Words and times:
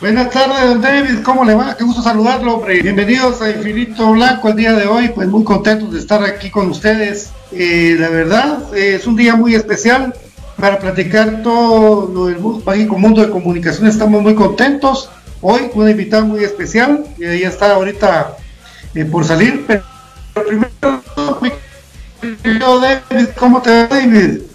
Buenas 0.00 0.30
tardes, 0.30 0.66
don 0.66 0.80
David, 0.80 1.22
¿cómo 1.22 1.44
le 1.44 1.54
va? 1.54 1.76
Qué 1.76 1.84
gusto 1.84 2.00
saludarlo, 2.00 2.54
hombre. 2.54 2.80
Bienvenidos 2.80 3.42
a 3.42 3.50
Infinito 3.50 4.12
Blanco 4.12 4.48
el 4.48 4.56
día 4.56 4.72
de 4.72 4.86
hoy, 4.86 5.10
pues 5.10 5.28
muy 5.28 5.44
contentos 5.44 5.92
de 5.92 5.98
estar 5.98 6.24
aquí 6.24 6.50
con 6.50 6.70
ustedes. 6.70 7.32
Eh, 7.52 7.96
la 8.00 8.08
verdad, 8.08 8.74
eh, 8.74 8.94
es 8.94 9.06
un 9.06 9.14
día 9.14 9.36
muy 9.36 9.54
especial 9.54 10.14
para 10.56 10.78
platicar 10.78 11.42
todo 11.42 12.10
lo 12.10 12.26
del 12.28 12.38
mundo 12.38 13.20
de 13.20 13.28
comunicaciones. 13.28 13.92
Estamos 13.92 14.22
muy 14.22 14.34
contentos. 14.34 15.10
Hoy 15.42 15.70
una 15.74 15.90
invitada 15.90 16.24
muy 16.24 16.44
especial, 16.44 17.04
y 17.18 17.26
ella 17.26 17.48
está 17.48 17.74
ahorita 17.74 18.38
eh, 18.94 19.04
por 19.04 19.26
salir, 19.26 19.66
pero 19.66 19.82
primero, 20.48 21.02
mi 21.42 21.50
querido 22.42 22.80
David, 22.80 23.28
¿cómo 23.38 23.60
te 23.60 23.70
va, 23.70 23.86
David? 23.86 24.49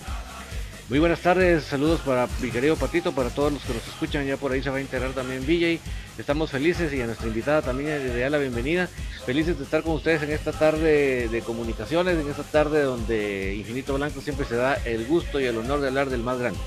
Muy 0.87 0.99
buenas 0.99 1.21
tardes, 1.21 1.63
saludos 1.63 2.01
para 2.01 2.27
mi 2.43 2.51
querido 2.51 2.75
Patito, 2.75 3.11
para 3.11 3.31
todos 3.31 3.51
los 3.51 3.63
que 3.63 3.73
nos 3.73 3.87
escuchan, 3.87 4.23
ya 4.27 4.37
por 4.37 4.51
ahí 4.51 4.61
se 4.61 4.69
va 4.69 4.77
a 4.77 4.81
integrar 4.81 5.13
también 5.13 5.41
VJ. 5.41 5.79
Estamos 6.19 6.51
felices 6.51 6.93
y 6.93 7.01
a 7.01 7.07
nuestra 7.07 7.27
invitada 7.27 7.63
también 7.63 7.87
le 7.87 8.19
da 8.19 8.29
la 8.29 8.37
bienvenida. 8.37 8.87
Felices 9.25 9.57
de 9.57 9.63
estar 9.63 9.81
con 9.81 9.93
ustedes 9.93 10.21
en 10.21 10.29
esta 10.29 10.51
tarde 10.51 11.27
de 11.27 11.41
comunicaciones, 11.41 12.19
en 12.19 12.29
esta 12.29 12.43
tarde 12.43 12.83
donde 12.83 13.55
Infinito 13.55 13.95
Blanco 13.95 14.21
siempre 14.21 14.45
se 14.45 14.57
da 14.57 14.75
el 14.85 15.07
gusto 15.07 15.39
y 15.39 15.45
el 15.45 15.57
honor 15.57 15.81
de 15.81 15.87
hablar 15.87 16.11
del 16.11 16.21
más 16.21 16.37
grande. 16.37 16.59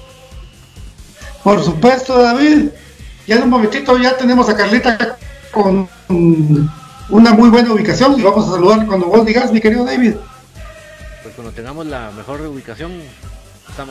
Por 1.45 1.63
supuesto, 1.63 2.21
David. 2.21 2.71
Ya 3.29 3.37
en 3.37 3.45
un 3.45 3.51
momentito 3.51 3.97
ya 3.99 4.17
tenemos 4.17 4.49
a 4.49 4.57
Carlita 4.57 5.17
con 5.53 5.89
una 6.09 7.33
muy 7.35 7.51
buena 7.51 7.73
ubicación 7.73 8.19
y 8.19 8.23
vamos 8.23 8.49
a 8.49 8.51
saludar 8.51 8.85
cuando 8.85 9.07
vos 9.07 9.25
digas, 9.25 9.53
mi 9.53 9.61
querido 9.61 9.85
David. 9.85 10.15
Pues 11.23 11.37
cuando 11.37 11.53
tengamos 11.53 11.87
la 11.87 12.11
mejor 12.11 12.41
ubicación, 12.41 13.01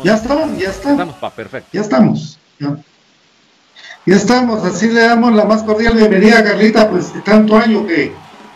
ya 0.03 0.15
estamos, 0.15 0.57
ya 0.57 0.69
estamos. 0.69 0.99
Estamos, 0.99 1.15
pa, 1.15 1.29
perfecto. 1.29 1.69
Ya 1.73 1.81
estamos. 1.81 2.39
Ya. 2.59 2.77
ya. 4.05 4.15
estamos, 4.15 4.63
así 4.65 4.87
le 4.89 5.01
damos 5.01 5.33
la 5.33 5.45
más 5.45 5.63
cordial 5.63 5.95
bienvenida 5.95 6.39
a 6.39 6.43
Carlita, 6.43 6.89
pues 6.89 7.13
de 7.13 7.21
tanto 7.21 7.57
año 7.57 7.85
que 7.85 8.11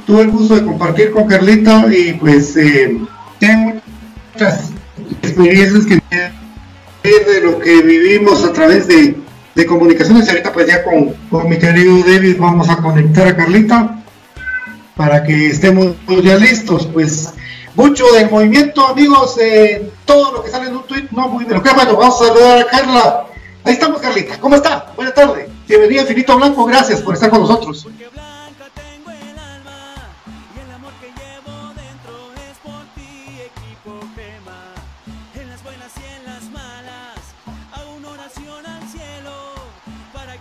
tuve 0.05 0.21
el 0.23 0.31
gusto 0.31 0.55
de 0.55 0.65
compartir 0.65 1.11
con 1.11 1.27
Carlita 1.27 1.85
y 1.91 2.13
pues 2.13 2.57
eh, 2.57 2.97
tengo 3.39 3.81
muchas 4.33 4.71
experiencias 5.21 5.85
que 5.85 6.01
de 7.03 7.41
lo 7.41 7.59
que 7.59 7.81
vivimos 7.81 8.43
a 8.45 8.53
través 8.53 8.87
de, 8.87 9.15
de 9.55 9.65
comunicaciones 9.65 10.27
y 10.27 10.29
ahorita 10.29 10.53
pues 10.53 10.67
ya 10.67 10.83
con, 10.83 11.13
con 11.29 11.49
mi 11.49 11.57
querido 11.57 11.97
David 11.99 12.37
vamos 12.39 12.69
a 12.69 12.77
conectar 12.77 13.27
a 13.27 13.35
Carlita 13.35 14.03
para 14.95 15.23
que 15.23 15.47
estemos 15.47 15.95
ya 16.23 16.37
listos, 16.37 16.87
pues 16.87 17.33
mucho 17.75 18.05
del 18.11 18.29
movimiento, 18.29 18.85
amigos, 18.85 19.37
eh, 19.39 19.91
todo 20.05 20.33
lo 20.33 20.43
que 20.43 20.49
sale 20.49 20.67
en 20.67 20.75
un 20.75 20.83
tweet, 20.83 21.07
no 21.11 21.27
muy 21.29 21.45
de 21.45 21.55
lo 21.55 21.63
que 21.63 21.71
bueno, 21.73 21.95
vamos 21.95 22.21
a 22.21 22.27
saludar 22.27 22.59
a 22.59 22.65
Carla. 22.65 23.25
Ahí 23.63 23.73
estamos, 23.73 24.01
Carlita. 24.01 24.39
¿Cómo 24.39 24.55
está? 24.55 24.91
Buenas 24.95 25.13
tardes. 25.13 25.47
Bienvenida, 25.67 26.01
Infinito 26.01 26.35
Blanco. 26.35 26.65
Gracias 26.65 27.01
por 27.01 27.13
estar 27.13 27.29
con 27.29 27.41
nosotros. 27.41 27.87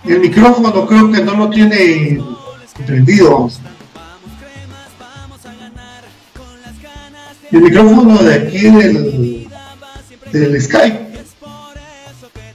El 0.02 0.18
micrófono 0.18 0.86
creo 0.86 1.12
que 1.12 1.22
no 1.22 1.36
lo 1.36 1.50
tiene 1.50 2.20
prendido. 2.84 3.48
El 7.52 7.60
micrófono 7.62 8.18
de 8.18 8.34
aquí 8.34 8.70
del, 8.70 9.48
del 10.32 10.62
Skype. 10.62 11.00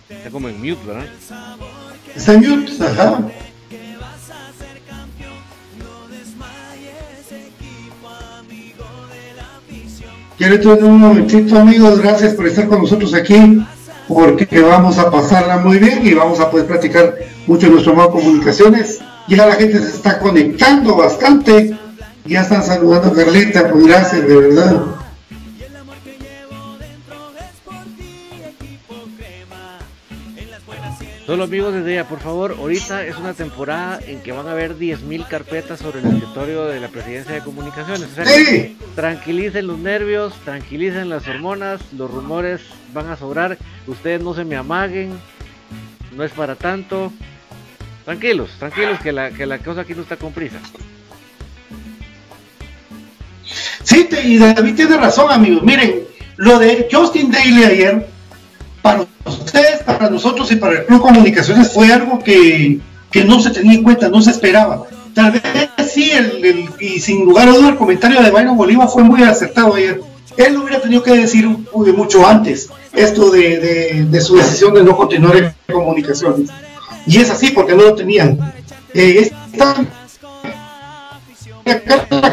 Está 0.09 0.29
como 0.31 0.49
en 0.49 0.57
mute, 0.57 0.85
¿verdad? 0.85 1.05
Está 2.15 2.33
en 2.33 2.49
mute, 2.49 2.71
ajá. 2.83 3.19
Quiero 10.37 10.59
tener 10.59 10.83
un 10.83 10.99
momentito, 10.99 11.57
amigos. 11.57 11.99
Gracias 11.99 12.33
por 12.33 12.45
estar 12.47 12.67
con 12.67 12.81
nosotros 12.81 13.13
aquí, 13.13 13.65
porque 14.07 14.61
vamos 14.61 14.97
a 14.97 15.09
pasarla 15.09 15.57
muy 15.57 15.79
bien 15.79 16.05
y 16.05 16.13
vamos 16.13 16.39
a 16.39 16.51
poder 16.51 16.67
platicar 16.67 17.15
mucho 17.47 17.67
en 17.67 17.73
nuestro 17.73 17.95
modo 17.95 18.07
de 18.07 18.13
comunicaciones. 18.21 18.99
Ya 19.27 19.47
la 19.47 19.55
gente 19.55 19.79
se 19.79 19.95
está 19.95 20.19
conectando 20.19 20.95
bastante 20.95 21.77
ya 22.25 22.41
están 22.41 22.63
saludando 22.63 23.09
a 23.09 23.13
Carlita, 23.13 23.69
pues 23.71 23.85
gracias, 23.85 24.27
de 24.27 24.35
verdad. 24.35 24.85
Solo 31.25 31.45
amigos 31.45 31.73
de 31.73 31.91
ella, 31.91 32.07
por 32.07 32.19
favor, 32.19 32.55
ahorita 32.59 33.03
es 33.03 33.17
una 33.17 33.33
temporada 33.33 33.99
en 34.05 34.21
que 34.21 34.31
van 34.31 34.47
a 34.47 34.51
haber 34.51 34.77
10.000 34.77 35.27
carpetas 35.27 35.79
sobre 35.79 35.99
el 35.99 36.05
escritorio 36.05 36.65
de 36.65 36.79
la 36.79 36.87
Presidencia 36.87 37.33
de 37.33 37.41
Comunicaciones. 37.41 38.09
sí. 38.25 38.77
Tranquilicen 38.93 39.65
los 39.65 39.79
nervios, 39.79 40.35
tranquilicen 40.45 41.09
las 41.09 41.27
hormonas, 41.27 41.81
los 41.93 42.11
rumores 42.11 42.61
van 42.93 43.09
a 43.09 43.17
sobrar, 43.17 43.57
ustedes 43.87 44.21
no 44.21 44.35
se 44.35 44.45
me 44.45 44.55
amaguen, 44.55 45.19
no 46.15 46.23
es 46.23 46.31
para 46.31 46.55
tanto. 46.55 47.11
Tranquilos, 48.03 48.51
tranquilos 48.59 48.99
que 48.99 49.11
la, 49.11 49.31
que 49.31 49.47
la 49.47 49.57
cosa 49.57 49.81
aquí 49.81 49.95
no 49.95 50.03
está 50.03 50.17
con 50.17 50.31
prisa. 50.31 50.59
Sí, 53.85 54.09
y 54.23 54.37
David 54.37 54.75
tiene 54.75 54.97
razón, 54.97 55.31
amigos. 55.31 55.63
Miren, 55.63 56.03
lo 56.37 56.59
de 56.59 56.87
Justin 56.91 57.31
Daly 57.31 57.63
ayer, 57.63 58.07
para 58.81 59.05
ustedes, 59.25 59.83
para 59.83 60.09
nosotros 60.09 60.51
y 60.51 60.55
para 60.55 60.79
el 60.79 60.85
Club 60.85 61.01
Comunicaciones 61.01 61.71
fue 61.71 61.93
algo 61.93 62.19
que, 62.19 62.79
no 63.25 63.39
se 63.39 63.51
tenía 63.51 63.75
en 63.75 63.83
cuenta, 63.83 64.09
no 64.09 64.21
se 64.21 64.31
esperaba. 64.31 64.83
Tal 65.13 65.31
vez 65.31 65.43
sí, 65.89 66.11
el, 66.11 66.67
y 66.79 66.99
sin 66.99 67.23
lugar 67.23 67.47
a 67.47 67.53
duda, 67.53 67.69
el 67.69 67.77
comentario 67.77 68.21
de 68.21 68.31
Byron 68.31 68.57
Bolívar 68.57 68.89
fue 68.89 69.03
muy 69.03 69.23
acertado 69.23 69.75
ayer. 69.75 70.01
Él 70.35 70.53
lo 70.55 70.63
hubiera 70.63 70.81
tenido 70.81 71.01
que 71.01 71.13
decir 71.13 71.47
mucho 71.47 72.27
antes 72.27 72.69
esto 72.91 73.29
de, 73.29 74.21
su 74.21 74.35
decisión 74.35 74.73
de 74.73 74.83
no 74.83 74.97
continuar 74.97 75.37
en 75.37 75.53
comunicaciones. 75.71 76.49
Y 77.05 77.19
es 77.19 77.29
así 77.29 77.51
porque 77.51 77.75
no 77.75 77.83
lo 77.83 77.95
tenían. 77.95 78.53
Eh, 78.93 79.31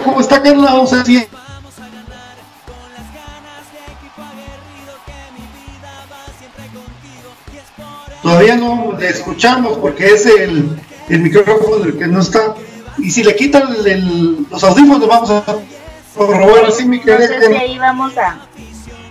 ¿Cómo 0.05 0.21
está 0.21 0.43
Carla? 0.43 0.75
O 0.76 0.87
sea, 0.87 1.05
sí, 1.05 1.25
Todavía 8.23 8.57
no 8.57 8.97
le 8.99 9.09
escuchamos 9.09 9.79
porque 9.79 10.07
es 10.07 10.27
el, 10.27 10.79
el 11.09 11.21
micrófono 11.21 11.85
el 11.85 11.99
que 11.99 12.07
no 12.07 12.21
está. 12.21 12.55
Y 12.99 13.11
si 13.11 13.25
le 13.25 13.35
quitan 13.35 13.75
los 14.51 14.65
audífonos, 14.65 15.09
vamos 15.09 15.31
a 15.31 15.43
robar 16.17 16.67
así, 16.67 16.85
mi 16.85 17.01
querida. 17.01 17.37
ahí 17.59 17.79
vamos 17.79 18.17
a. 18.17 18.39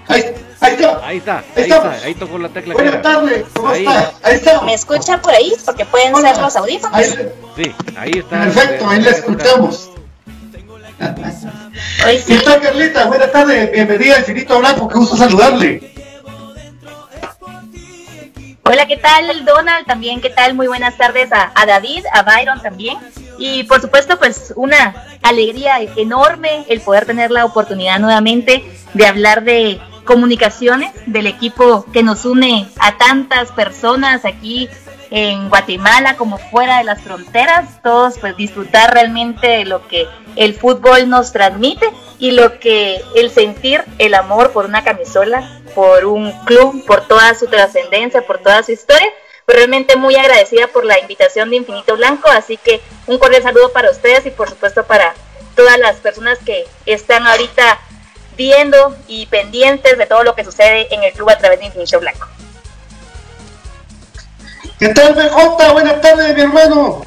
Ahí, 0.08 0.24
ahí 0.62 0.74
está. 0.74 1.06
Ahí 1.06 1.18
está. 1.18 1.44
Ahí, 1.56 1.63
está. 1.63 1.92
Ahí 1.92 2.16
tocó 2.16 2.38
la 2.38 2.50
tecla. 2.50 2.74
Buenas 2.74 3.02
tardes. 3.02 3.46
¿Cómo 3.54 3.72
está? 3.74 4.13
Ahí 4.24 4.36
está. 4.36 4.62
¿Me 4.62 4.74
escuchan 4.74 5.22
por 5.22 5.34
ahí? 5.34 5.54
Porque 5.66 5.86
pueden 5.86 6.16
ser 6.16 6.38
los 6.38 6.56
audífonos. 6.56 6.96
Ahí, 6.96 7.31
sí, 7.56 7.75
ahí 7.98 8.12
está. 8.16 8.42
Perfecto, 8.42 8.90
ahí 8.90 9.02
la 9.02 9.10
escuchamos. 9.12 9.92
¿Qué 12.28 12.38
tal, 12.46 12.62
Carlita? 12.62 13.06
Buenas 13.06 13.31
tardes. 13.31 13.72
Bienvenida 13.72 14.16
a 14.16 14.19
Infinito 14.19 14.60
Blanco. 14.60 14.88
Qué 14.88 14.98
gusto 14.98 15.18
saludarle. 15.18 15.90
Hola, 18.63 18.86
¿qué 18.86 18.98
tal 18.98 19.44
Donald? 19.44 19.88
También, 19.88 20.22
¿qué 20.22 20.30
tal? 20.30 20.54
Muy 20.54 20.68
buenas 20.68 20.96
tardes 20.96 21.30
a, 21.31 21.66
David, 21.66 22.06
a 22.13 22.22
Byron 22.22 22.62
también. 22.62 22.98
Y 23.40 23.63
por 23.63 23.81
supuesto, 23.81 24.19
pues 24.19 24.54
una 24.56 24.96
alegría 25.24 25.80
enorme 25.96 26.66
el 26.69 26.80
poder 26.81 27.06
tener 27.06 27.31
la 27.31 27.44
oportunidad 27.44 28.00
nuevamente 28.00 28.63
de 28.94 29.06
hablar 29.08 29.44
de 29.44 29.81
comunicaciones, 30.06 30.92
del 31.08 31.25
equipo 31.25 31.86
que 31.92 32.04
nos 32.04 32.24
une 32.24 32.68
a 32.80 32.98
tantas 32.98 33.52
personas 33.52 34.25
aquí 34.25 34.69
en 35.10 35.50
Guatemala 35.50 36.16
como 36.16 36.38
fuera 36.38 36.78
de 36.78 36.84
las 36.84 37.02
fronteras, 37.02 37.81
todos 37.81 38.19
pues 38.19 38.38
disfrutar 38.38 38.94
realmente 38.94 39.48
de 39.48 39.66
lo 39.66 39.88
que 39.88 40.08
el 40.36 40.54
fútbol 40.54 41.10
nos 41.10 41.31
transmite 41.34 41.90
y 42.21 42.31
lo 42.31 42.59
que 42.59 43.03
el 43.15 43.31
sentir 43.31 43.83
el 43.97 44.13
amor 44.13 44.51
por 44.51 44.65
una 44.65 44.83
camisola, 44.83 45.59
por 45.73 46.06
un 46.06 46.31
club, 46.45 46.85
por 46.85 47.07
toda 47.07 47.33
su 47.33 47.47
trascendencia, 47.47 48.21
por 48.21 48.38
toda 48.38 48.62
su 48.62 48.71
historia. 48.71 49.09
Pues 49.44 49.57
realmente 49.57 49.95
muy 49.95 50.15
agradecida 50.15 50.68
por 50.68 50.85
la 50.85 51.00
invitación 51.00 51.50
de 51.50 51.56
Infinito 51.56 51.97
Blanco, 51.97 52.29
así 52.29 52.57
que 52.57 52.79
un 53.07 53.18
cordial 53.18 53.41
saludo 53.41 53.73
para 53.73 53.89
ustedes 53.89 54.23
y 54.27 54.29
por 54.29 54.47
supuesto 54.47 54.83
para 54.83 55.15
todas 55.56 55.79
las 55.79 55.95
personas 55.95 56.38
que 56.45 56.68
están 56.85 57.25
ahorita 57.25 57.79
viendo 58.38 58.95
y 59.07 59.25
pendientes 59.25 59.97
de 59.97 60.06
todo 60.06 60.24
lo 60.24 60.35
que 60.35 60.45
sucede 60.45 60.94
en 60.94 61.01
el 61.01 61.13
club 61.13 61.31
a 61.31 61.39
través 61.39 61.59
de 61.59 61.65
Infinito 61.65 62.00
Blanco. 62.00 62.27
¿Qué 64.77 64.89
tal, 64.89 65.15
BJ? 65.15 65.71
Buenas 65.74 66.01
tardes, 66.01 66.35
mi 66.35 66.41
hermano. 66.41 67.01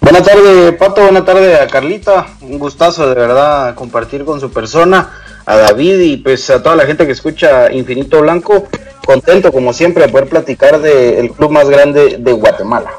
Buenas 0.00 0.22
tardes, 0.24 0.74
Pato. 0.76 1.02
Buenas 1.02 1.24
tardes 1.26 1.60
a 1.60 1.66
Carlita. 1.66 2.26
Un 2.40 2.58
gustazo, 2.58 3.08
de 3.08 3.14
verdad, 3.14 3.74
compartir 3.74 4.24
con 4.24 4.40
su 4.40 4.50
persona, 4.50 5.10
a 5.44 5.56
David 5.56 6.00
y 6.00 6.16
pues 6.16 6.48
a 6.48 6.62
toda 6.62 6.74
la 6.74 6.86
gente 6.86 7.04
que 7.04 7.12
escucha 7.12 7.70
Infinito 7.70 8.20
Blanco. 8.22 8.66
Contento, 9.04 9.52
como 9.52 9.72
siempre, 9.72 10.06
de 10.06 10.12
poder 10.12 10.28
platicar 10.28 10.80
del 10.80 11.32
club 11.32 11.50
más 11.50 11.68
grande 11.68 12.16
de 12.18 12.32
Guatemala. 12.32 12.90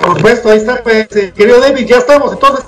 Por 0.00 0.16
supuesto, 0.16 0.50
ahí 0.50 0.58
está, 0.58 0.82
pues, 0.82 1.06
eh, 1.16 1.32
querido 1.34 1.58
David, 1.58 1.86
ya 1.86 1.96
estamos, 1.96 2.32
entonces. 2.32 2.64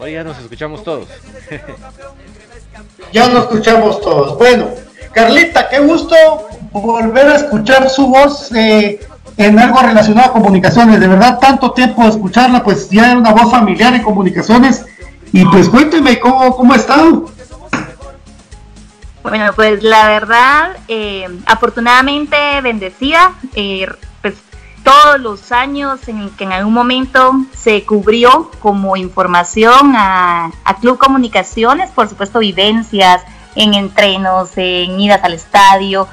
Hoy 0.00 0.12
ya 0.12 0.24
nos 0.24 0.38
escuchamos 0.38 0.82
todos. 0.82 1.08
ya 3.12 3.28
nos 3.28 3.44
escuchamos 3.44 4.00
todos. 4.00 4.38
Bueno, 4.38 4.70
Carlita, 5.12 5.68
qué 5.68 5.80
gusto 5.80 6.14
volver 6.72 7.26
a 7.26 7.36
escuchar 7.36 7.88
su 7.88 8.06
voz 8.06 8.52
eh, 8.54 9.00
en 9.36 9.58
algo 9.58 9.80
relacionado 9.80 10.30
a 10.30 10.32
comunicaciones. 10.32 11.00
De 11.00 11.08
verdad, 11.08 11.38
tanto 11.38 11.72
tiempo 11.72 12.02
de 12.02 12.10
escucharla, 12.10 12.62
pues 12.62 12.88
ya 12.90 13.10
era 13.10 13.18
una 13.18 13.32
voz 13.32 13.50
familiar 13.50 13.94
en 13.94 14.02
comunicaciones. 14.02 14.84
Y 15.32 15.44
pues 15.46 15.68
cuénteme 15.68 16.18
cómo, 16.18 16.56
cómo 16.56 16.72
ha 16.72 16.76
estado. 16.76 17.30
Bueno, 19.22 19.52
pues 19.54 19.82
la 19.82 20.08
verdad, 20.08 20.76
eh, 20.88 21.28
afortunadamente 21.46 22.36
bendecida, 22.62 23.32
eh, 23.54 23.86
pues 24.22 24.36
todos 24.82 25.20
los 25.20 25.52
años 25.52 26.08
en 26.08 26.30
que 26.30 26.44
en 26.44 26.52
algún 26.52 26.72
momento 26.72 27.32
se 27.54 27.84
cubrió 27.84 28.50
como 28.60 28.96
información 28.96 29.94
a, 29.96 30.50
a 30.64 30.74
Club 30.76 30.98
Comunicaciones, 30.98 31.90
por 31.90 32.08
supuesto 32.08 32.38
vivencias, 32.38 33.22
en 33.54 33.74
entrenos, 33.74 34.50
en 34.56 34.98
idas 34.98 35.22
al 35.24 35.34
estadio, 35.34 36.08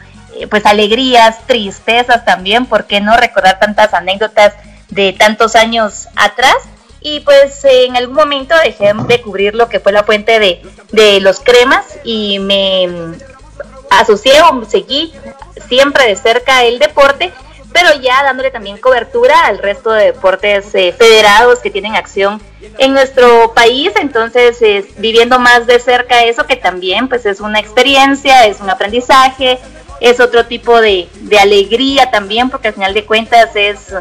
pues 0.49 0.65
alegrías, 0.65 1.45
tristezas 1.45 2.25
también, 2.25 2.65
¿por 2.65 2.85
qué 2.85 3.01
no 3.01 3.15
recordar 3.17 3.59
tantas 3.59 3.93
anécdotas 3.93 4.53
de 4.89 5.13
tantos 5.13 5.55
años 5.55 6.07
atrás? 6.15 6.57
Y 7.01 7.19
pues 7.19 7.63
en 7.65 7.95
algún 7.95 8.15
momento 8.15 8.55
dejé 8.63 8.91
de 9.07 9.21
cubrir 9.21 9.53
lo 9.53 9.69
que 9.69 9.79
fue 9.79 9.91
la 9.91 10.03
fuente 10.03 10.39
de, 10.39 10.61
de 10.91 11.19
los 11.19 11.39
cremas 11.39 11.85
y 12.03 12.39
me 12.39 12.87
asocié 13.91 14.41
o 14.41 14.65
seguí 14.65 15.13
siempre 15.67 16.07
de 16.07 16.15
cerca 16.15 16.63
el 16.63 16.79
deporte 16.79 17.31
pero 17.75 17.93
ya 18.01 18.23
dándole 18.23 18.51
también 18.51 18.77
cobertura 18.77 19.47
al 19.47 19.57
resto 19.57 19.91
de 19.91 20.05
deportes 20.05 20.73
eh, 20.75 20.95
federados 20.97 21.59
que 21.59 21.69
tienen 21.69 21.93
acción 21.93 22.41
en 22.77 22.93
nuestro 22.93 23.53
país, 23.53 23.91
entonces 23.99 24.57
viviendo 24.97 25.39
más 25.39 25.67
de 25.67 25.77
cerca 25.79 26.23
eso 26.23 26.45
que 26.45 26.55
también 26.55 27.09
pues 27.09 27.25
es 27.25 27.41
una 27.41 27.59
experiencia, 27.59 28.45
es 28.45 28.61
un 28.61 28.69
aprendizaje, 28.69 29.59
es 30.05 30.19
otro 30.19 30.45
tipo 30.45 30.79
de, 30.81 31.07
alegría 31.41 32.11
también, 32.11 32.51
porque 32.51 32.67
al 32.67 32.75
final 32.75 32.93
de 32.93 33.05
cuentas 33.05 33.49
es 33.55 33.91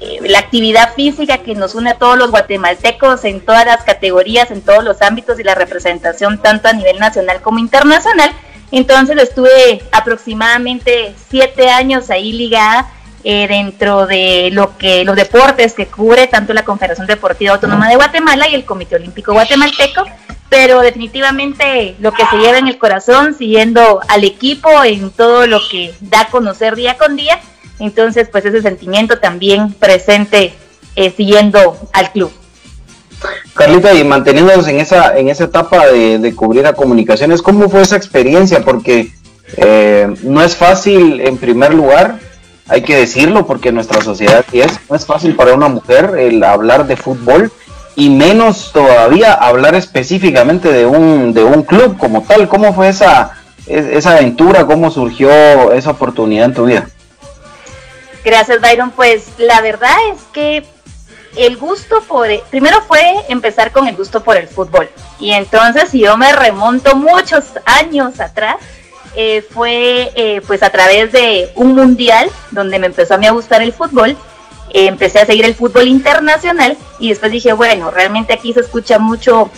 eh, 0.00 0.18
la 0.22 0.40
actividad 0.40 0.92
física 0.94 1.38
que 1.38 1.54
nos 1.54 1.76
une 1.76 1.90
a 1.90 1.98
todos 1.98 2.18
los 2.18 2.32
guatemaltecos 2.32 3.24
en 3.24 3.40
todas 3.40 3.64
las 3.64 3.84
categorías, 3.84 4.50
en 4.50 4.60
todos 4.60 4.82
los 4.82 5.00
ámbitos 5.02 5.38
y 5.38 5.44
la 5.44 5.54
representación 5.54 6.42
tanto 6.42 6.66
a 6.66 6.72
nivel 6.72 6.98
nacional 6.98 7.40
como 7.42 7.60
internacional. 7.60 8.32
Entonces 8.72 9.16
estuve 9.22 9.82
aproximadamente 9.92 11.14
siete 11.30 11.70
años 11.70 12.10
ahí 12.10 12.32
ligada 12.32 12.90
eh, 13.28 13.48
dentro 13.48 14.06
de 14.06 14.50
lo 14.52 14.78
que 14.78 15.02
los 15.02 15.16
deportes 15.16 15.74
que 15.74 15.86
cubre 15.86 16.28
tanto 16.28 16.54
la 16.54 16.64
Confederación 16.64 17.08
Deportiva 17.08 17.54
Autónoma 17.54 17.88
de 17.88 17.96
Guatemala 17.96 18.48
y 18.48 18.54
el 18.54 18.64
Comité 18.64 18.94
Olímpico 18.94 19.32
Guatemalteco, 19.32 20.04
pero 20.48 20.78
definitivamente 20.78 21.96
lo 21.98 22.12
que 22.12 22.24
se 22.24 22.36
lleva 22.36 22.58
en 22.58 22.68
el 22.68 22.78
corazón, 22.78 23.34
siguiendo 23.34 24.00
al 24.06 24.22
equipo 24.22 24.84
en 24.84 25.10
todo 25.10 25.48
lo 25.48 25.58
que 25.68 25.92
da 26.02 26.20
a 26.20 26.28
conocer 26.28 26.76
día 26.76 26.96
con 26.96 27.16
día, 27.16 27.40
entonces 27.80 28.28
pues 28.30 28.44
ese 28.44 28.62
sentimiento 28.62 29.18
también 29.18 29.72
presente 29.72 30.54
eh, 30.94 31.12
siguiendo 31.16 31.76
al 31.92 32.12
club. 32.12 32.30
Carlita, 33.54 33.92
y 33.92 34.04
manteniéndonos 34.04 34.68
en 34.68 34.78
esa, 34.78 35.18
en 35.18 35.30
esa 35.30 35.42
etapa 35.42 35.88
de, 35.88 36.32
cubrir 36.36 36.64
a 36.64 36.74
comunicaciones, 36.74 37.42
¿cómo 37.42 37.68
fue 37.68 37.82
esa 37.82 37.96
experiencia? 37.96 38.64
Porque 38.64 39.10
eh, 39.56 40.14
no 40.22 40.44
es 40.44 40.54
fácil, 40.54 41.20
en 41.22 41.38
primer 41.38 41.74
lugar, 41.74 42.20
hay 42.68 42.82
que 42.82 42.96
decirlo 42.96 43.46
porque 43.46 43.72
nuestra 43.72 44.00
sociedad 44.02 44.44
es, 44.52 44.78
no 44.88 44.96
es 44.96 45.06
fácil 45.06 45.36
para 45.36 45.54
una 45.54 45.68
mujer 45.68 46.14
el 46.18 46.42
hablar 46.42 46.86
de 46.86 46.96
fútbol 46.96 47.52
y 47.94 48.10
menos 48.10 48.72
todavía 48.72 49.32
hablar 49.32 49.74
específicamente 49.74 50.70
de 50.72 50.84
un, 50.84 51.32
de 51.32 51.44
un 51.44 51.62
club 51.62 51.96
como 51.96 52.22
tal. 52.22 52.48
¿Cómo 52.48 52.74
fue 52.74 52.88
esa, 52.88 53.38
esa 53.66 54.12
aventura? 54.12 54.66
¿Cómo 54.66 54.90
surgió 54.90 55.72
esa 55.72 55.92
oportunidad 55.92 56.46
en 56.46 56.54
tu 56.54 56.66
vida? 56.66 56.88
Gracias, 58.24 58.60
Byron. 58.60 58.90
Pues 58.90 59.28
la 59.38 59.60
verdad 59.60 59.94
es 60.12 60.20
que 60.32 60.64
el 61.36 61.56
gusto 61.56 62.02
por, 62.02 62.28
primero 62.50 62.82
fue 62.82 63.00
empezar 63.28 63.72
con 63.72 63.86
el 63.86 63.96
gusto 63.96 64.22
por 64.22 64.36
el 64.36 64.48
fútbol. 64.48 64.90
Y 65.18 65.32
entonces, 65.32 65.90
si 65.90 66.00
yo 66.00 66.16
me 66.16 66.32
remonto 66.32 66.96
muchos 66.96 67.44
años 67.64 68.20
atrás, 68.20 68.56
eh, 69.16 69.42
fue 69.48 70.12
eh, 70.14 70.42
pues 70.46 70.62
a 70.62 70.70
través 70.70 71.10
de 71.10 71.50
un 71.54 71.74
mundial 71.74 72.30
donde 72.50 72.78
me 72.78 72.86
empezó 72.86 73.14
a 73.14 73.18
mí 73.18 73.26
a 73.26 73.32
gustar 73.32 73.62
el 73.62 73.72
fútbol. 73.72 74.10
Eh, 74.70 74.86
empecé 74.86 75.20
a 75.20 75.26
seguir 75.26 75.46
el 75.46 75.54
fútbol 75.54 75.88
internacional 75.88 76.76
y 76.98 77.08
después 77.08 77.32
dije, 77.32 77.54
bueno, 77.54 77.90
realmente 77.90 78.34
aquí 78.34 78.52
se 78.52 78.60
escucha 78.60 78.98
mucho, 78.98 79.50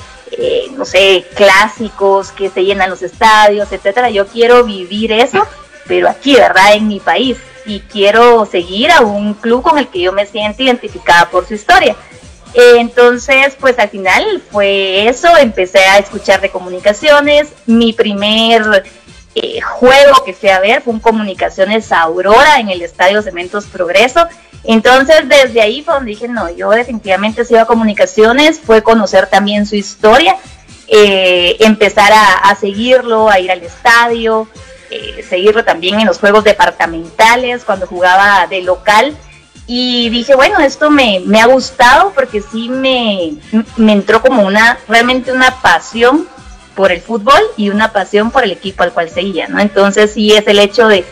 no 0.77 0.85
sé, 0.85 1.25
clásicos 1.35 2.31
que 2.31 2.51
se 2.51 2.65
llenan 2.65 2.91
los 2.91 3.03
estadios, 3.03 3.73
etcétera. 3.73 4.11
Yo 4.11 4.29
quiero 4.29 4.63
vivir 4.65 5.11
eso, 5.11 5.45
pero 5.89 6.09
aquí, 6.09 6.37
¿verdad? 6.37 6.75
En 6.75 6.87
mi 6.87 7.01
país. 7.01 7.39
Y 7.67 7.81
quiero 7.81 8.47
seguir 8.47 8.93
a 8.93 9.01
un 9.01 9.35
club 9.35 9.63
con 9.63 9.79
el 9.79 9.89
que 9.89 10.01
yo 10.01 10.13
me 10.13 10.27
siento 10.27 10.63
identificada 10.63 11.29
por 11.31 11.47
su 11.47 11.55
historia. 11.55 11.97
Entonces, 12.55 13.57
pues 13.59 13.79
al 13.79 13.89
final 13.89 14.43
fue 14.51 15.09
eso, 15.09 15.37
empecé 15.37 15.81
a 15.81 15.99
escuchar 15.99 16.41
de 16.41 16.51
comunicaciones, 16.51 17.49
mi 17.67 17.93
primer 17.93 18.85
eh, 19.35 19.61
juego 19.61 20.25
que 20.25 20.33
fui 20.33 20.49
a 20.49 20.61
ver 20.61 20.83
fue 20.83 20.93
un 20.93 21.01
Comunicaciones 21.01 21.93
Aurora 21.93 22.59
en 22.59 22.71
el 22.71 22.83
Estadio 22.83 23.23
Cementos 23.23 23.67
Progreso. 23.67 24.27
Entonces, 24.65 25.29
desde 25.29 25.61
ahí 25.61 25.83
fue 25.83 25.95
donde 25.95 26.11
dije, 26.11 26.29
no, 26.29 26.51
yo 26.51 26.71
definitivamente 26.71 27.45
si 27.45 27.55
iba 27.55 27.63
a 27.63 27.67
Comunicaciones, 27.67 28.59
fue 28.59 28.83
conocer 28.83 29.29
también 29.29 29.67
su 29.67 29.77
historia, 29.77 30.37
eh, 30.89 31.57
empezar 31.61 32.13
a, 32.13 32.55
seguirlo, 32.57 33.31
a 33.31 33.39
ir 33.39 33.51
al 33.51 33.63
estadio, 33.63 34.49
eh, 34.91 35.25
seguirlo 35.29 35.65
también 35.65 36.01
en 36.01 36.07
los 36.07 36.19
juegos 36.19 36.45
departamentales, 36.45 37.65
cuando 37.65 37.87
jugaba 37.87 38.47
de 38.49 38.63
local. 38.63 39.17
Y 39.67 40.09
dije, 40.09 40.35
bueno, 40.35 40.59
esto 40.61 40.91
me, 40.91 41.21
me 41.27 41.41
ha 41.41 41.47
gustado 41.47 42.13
porque 42.15 42.41
sí 42.41 42.71
me, 42.71 43.35
me 43.77 43.93
entró 43.93 44.23
como 44.23 44.43
una, 44.43 44.79
realmente 44.89 45.31
una 45.31 45.61
pasión 45.61 46.27
por 46.79 46.93
el 46.93 47.01
fútbol 47.01 47.43
y 47.57 47.71
una 47.71 47.93
pasión 47.93 48.31
por 48.31 48.45
el 48.45 48.53
equipo 48.53 48.85
al 48.85 48.93
cual 48.93 49.11
seguía, 49.11 49.49
¿no? 49.49 49.59
Entonces 49.59 50.13
sí 50.13 50.33
es 50.33 50.47
el 50.47 50.61
hecho 50.61 50.87
de, 50.87 51.05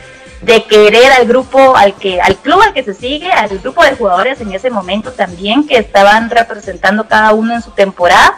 querer 0.69 1.11
al 1.11 1.27
grupo, 1.27 1.77
al 1.77 1.95
que, 1.95 2.21
al 2.21 2.37
club 2.37 2.61
al 2.63 2.73
que 2.73 2.85
se 2.85 2.95
sigue, 2.95 3.33
al 3.33 3.59
grupo 3.59 3.83
de 3.83 3.97
jugadores 3.97 4.41
en 4.41 4.53
ese 4.53 4.71
momento 4.71 5.11
también 5.11 5.67
que 5.67 5.77
estaban 5.77 6.31
representando 6.31 7.09
cada 7.09 7.33
uno 7.33 7.53
en 7.53 7.63
su 7.63 7.73
temporada. 7.73 8.37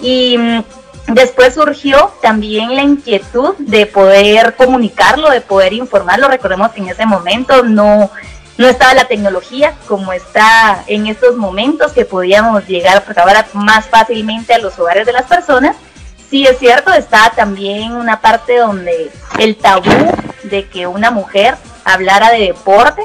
Y 0.00 0.38
mm, 0.38 0.62
después 1.08 1.54
surgió 1.54 2.12
también 2.22 2.76
la 2.76 2.82
inquietud 2.82 3.56
de 3.58 3.86
poder 3.86 4.54
comunicarlo, 4.54 5.30
de 5.30 5.40
poder 5.40 5.72
informarlo. 5.72 6.28
Recordemos 6.28 6.70
que 6.70 6.80
en 6.80 6.90
ese 6.90 7.06
momento 7.06 7.64
no, 7.64 8.08
no 8.56 8.68
estaba 8.68 8.94
la 8.94 9.06
tecnología 9.06 9.74
como 9.88 10.12
está 10.12 10.84
en 10.86 11.08
estos 11.08 11.36
momentos, 11.36 11.90
que 11.90 12.04
podíamos 12.04 12.68
llegar 12.68 13.02
a 13.04 13.46
más 13.54 13.86
fácilmente 13.86 14.54
a 14.54 14.58
los 14.58 14.78
hogares 14.78 15.06
de 15.06 15.12
las 15.12 15.24
personas 15.24 15.74
sí 16.30 16.46
es 16.46 16.58
cierto, 16.58 16.92
está 16.92 17.32
también 17.34 17.92
una 17.92 18.20
parte 18.20 18.58
donde 18.58 19.10
el 19.38 19.56
tabú 19.56 19.90
de 20.44 20.68
que 20.68 20.86
una 20.86 21.10
mujer 21.10 21.56
hablara 21.84 22.30
de 22.30 22.40
deporte, 22.48 23.02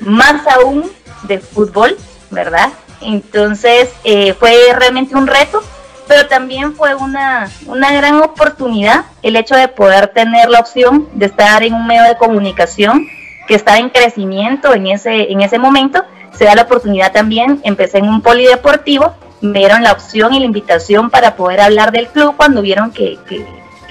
más 0.00 0.46
aún 0.46 0.90
de 1.22 1.38
fútbol, 1.38 1.96
¿verdad? 2.30 2.70
Entonces 3.00 3.90
eh, 4.04 4.34
fue 4.34 4.54
realmente 4.74 5.14
un 5.14 5.26
reto, 5.26 5.62
pero 6.06 6.26
también 6.26 6.74
fue 6.74 6.94
una, 6.94 7.50
una 7.66 7.92
gran 7.92 8.20
oportunidad 8.22 9.04
el 9.22 9.36
hecho 9.36 9.56
de 9.56 9.68
poder 9.68 10.08
tener 10.08 10.50
la 10.50 10.60
opción 10.60 11.08
de 11.14 11.26
estar 11.26 11.62
en 11.62 11.74
un 11.74 11.86
medio 11.86 12.02
de 12.04 12.16
comunicación 12.16 13.06
que 13.46 13.54
estaba 13.54 13.78
en 13.78 13.90
crecimiento 13.90 14.74
en 14.74 14.86
ese, 14.86 15.30
en 15.32 15.42
ese 15.42 15.58
momento. 15.58 16.04
Se 16.36 16.44
da 16.44 16.54
la 16.54 16.62
oportunidad 16.62 17.12
también, 17.12 17.60
empecé 17.62 17.98
en 17.98 18.08
un 18.08 18.20
polideportivo, 18.20 19.14
me 19.44 19.58
dieron 19.60 19.82
la 19.82 19.92
opción 19.92 20.32
y 20.34 20.38
la 20.38 20.46
invitación 20.46 21.10
para 21.10 21.36
poder 21.36 21.60
hablar 21.60 21.92
del 21.92 22.08
club 22.08 22.34
cuando 22.36 22.62
vieron 22.62 22.92
que, 22.92 23.18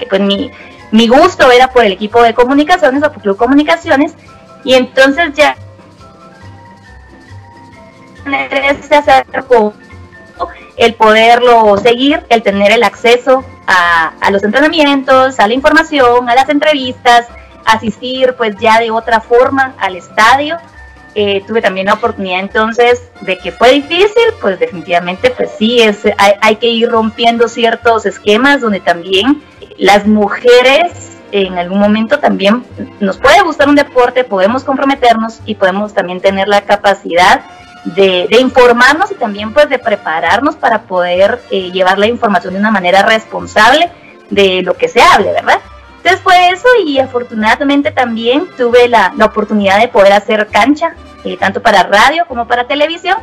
pues 0.08 0.20
mi, 0.20 1.08
gusto 1.08 1.50
era 1.50 1.68
por 1.68 1.84
el 1.84 1.92
equipo 1.92 2.22
de 2.22 2.34
comunicaciones 2.34 3.02
o 3.02 3.12
por 3.12 3.22
Club 3.22 3.36
Comunicaciones 3.36 4.14
y 4.64 4.74
entonces 4.74 5.32
ya 5.34 5.56
el 10.76 10.94
poderlo 10.94 11.76
seguir, 11.76 12.24
el 12.28 12.42
tener 12.42 12.72
el 12.72 12.82
acceso 12.82 13.44
a, 13.66 14.12
los 14.30 14.42
entrenamientos, 14.42 15.38
a 15.38 15.46
la 15.46 15.54
información, 15.54 16.28
a 16.28 16.34
las 16.34 16.48
entrevistas, 16.48 17.26
asistir 17.64 18.34
pues 18.36 18.56
ya 18.58 18.80
de 18.80 18.90
otra 18.90 19.20
forma 19.20 19.74
al 19.78 19.96
estadio. 19.96 20.56
Eh, 21.16 21.42
tuve 21.46 21.62
también 21.62 21.86
la 21.86 21.94
oportunidad 21.94 22.40
entonces 22.40 23.02
de 23.20 23.38
que 23.38 23.52
fue 23.52 23.70
difícil, 23.70 24.24
pues 24.40 24.58
definitivamente 24.58 25.30
pues 25.30 25.50
sí, 25.56 25.80
es, 25.80 26.04
hay, 26.18 26.32
hay 26.40 26.56
que 26.56 26.66
ir 26.66 26.90
rompiendo 26.90 27.46
ciertos 27.46 28.04
esquemas 28.04 28.60
donde 28.60 28.80
también 28.80 29.40
las 29.78 30.06
mujeres 30.06 31.14
en 31.30 31.58
algún 31.58 31.80
momento 31.80 32.20
también 32.20 32.64
nos 33.00 33.18
puede 33.18 33.42
gustar 33.42 33.68
un 33.68 33.74
deporte, 33.74 34.24
podemos 34.24 34.62
comprometernos 34.62 35.40
y 35.46 35.56
podemos 35.56 35.92
también 35.92 36.20
tener 36.20 36.46
la 36.46 36.60
capacidad 36.60 37.44
de, 37.84 38.28
informarnos 38.40 39.10
y 39.10 39.14
también 39.14 39.52
pues 39.52 39.68
de 39.68 39.78
prepararnos 39.78 40.56
para 40.56 40.82
poder 40.82 41.40
eh, 41.50 41.70
llevar 41.70 41.98
la 41.98 42.06
información 42.06 42.54
de 42.54 42.60
una 42.60 42.70
manera 42.70 43.02
responsable 43.02 43.90
de 44.30 44.62
lo 44.62 44.74
que 44.74 44.88
se 44.88 45.02
hable, 45.02 45.32
¿verdad? 45.32 45.60
Entonces 46.04 46.22
fue 46.22 46.50
eso 46.50 46.68
y 46.84 46.98
afortunadamente 46.98 47.90
también 47.90 48.46
tuve 48.58 48.88
la, 48.88 49.14
oportunidad 49.24 49.80
de 49.80 49.88
poder 49.88 50.12
hacer 50.12 50.48
cancha, 50.48 50.94
eh, 51.24 51.38
tanto 51.38 51.62
para 51.62 51.84
radio 51.84 52.26
como 52.28 52.46
para 52.46 52.66
televisión. 52.66 53.16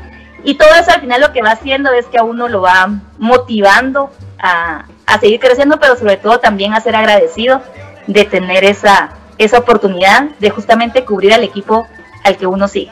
Y 0.44 0.56
todo 0.56 0.70
eso 0.74 0.90
al 0.90 1.00
final 1.00 1.22
lo 1.22 1.32
que 1.32 1.44
va 1.44 1.52
haciendo 1.52 1.92
es 1.94 2.08
que 2.08 2.18
a 2.18 2.24
uno 2.24 2.48
lo 2.48 2.62
va 2.62 2.90
motivando 3.20 4.10
a, 4.40 4.86
a 5.06 5.20
seguir 5.20 5.40
creciendo, 5.40 5.80
pero 5.80 5.96
sobre 5.96 6.18
todo 6.18 6.40
también 6.40 6.74
a 6.74 6.82
ser 6.82 6.96
agradecido 6.96 7.62
de 8.08 8.26
tener 8.26 8.64
esa, 8.64 9.12
esa 9.38 9.60
oportunidad 9.60 10.24
de 10.40 10.50
justamente 10.50 11.06
cubrir 11.06 11.36
al 11.36 11.44
equipo 11.44 11.86
al 12.24 12.36
que 12.36 12.48
uno 12.48 12.68
sigue. 12.68 12.92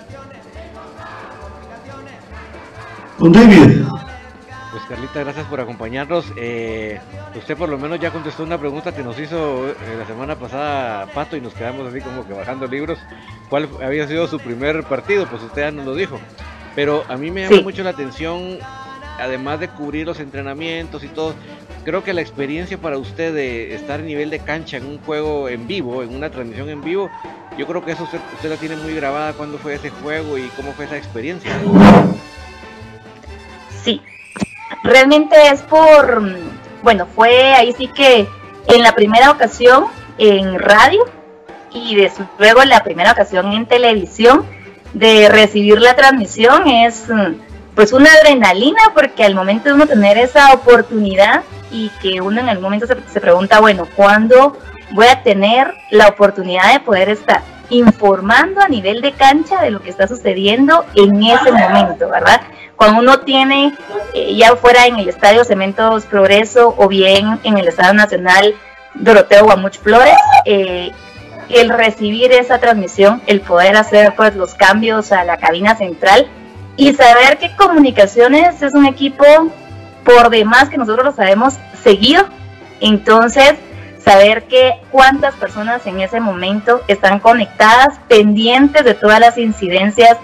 Pues 4.79 4.88
Carlita, 4.88 5.19
gracias 5.19 5.45
por 5.48 5.59
acompañarnos. 5.59 6.31
Eh, 6.38 7.00
usted 7.36 7.57
por 7.57 7.67
lo 7.67 7.77
menos 7.77 8.00
ya 8.00 8.12
contestó 8.12 8.43
una 8.43 8.57
pregunta 8.57 8.95
que 8.95 9.03
nos 9.03 9.19
hizo 9.19 9.67
eh, 9.67 9.75
la 9.98 10.05
semana 10.05 10.38
pasada 10.38 11.05
Pato 11.07 11.36
y 11.36 11.41
nos 11.41 11.53
quedamos 11.53 11.86
así 11.88 12.00
como 12.00 12.25
que 12.25 12.33
bajando 12.33 12.65
libros. 12.65 12.98
¿Cuál 13.50 13.67
había 13.83 14.07
sido 14.07 14.25
su 14.27 14.39
primer 14.39 14.83
partido? 14.86 15.25
Pues 15.27 15.43
usted 15.43 15.63
ya 15.63 15.71
nos 15.71 15.86
lo 15.86 15.95
dijo. 15.95 16.17
Pero 16.75 17.03
a 17.09 17.17
mí 17.17 17.29
me 17.29 17.41
llama 17.41 17.62
mucho 17.62 17.83
la 17.83 17.89
atención, 17.89 18.59
además 19.19 19.59
de 19.59 19.67
cubrir 19.67 20.05
los 20.05 20.21
entrenamientos 20.21 21.03
y 21.03 21.09
todo, 21.09 21.33
creo 21.83 22.01
que 22.03 22.13
la 22.13 22.21
experiencia 22.21 22.77
para 22.77 22.98
usted 22.98 23.33
de 23.33 23.75
estar 23.75 24.00
a 24.00 24.03
nivel 24.03 24.29
de 24.29 24.39
cancha 24.39 24.77
en 24.77 24.86
un 24.86 25.00
juego 25.00 25.50
en 25.50 25.67
vivo, 25.67 26.03
en 26.03 26.15
una 26.15 26.29
transmisión 26.29 26.69
en 26.69 26.81
vivo, 26.81 27.12
yo 27.57 27.67
creo 27.67 27.83
que 27.83 27.91
eso 27.91 28.03
usted, 28.03 28.19
usted 28.36 28.50
la 28.50 28.55
tiene 28.55 28.77
muy 28.77 28.95
grabada 28.95 29.33
cuando 29.33 29.57
fue 29.57 29.74
ese 29.74 29.89
juego 29.89 30.38
y 30.38 30.48
cómo 30.55 30.71
fue 30.71 30.86
esa 30.86 30.95
experiencia. 30.95 31.51
Sí, 33.83 34.01
realmente 34.84 35.36
es 35.52 35.62
por, 35.62 36.22
bueno, 36.84 37.08
fue 37.16 37.54
ahí 37.54 37.74
sí 37.74 37.88
que 37.88 38.28
en 38.68 38.84
la 38.84 38.94
primera 38.94 39.32
ocasión 39.32 39.86
en 40.18 40.60
radio 40.60 41.06
y 41.72 41.96
después, 41.96 42.28
luego 42.38 42.62
en 42.62 42.70
la 42.70 42.84
primera 42.84 43.12
ocasión 43.12 43.52
en 43.52 43.66
televisión 43.66 44.46
de 44.94 45.30
recibir 45.30 45.80
la 45.80 45.96
transmisión 45.96 46.68
es 46.68 47.06
pues 47.76 47.94
una 47.94 48.12
adrenalina 48.12 48.80
porque 48.94 49.24
al 49.24 49.36
momento 49.36 49.70
de 49.70 49.76
uno 49.76 49.88
tener 49.88 50.18
esa 50.18 50.54
oportunidad 50.54 51.44
y 51.72 51.90
que 52.02 52.22
uno 52.22 52.42
en 52.42 52.50
algún 52.50 52.64
momento 52.64 52.88
se, 52.88 52.96
se 53.12 53.22
pregunta, 53.22 53.60
bueno, 53.60 53.88
¿cuándo 53.96 54.58
voy 54.92 55.08
a 55.08 55.22
tener 55.22 55.74
la 55.92 56.08
oportunidad 56.08 56.74
de 56.74 56.80
poder 56.80 57.10
estar 57.10 57.42
informando 57.70 58.62
a 58.62 58.68
nivel 58.68 59.02
de 59.02 59.12
cancha 59.12 59.62
de 59.62 59.72
lo 59.72 59.82
que 59.82 59.90
está 59.90 60.08
sucediendo 60.08 60.86
en 60.96 61.24
ese 61.24 61.52
momento, 61.52 62.10
¿verdad? 62.10 62.42
Cuando 62.79 63.01
uno 63.01 63.19
tiene, 63.19 63.74
eh, 64.13 64.38
ya 64.38 64.55
fuera 64.55 64.86
en 64.86 64.98
el 64.98 65.09
Estadio 65.09 65.43
Cementos 65.43 66.05
Progreso 66.05 66.74
o 66.77 66.88
bien 66.88 67.38
en 67.43 67.57
el 67.57 67.67
Estadio 67.67 67.93
Nacional 67.93 68.55
Doroteo 68.93 69.43
Guamuch 69.43 69.79
Flores, 69.79 70.15
eh, 70.45 70.89
el 71.50 71.67
recibir 71.67 72.31
esa 72.31 72.59
transmisión, 72.59 73.21
el 73.27 73.41
poder 73.41 73.75
hacer 73.75 74.13
pues 74.15 74.33
los 74.38 74.53
cambios 74.53 75.12
a 75.12 75.25
la 75.25 75.36
cabina 75.36 75.75
central 75.75 76.29
y 76.77 76.93
saber 76.93 77.38
que 77.38 77.53
comunicaciones 77.57 78.62
es 78.62 78.74
un 78.74 78.86
equipo 78.86 79.25
por 80.05 80.29
demás 80.29 80.69
que 80.69 80.77
nosotros 80.77 81.03
lo 81.05 81.12
sabemos 81.12 81.55
seguido, 81.83 82.29
entonces 82.79 83.55
saber 84.01 84.43
que 84.43 84.79
cuántas 84.89 85.36
personas 85.36 85.86
en 85.86 86.00
ese 86.00 86.21
momento 86.21 86.79
están 86.88 87.19
conectadas, 87.19 88.00
pendientes 88.07 88.86
de 88.86 88.93
todas 88.93 89.19
las 89.19 89.38
incidencias 89.38 90.17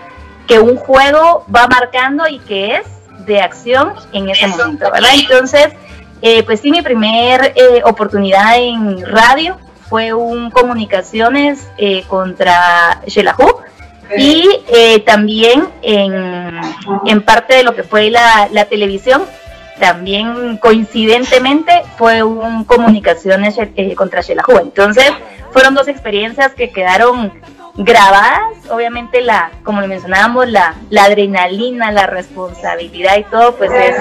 que 0.47 0.59
un 0.59 0.77
juego 0.77 1.45
va 1.53 1.67
marcando 1.67 2.27
y 2.27 2.39
que 2.39 2.75
es 2.75 2.87
de 3.25 3.41
acción 3.41 3.93
en 4.13 4.29
ese 4.29 4.47
momento, 4.47 4.91
¿verdad? 4.91 5.09
Entonces, 5.13 5.69
eh, 6.21 6.43
pues 6.43 6.61
sí, 6.61 6.71
mi 6.71 6.81
primer 6.81 7.53
eh, 7.55 7.81
oportunidad 7.83 8.57
en 8.57 9.05
radio 9.05 9.57
fue 9.89 10.13
un 10.13 10.49
comunicaciones 10.49 11.67
eh, 11.77 12.03
contra 12.07 13.01
Shelahu 13.05 13.59
y 14.17 14.47
también 15.05 15.67
en, 15.81 16.61
en, 17.05 17.21
parte 17.23 17.55
de 17.55 17.63
lo 17.63 17.75
que 17.75 17.81
fue 17.81 18.11
la, 18.11 18.47
la, 18.51 18.65
televisión, 18.65 19.23
también 19.79 20.57
coincidentemente 20.57 21.81
fue 21.97 22.21
un 22.21 22.65
comunicaciones 22.65 23.55
contra 23.95 24.21
Shelahu. 24.21 24.59
Entonces, 24.59 25.11
fueron 25.51 25.73
dos 25.73 25.87
experiencias 25.87 26.53
que 26.53 26.69
quedaron 26.69 27.33
grabadas, 27.77 28.53
obviamente 28.69 29.21
la, 29.21 29.51
como 29.63 29.81
le 29.81 29.87
mencionábamos, 29.87 30.47
la, 30.47 30.75
adrenalina, 30.97 31.91
la 31.91 32.07
responsabilidad 32.07 33.17
y 33.17 33.23
todo, 33.23 33.55
pues 33.55 33.69
es, 33.71 33.95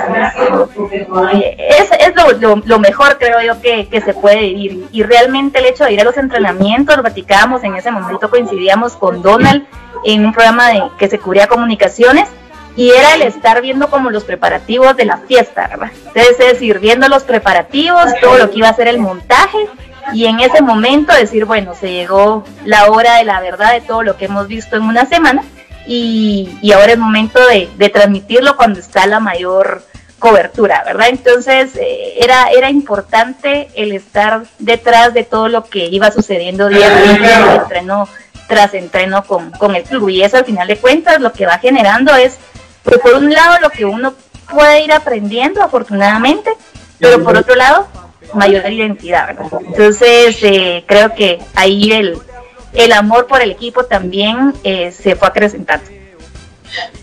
es, 1.99 2.15
lo, 2.41 2.57
lo, 2.57 2.79
mejor 2.79 3.19
creo 3.19 3.43
yo 3.43 3.61
que, 3.61 3.89
que, 3.89 4.01
se 4.01 4.15
puede 4.15 4.41
vivir. 4.41 4.87
Y 4.93 5.03
realmente 5.03 5.59
el 5.59 5.67
hecho 5.67 5.85
de 5.85 5.93
ir 5.93 6.01
a 6.01 6.05
los 6.05 6.17
entrenamientos, 6.17 6.97
lo 6.97 7.03
platicábamos 7.03 7.65
en 7.65 7.75
ese 7.75 7.91
momento, 7.91 8.31
coincidíamos 8.31 8.95
con 8.95 9.23
Donald 9.23 9.67
en 10.05 10.25
un 10.25 10.33
programa 10.33 10.69
de, 10.69 10.83
que 10.99 11.09
se 11.09 11.19
cubría 11.19 11.49
comunicaciones 11.49 12.29
y 12.77 12.91
era 12.91 13.15
el 13.15 13.23
estar 13.23 13.61
viendo 13.61 13.89
como 13.89 14.11
los 14.11 14.25
preparativos 14.25 14.97
de 14.97 15.05
la 15.05 15.19
fiesta, 15.19 15.69
¿verdad? 15.69 15.91
Entonces 16.15 16.37
es 16.39 16.63
ir 16.63 16.79
viendo 16.79 17.09
los 17.09 17.25
preparativos, 17.25 18.07
todo 18.21 18.39
lo 18.39 18.51
que 18.51 18.59
iba 18.59 18.69
a 18.69 18.75
ser 18.75 18.89
el 18.89 18.99
montaje 18.99 19.69
y 20.13 20.27
en 20.27 20.41
ese 20.41 20.63
momento 20.63 21.13
decir, 21.15 21.45
bueno, 21.45 21.75
se 21.75 21.91
llegó 21.91 22.45
la 22.65 22.91
hora 22.91 23.17
de 23.17 23.25
la 23.25 23.41
verdad 23.41 23.73
de 23.73 23.81
todo 23.81 24.03
lo 24.03 24.17
que 24.17 24.27
hemos 24.27 24.47
visto 24.47 24.77
en 24.77 24.83
una 24.83 25.07
semana 25.07 25.43
y, 25.87 26.73
ahora 26.73 26.93
es 26.93 26.99
momento 26.99 27.39
de, 27.49 27.89
transmitirlo 27.89 28.57
cuando 28.57 28.81
está 28.81 29.07
la 29.07 29.21
mayor 29.21 29.83
cobertura, 30.19 30.83
¿verdad? 30.85 31.09
Entonces 31.11 31.77
eh, 31.77 32.15
era, 32.19 32.49
era 32.49 32.71
importante 32.71 33.69
el 33.75 33.93
estar 33.93 34.45
detrás 34.59 35.13
de 35.13 35.25
todo 35.25 35.49
lo 35.49 35.65
que 35.65 35.87
iba 35.87 36.11
sucediendo 36.11 36.69
día 36.69 36.87
a 36.87 37.03
día, 37.03 37.55
entreno 37.57 38.09
tras 38.49 38.73
entreno 38.75 39.25
con, 39.25 39.51
con 39.53 39.75
el 39.75 39.83
club. 39.83 40.09
Y 40.09 40.23
eso 40.23 40.39
al 40.39 40.45
final 40.47 40.67
de 40.67 40.79
cuentas 40.79 41.21
lo 41.21 41.33
que 41.33 41.47
va 41.47 41.59
generando 41.59 42.15
es, 42.15 42.39
pues 42.83 42.99
por 42.99 43.15
un 43.15 43.33
lado 43.33 43.61
lo 43.61 43.71
que 43.71 43.85
uno 43.85 44.15
puede 44.51 44.85
ir 44.85 44.93
aprendiendo 44.93 45.63
afortunadamente, 45.63 46.51
pero 46.99 47.23
por 47.23 47.37
otro 47.37 47.55
lado 47.55 47.87
mayor 48.35 48.71
identidad, 48.71 49.29
¿verdad? 49.29 49.61
Entonces, 49.67 50.39
eh, 50.43 50.85
creo 50.87 51.15
que 51.15 51.41
ahí 51.55 51.93
el, 51.93 52.19
el 52.73 52.93
amor 52.93 53.27
por 53.27 53.41
el 53.43 53.51
equipo 53.51 53.85
también 53.85 54.53
eh, 54.65 54.93
se 54.93 55.17
fue 55.17 55.29
acrecentando. 55.29 55.87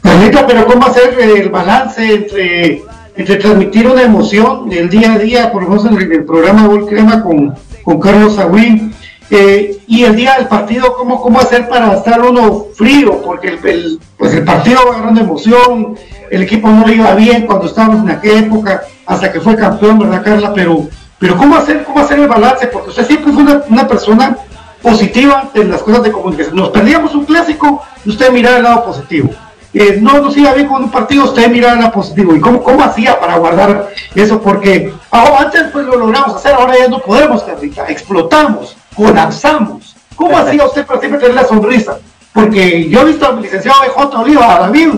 Carlita, 0.01 0.45
pero 0.45 0.65
¿cómo 0.65 0.85
hacer 0.85 1.17
el 1.19 1.49
balance 1.49 2.13
entre, 2.13 2.81
entre 3.15 3.35
transmitir 3.37 3.87
una 3.87 4.01
emoción 4.01 4.69
del 4.69 4.89
día 4.89 5.13
a 5.13 5.19
día, 5.19 5.51
por 5.51 5.63
ejemplo, 5.63 5.99
en 5.99 6.11
el 6.11 6.25
programa 6.25 6.67
Gol 6.67 6.87
Crema 6.87 7.23
con, 7.23 7.55
con 7.83 7.99
Carlos 7.99 8.37
Agüín, 8.37 8.93
eh, 9.33 9.77
y 9.87 10.03
el 10.03 10.17
día 10.17 10.35
del 10.37 10.47
partido, 10.47 10.93
¿cómo, 10.93 11.21
¿cómo 11.21 11.39
hacer 11.39 11.69
para 11.69 11.93
estar 11.93 12.19
uno 12.19 12.65
frío? 12.75 13.21
Porque 13.21 13.47
el, 13.47 13.99
pues 14.17 14.33
el 14.33 14.43
partido 14.43 14.81
va 14.85 14.95
agarrando 14.95 15.21
emoción, 15.21 15.95
el 16.29 16.41
equipo 16.43 16.67
no 16.67 16.85
le 16.85 16.95
iba 16.95 17.15
bien 17.15 17.45
cuando 17.45 17.67
estábamos 17.67 18.03
en 18.03 18.09
aquella 18.09 18.39
época, 18.39 18.81
hasta 19.05 19.31
que 19.31 19.39
fue 19.39 19.55
campeón, 19.55 19.99
¿verdad, 19.99 20.21
Carla? 20.21 20.53
Pero 20.53 20.89
pero 21.21 21.37
¿cómo 21.37 21.55
hacer, 21.55 21.83
cómo 21.83 21.99
hacer 21.99 22.17
el 22.19 22.27
balance? 22.27 22.65
Porque 22.65 22.89
usted 22.89 23.05
siempre 23.05 23.31
fue 23.31 23.43
una, 23.43 23.87
persona 23.87 24.35
positiva 24.81 25.51
en 25.53 25.69
las 25.69 25.83
cosas 25.83 26.01
de 26.01 26.11
comunicación. 26.11 26.55
Nos 26.55 26.69
perdíamos 26.69 27.13
un 27.13 27.25
clásico 27.25 27.83
y 28.03 28.09
usted 28.09 28.31
miraba 28.31 28.57
el 28.57 28.63
lado 28.63 28.85
positivo. 28.85 29.29
eh, 29.71 29.99
no 30.01 30.19
nos 30.19 30.35
iba 30.35 30.51
bien 30.53 30.67
con 30.67 30.83
un 30.83 30.89
partido, 30.89 31.25
usted 31.25 31.47
miraba 31.51 31.91
positivo. 31.91 32.35
¿Y 32.35 32.39
cómo, 32.39 32.63
cómo 32.63 32.83
hacía 32.83 33.19
para 33.19 33.37
guardar 33.37 33.89
eso? 34.15 34.41
Porque 34.41 34.91
oh, 35.11 35.37
antes 35.37 35.65
pues 35.71 35.85
lo 35.85 35.95
logramos 35.95 36.37
hacer, 36.37 36.55
ahora 36.55 36.75
ya 36.75 36.87
no 36.87 36.97
podemos, 36.97 37.43
Carlita. 37.43 37.85
Explotamos, 37.85 38.75
colapsamos. 38.95 39.95
¿Cómo 40.15 40.35
hacía 40.39 40.65
usted 40.65 40.87
para 40.87 41.01
siempre 41.01 41.19
tener 41.19 41.35
la 41.35 41.45
sonrisa? 41.45 41.99
Porque 42.33 42.89
yo 42.89 43.01
he 43.01 43.05
visto 43.05 43.27
al 43.27 43.39
licenciado 43.39 43.81
BJ 43.81 44.17
Oliva, 44.17 44.55
a 44.55 44.59
David, 44.61 44.89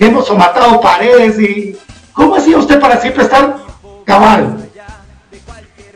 hemos 0.00 0.36
matado 0.36 0.80
paredes 0.80 1.38
y... 1.38 1.76
¿Cómo 2.12 2.34
hacía 2.34 2.58
usted 2.58 2.80
para 2.80 3.00
siempre 3.00 3.22
estar 3.22 3.58
cabal? 4.04 4.67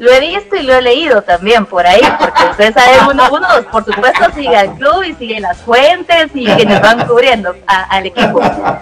Lo 0.02 0.10
he 0.10 0.18
visto 0.18 0.56
y 0.56 0.64
lo 0.64 0.74
he 0.74 0.82
leído 0.82 1.22
también 1.22 1.64
por 1.64 1.86
ahí, 1.86 2.00
porque 2.18 2.42
ustedes 2.50 2.74
saben, 2.74 3.06
uno, 3.08 3.22
uno 3.30 3.46
por 3.70 3.84
supuesto 3.84 4.32
sigue 4.34 4.56
al 4.56 4.74
club 4.74 5.04
y 5.04 5.14
sigue 5.14 5.38
las 5.38 5.58
fuentes 5.58 6.32
y 6.34 6.44
quienes 6.44 6.80
van 6.80 7.06
cubriendo 7.06 7.54
al 7.68 8.06
equipo. 8.06 8.40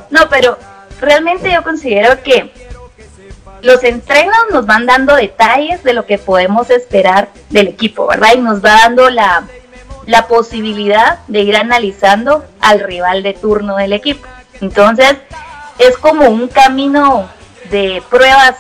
No, 0.09 0.31
pero 0.31 0.57
realmente 0.99 1.53
yo 1.53 1.63
considero 1.63 2.23
que 2.23 2.51
los 3.61 3.85
entrenos 3.85 4.39
nos 4.51 4.65
van 4.65 4.87
dando 4.87 5.15
detalles 5.15 5.83
de 5.83 5.93
lo 5.93 6.07
que 6.07 6.17
podemos 6.17 6.71
esperar 6.71 7.29
del 7.51 7.69
equipo, 7.69 8.07
¿verdad? 8.07 8.31
Y 8.37 8.39
nos 8.39 8.65
va 8.65 8.77
dando 8.85 9.11
la, 9.11 9.43
la 10.07 10.27
posibilidad 10.27 11.19
de 11.27 11.41
ir 11.41 11.55
analizando 11.55 12.47
al 12.63 12.81
rival 12.81 13.23
de 13.23 13.35
turno 13.35 13.77
del 13.77 13.93
equipo. 13.93 14.27
Entonces, 14.63 15.19
es 15.79 15.99
como 15.99 16.31
un 16.31 16.49
camino 16.49 17.29
de 17.71 18.03
pruebas 18.09 18.57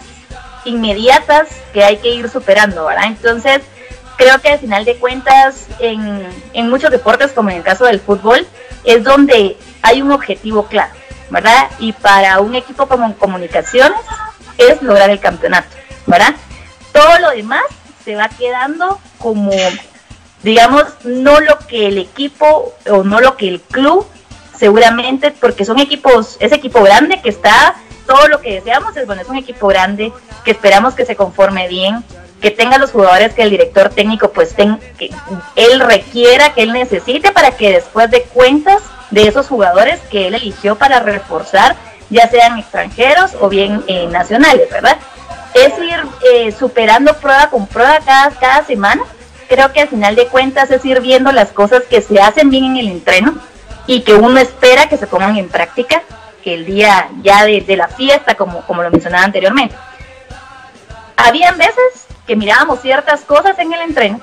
inmediatas 0.64 1.48
que 1.72 1.84
hay 1.84 1.96
que 1.98 2.14
ir 2.14 2.28
superando, 2.28 2.86
¿verdad? 2.86 3.06
Entonces, 3.06 3.60
creo 4.16 4.40
que 4.40 4.50
al 4.50 4.58
final 4.58 4.84
de 4.84 4.96
cuentas, 4.96 5.66
en, 5.78 6.68
muchos 6.68 6.90
deportes, 6.90 7.32
como 7.32 7.50
en 7.50 7.56
el 7.56 7.62
caso 7.62 7.86
del 7.86 8.00
fútbol, 8.00 8.46
es 8.84 9.02
donde 9.02 9.56
hay 9.82 10.02
un 10.02 10.12
objetivo 10.12 10.66
claro, 10.66 10.92
¿verdad? 11.30 11.70
Y 11.78 11.92
para 11.92 12.40
un 12.40 12.54
equipo 12.54 12.86
como 12.86 13.14
comunicaciones 13.16 13.98
es 14.58 14.82
lograr 14.82 15.10
el 15.10 15.20
campeonato, 15.20 15.74
¿verdad? 16.06 16.34
Todo 16.92 17.18
lo 17.18 17.30
demás 17.30 17.64
se 18.04 18.14
va 18.14 18.28
quedando 18.28 19.00
como, 19.18 19.52
digamos, 20.42 20.84
no 21.04 21.40
lo 21.40 21.58
que 21.60 21.86
el 21.86 21.98
equipo 21.98 22.74
o 22.90 23.02
no 23.02 23.20
lo 23.20 23.36
que 23.36 23.48
el 23.48 23.60
club 23.60 24.06
seguramente, 24.60 25.30
porque 25.30 25.64
son 25.64 25.78
equipos, 25.78 26.36
es 26.40 26.52
equipo 26.52 26.82
grande 26.82 27.22
que 27.22 27.30
está 27.30 27.74
todo 28.06 28.28
lo 28.28 28.40
que 28.40 28.54
deseamos 28.54 28.96
es, 28.96 29.06
bueno, 29.06 29.22
es 29.22 29.28
un 29.28 29.36
equipo 29.36 29.68
grande, 29.68 30.12
que 30.44 30.50
esperamos 30.50 30.94
que 30.94 31.04
se 31.04 31.16
conforme 31.16 31.68
bien, 31.68 32.04
que 32.40 32.50
tenga 32.50 32.78
los 32.78 32.90
jugadores 32.90 33.34
que 33.34 33.42
el 33.42 33.50
director 33.50 33.90
técnico 33.90 34.30
pues 34.30 34.54
ten, 34.54 34.78
que 34.98 35.10
él 35.56 35.80
requiera, 35.80 36.54
que 36.54 36.62
él 36.62 36.72
necesite 36.72 37.32
para 37.32 37.52
que 37.52 37.72
después 37.72 38.10
de 38.10 38.22
cuentas 38.22 38.82
de 39.10 39.28
esos 39.28 39.46
jugadores 39.46 40.00
que 40.10 40.28
él 40.28 40.34
eligió 40.34 40.76
para 40.76 41.00
reforzar, 41.00 41.76
ya 42.08 42.28
sean 42.28 42.58
extranjeros 42.58 43.32
o 43.40 43.48
bien 43.48 43.84
eh, 43.86 44.06
nacionales, 44.08 44.70
¿verdad? 44.70 44.96
Es 45.54 45.78
ir 45.78 46.00
eh, 46.32 46.52
superando 46.52 47.14
prueba 47.14 47.50
con 47.50 47.66
prueba 47.66 47.98
cada, 48.04 48.30
cada 48.30 48.64
semana. 48.64 49.02
Creo 49.48 49.72
que 49.72 49.80
al 49.80 49.88
final 49.88 50.14
de 50.14 50.26
cuentas 50.26 50.70
es 50.70 50.84
ir 50.84 51.00
viendo 51.00 51.32
las 51.32 51.50
cosas 51.50 51.82
que 51.88 52.00
se 52.00 52.20
hacen 52.20 52.50
bien 52.50 52.64
en 52.64 52.76
el 52.76 52.88
entreno 52.88 53.34
y 53.86 54.02
que 54.02 54.14
uno 54.14 54.38
espera 54.38 54.88
que 54.88 54.96
se 54.96 55.06
pongan 55.06 55.36
en 55.36 55.48
práctica 55.48 56.02
que 56.42 56.54
el 56.54 56.64
día 56.66 57.08
ya 57.22 57.44
de, 57.44 57.76
la 57.76 57.88
fiesta, 57.88 58.34
como, 58.34 58.62
como 58.62 58.82
lo 58.82 58.90
mencionaba 58.90 59.24
anteriormente. 59.24 59.74
Habían 61.16 61.58
veces 61.58 62.06
que 62.26 62.36
mirábamos 62.36 62.80
ciertas 62.80 63.22
cosas 63.22 63.58
en 63.58 63.72
el 63.72 63.80
entreno, 63.80 64.20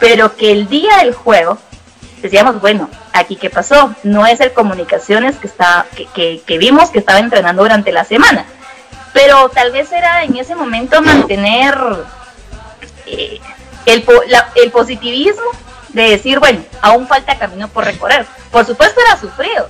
pero 0.00 0.36
que 0.36 0.52
el 0.52 0.68
día 0.68 0.96
del 0.98 1.14
juego 1.14 1.58
decíamos, 2.20 2.60
bueno, 2.60 2.88
aquí 3.12 3.36
qué 3.36 3.50
pasó, 3.50 3.94
no 4.02 4.26
es 4.26 4.40
el 4.40 4.52
comunicaciones 4.52 5.36
que, 5.36 5.46
está, 5.46 5.86
que, 6.14 6.40
que, 6.44 6.58
vimos 6.58 6.90
que 6.90 7.00
estaba 7.00 7.18
entrenando 7.18 7.62
durante 7.62 7.92
la 7.92 8.04
semana, 8.04 8.46
pero 9.12 9.48
tal 9.48 9.72
vez 9.72 9.90
era 9.92 10.24
en 10.24 10.36
ese 10.36 10.54
momento 10.54 11.02
mantener 11.02 11.76
eh, 13.06 13.40
el, 13.86 14.04
el 14.54 14.70
positivismo 14.70 15.50
de 15.90 16.10
decir, 16.10 16.38
bueno, 16.38 16.62
aún 16.80 17.06
falta 17.06 17.38
camino 17.38 17.68
por 17.68 17.84
recorrer. 17.84 18.26
Por 18.50 18.64
supuesto 18.64 19.00
era 19.00 19.18
sufrido, 19.18 19.68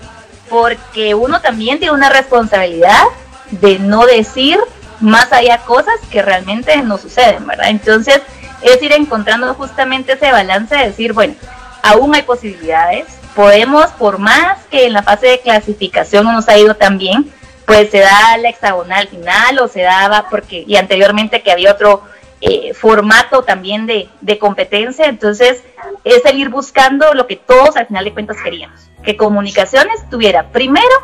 porque 0.53 1.15
uno 1.15 1.41
también 1.41 1.79
tiene 1.79 1.95
una 1.95 2.11
responsabilidad 2.11 3.05
de 3.51 3.79
no 3.79 4.05
decir 4.05 4.61
más 5.01 5.33
allá 5.33 5.59
cosas 5.65 5.95
que 6.11 6.21
realmente 6.21 6.77
no 6.83 6.99
suceden, 6.99 7.47
¿verdad? 7.47 7.71
Entonces 7.71 8.21
es 8.61 8.83
ir 8.83 8.93
encontrando 8.93 9.55
justamente 9.55 10.13
ese 10.13 10.31
balance 10.31 10.77
de 10.77 10.89
decir, 10.89 11.15
bueno, 11.15 11.35
aún 11.83 12.15
hay 12.15 12.23
posibilidades, 12.23 13.07
podemos, 13.35 13.87
por 13.93 14.19
más 14.19 14.59
que 14.71 14.85
en 14.85 14.93
la 14.93 15.03
fase 15.03 15.27
de 15.27 15.41
clasificación 15.41 16.27
no 16.27 16.33
nos 16.33 16.49
ha 16.51 16.59
ido 16.59 16.75
tan 16.77 16.99
bien, 16.99 17.33
pues 17.65 17.91
se 17.91 18.01
da 18.01 18.37
la 18.37 18.51
hexagonal 18.51 19.09
final 19.09 19.59
o 19.59 19.69
se 19.69 19.81
daba 19.81 20.27
porque, 20.29 20.65
y 20.67 20.77
anteriormente 20.77 21.43
que 21.43 21.51
había 21.51 21.73
otro 21.73 22.03
eh, 22.43 22.75
formato 22.75 23.45
también 23.45 23.87
de, 23.87 24.39
competencia, 24.39 25.07
entonces 25.07 25.63
es 26.05 26.25
el 26.25 26.39
ir 26.39 26.49
buscando 26.49 27.15
lo 27.15 27.27
que 27.27 27.37
todos 27.37 27.77
al 27.77 27.87
final 27.87 28.05
de 28.05 28.13
cuentas 28.13 28.37
queríamos 28.43 28.91
que 29.03 29.17
comunicaciones 29.17 30.09
tuviera 30.11 30.49
primero 30.49 30.95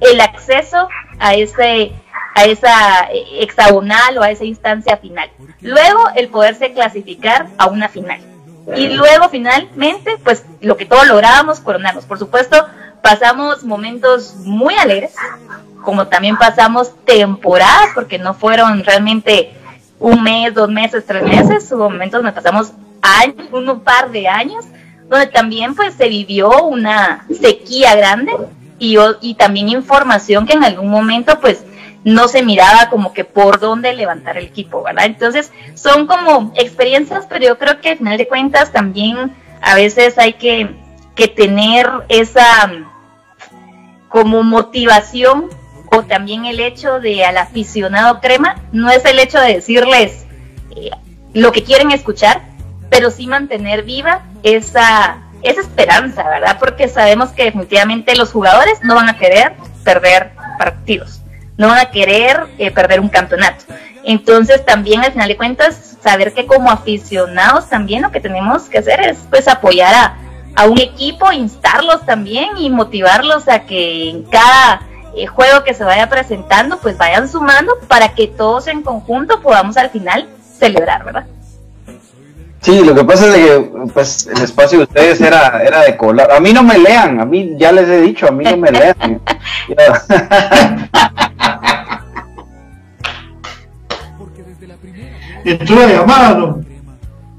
el 0.00 0.20
acceso 0.20 0.88
a 1.18 1.34
ese 1.34 1.92
a 2.36 2.44
esa 2.46 3.08
hexagonal 3.38 4.18
o 4.18 4.22
a 4.22 4.30
esa 4.30 4.44
instancia 4.44 4.96
final. 4.96 5.30
Luego 5.60 6.08
el 6.16 6.28
poderse 6.28 6.72
clasificar 6.72 7.46
a 7.58 7.66
una 7.66 7.88
final. 7.88 8.20
Y 8.76 8.88
luego 8.88 9.28
finalmente, 9.28 10.18
pues 10.24 10.44
lo 10.60 10.76
que 10.76 10.84
todos 10.84 11.06
lográbamos, 11.06 11.60
coronarnos. 11.60 12.06
Por 12.06 12.18
supuesto, 12.18 12.66
pasamos 13.02 13.62
momentos 13.62 14.34
muy 14.38 14.74
alegres, 14.74 15.14
como 15.84 16.08
también 16.08 16.36
pasamos 16.36 16.92
temporadas, 17.04 17.90
porque 17.94 18.18
no 18.18 18.34
fueron 18.34 18.82
realmente 18.82 19.54
un 19.98 20.22
mes, 20.22 20.54
dos 20.54 20.68
meses, 20.68 21.04
tres 21.06 21.22
meses, 21.22 21.70
hubo 21.72 21.90
momentos 21.90 22.22
donde 22.22 22.32
pasamos 22.32 22.72
años, 23.02 23.48
un 23.52 23.80
par 23.80 24.10
de 24.10 24.28
años, 24.28 24.64
donde 25.08 25.26
también 25.26 25.74
pues 25.74 25.94
se 25.94 26.08
vivió 26.08 26.64
una 26.64 27.26
sequía 27.40 27.94
grande 27.94 28.32
y, 28.78 28.96
y 29.20 29.34
también 29.34 29.68
información 29.68 30.46
que 30.46 30.54
en 30.54 30.64
algún 30.64 30.90
momento 30.90 31.38
pues 31.40 31.64
no 32.04 32.28
se 32.28 32.42
miraba 32.42 32.90
como 32.90 33.12
que 33.12 33.24
por 33.24 33.58
dónde 33.58 33.94
levantar 33.94 34.36
el 34.36 34.44
equipo, 34.44 34.82
¿verdad? 34.82 35.06
Entonces 35.06 35.50
son 35.74 36.06
como 36.06 36.52
experiencias, 36.54 37.26
pero 37.28 37.46
yo 37.46 37.58
creo 37.58 37.80
que 37.80 37.90
al 37.90 37.98
final 37.98 38.18
de 38.18 38.28
cuentas 38.28 38.72
también 38.72 39.34
a 39.62 39.74
veces 39.74 40.18
hay 40.18 40.34
que, 40.34 40.70
que 41.14 41.28
tener 41.28 41.90
esa 42.08 42.70
como 44.08 44.42
motivación 44.42 45.48
o 45.94 46.02
también 46.02 46.44
el 46.44 46.60
hecho 46.60 47.00
de 47.00 47.24
al 47.24 47.38
aficionado 47.38 48.20
crema, 48.20 48.56
no 48.72 48.90
es 48.90 49.04
el 49.04 49.18
hecho 49.18 49.40
de 49.40 49.54
decirles 49.54 50.24
eh, 50.76 50.90
lo 51.32 51.52
que 51.52 51.62
quieren 51.62 51.90
escuchar, 51.90 52.42
pero 52.90 53.10
sí 53.10 53.26
mantener 53.26 53.82
viva 53.82 54.22
esa, 54.42 55.18
esa 55.42 55.60
esperanza, 55.60 56.28
¿verdad? 56.28 56.56
Porque 56.58 56.88
sabemos 56.88 57.30
que 57.30 57.44
definitivamente 57.44 58.16
los 58.16 58.32
jugadores 58.32 58.78
no 58.82 58.94
van 58.94 59.08
a 59.08 59.18
querer 59.18 59.52
perder 59.84 60.32
partidos, 60.58 61.20
no 61.56 61.68
van 61.68 61.78
a 61.78 61.90
querer 61.90 62.46
eh, 62.58 62.70
perder 62.70 63.00
un 63.00 63.08
campeonato. 63.08 63.64
Entonces 64.04 64.64
también 64.64 65.02
al 65.02 65.12
final 65.12 65.28
de 65.28 65.36
cuentas 65.36 65.96
saber 66.02 66.34
que 66.34 66.46
como 66.46 66.70
aficionados 66.70 67.68
también 67.68 68.02
lo 68.02 68.10
que 68.10 68.20
tenemos 68.20 68.64
que 68.64 68.78
hacer 68.78 69.00
es 69.00 69.18
pues 69.30 69.48
apoyar 69.48 69.94
a, 69.94 70.16
a 70.56 70.66
un 70.66 70.78
equipo, 70.78 71.32
instarlos 71.32 72.04
también 72.04 72.56
y 72.58 72.68
motivarlos 72.68 73.48
a 73.48 73.60
que 73.60 74.10
en 74.10 74.24
cada 74.24 74.82
eh, 75.16 75.26
juego 75.26 75.64
que 75.64 75.74
se 75.74 75.84
vaya 75.84 76.08
presentando 76.08 76.78
pues 76.78 76.96
vayan 76.98 77.28
sumando 77.28 77.72
para 77.88 78.14
que 78.14 78.28
todos 78.28 78.66
en 78.68 78.82
conjunto 78.82 79.40
podamos 79.40 79.76
al 79.76 79.90
final 79.90 80.28
celebrar, 80.58 81.04
¿verdad? 81.04 81.26
Sí, 82.60 82.82
lo 82.82 82.94
que 82.94 83.04
pasa 83.04 83.28
es 83.28 83.34
que 83.34 83.70
pues, 83.92 84.26
el 84.26 84.42
espacio 84.42 84.78
de 84.78 84.84
ustedes 84.84 85.20
era, 85.20 85.62
era 85.62 85.82
de 85.82 85.98
colar. 85.98 86.32
A 86.32 86.40
mí 86.40 86.50
no 86.50 86.62
me 86.62 86.78
lean, 86.78 87.20
a 87.20 87.26
mí 87.26 87.56
ya 87.58 87.70
les 87.72 87.86
he 87.88 88.00
dicho, 88.00 88.26
a 88.26 88.30
mí 88.30 88.42
no 88.42 88.56
me 88.56 88.70
lean. 88.70 88.94
Entró 95.44 95.76
la 95.76 95.86
llamada, 95.88 96.34
¿no? 96.34 96.73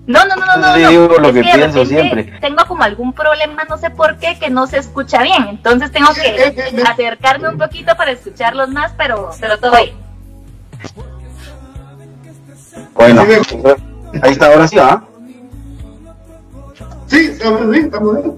No, 0.07 0.23
no, 0.25 0.35
no, 0.35 0.45
no, 0.45 0.57
no. 0.57 0.89
Digo 0.89 1.17
lo 1.19 1.33
que, 1.33 1.41
pienso 1.41 1.85
siempre. 1.85 2.23
Tengo 2.39 2.63
como 2.67 2.83
algún 2.83 3.13
problema, 3.13 3.63
no 3.67 3.77
sé 3.77 3.89
por 3.89 4.17
qué, 4.17 4.37
que 4.39 4.49
no 4.49 4.67
se 4.67 4.77
escucha 4.77 5.23
bien. 5.23 5.47
Entonces 5.49 5.91
tengo 5.91 6.13
que 6.13 6.83
acercarme 6.85 7.49
un 7.49 7.57
poquito 7.57 7.95
para 7.95 8.11
escucharlos 8.11 8.69
más, 8.69 8.93
pero, 8.97 9.31
pero 9.39 9.57
todo 9.57 9.75
bien. 9.77 9.95
Bueno, 12.93 13.25
ahí 14.21 14.31
está, 14.31 14.47
ahora 14.47 14.67
sí, 14.67 14.77
¿ah? 14.79 15.03
Sí, 17.07 17.25
estamos 17.31 17.69
bien, 17.69 17.85
estamos 17.85 18.15
bien. 18.15 18.35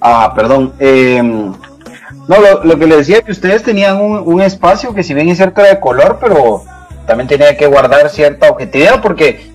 Ah, 0.00 0.32
perdón. 0.34 0.74
Eh, 0.78 1.22
no, 1.22 2.36
lo, 2.62 2.78
que 2.78 2.86
le 2.86 2.96
decía 2.96 3.18
es 3.18 3.24
que 3.24 3.32
ustedes 3.32 3.62
tenían 3.62 4.00
un, 4.00 4.40
espacio 4.42 4.94
que 4.94 5.02
si 5.02 5.14
bien 5.14 5.28
es 5.28 5.38
cierto 5.38 5.62
de 5.62 5.80
color, 5.80 6.18
pero 6.20 6.62
también 7.06 7.26
tenía 7.26 7.56
que 7.56 7.66
guardar 7.66 8.10
cierta 8.10 8.50
objetividad 8.50 9.00
porque 9.00 9.50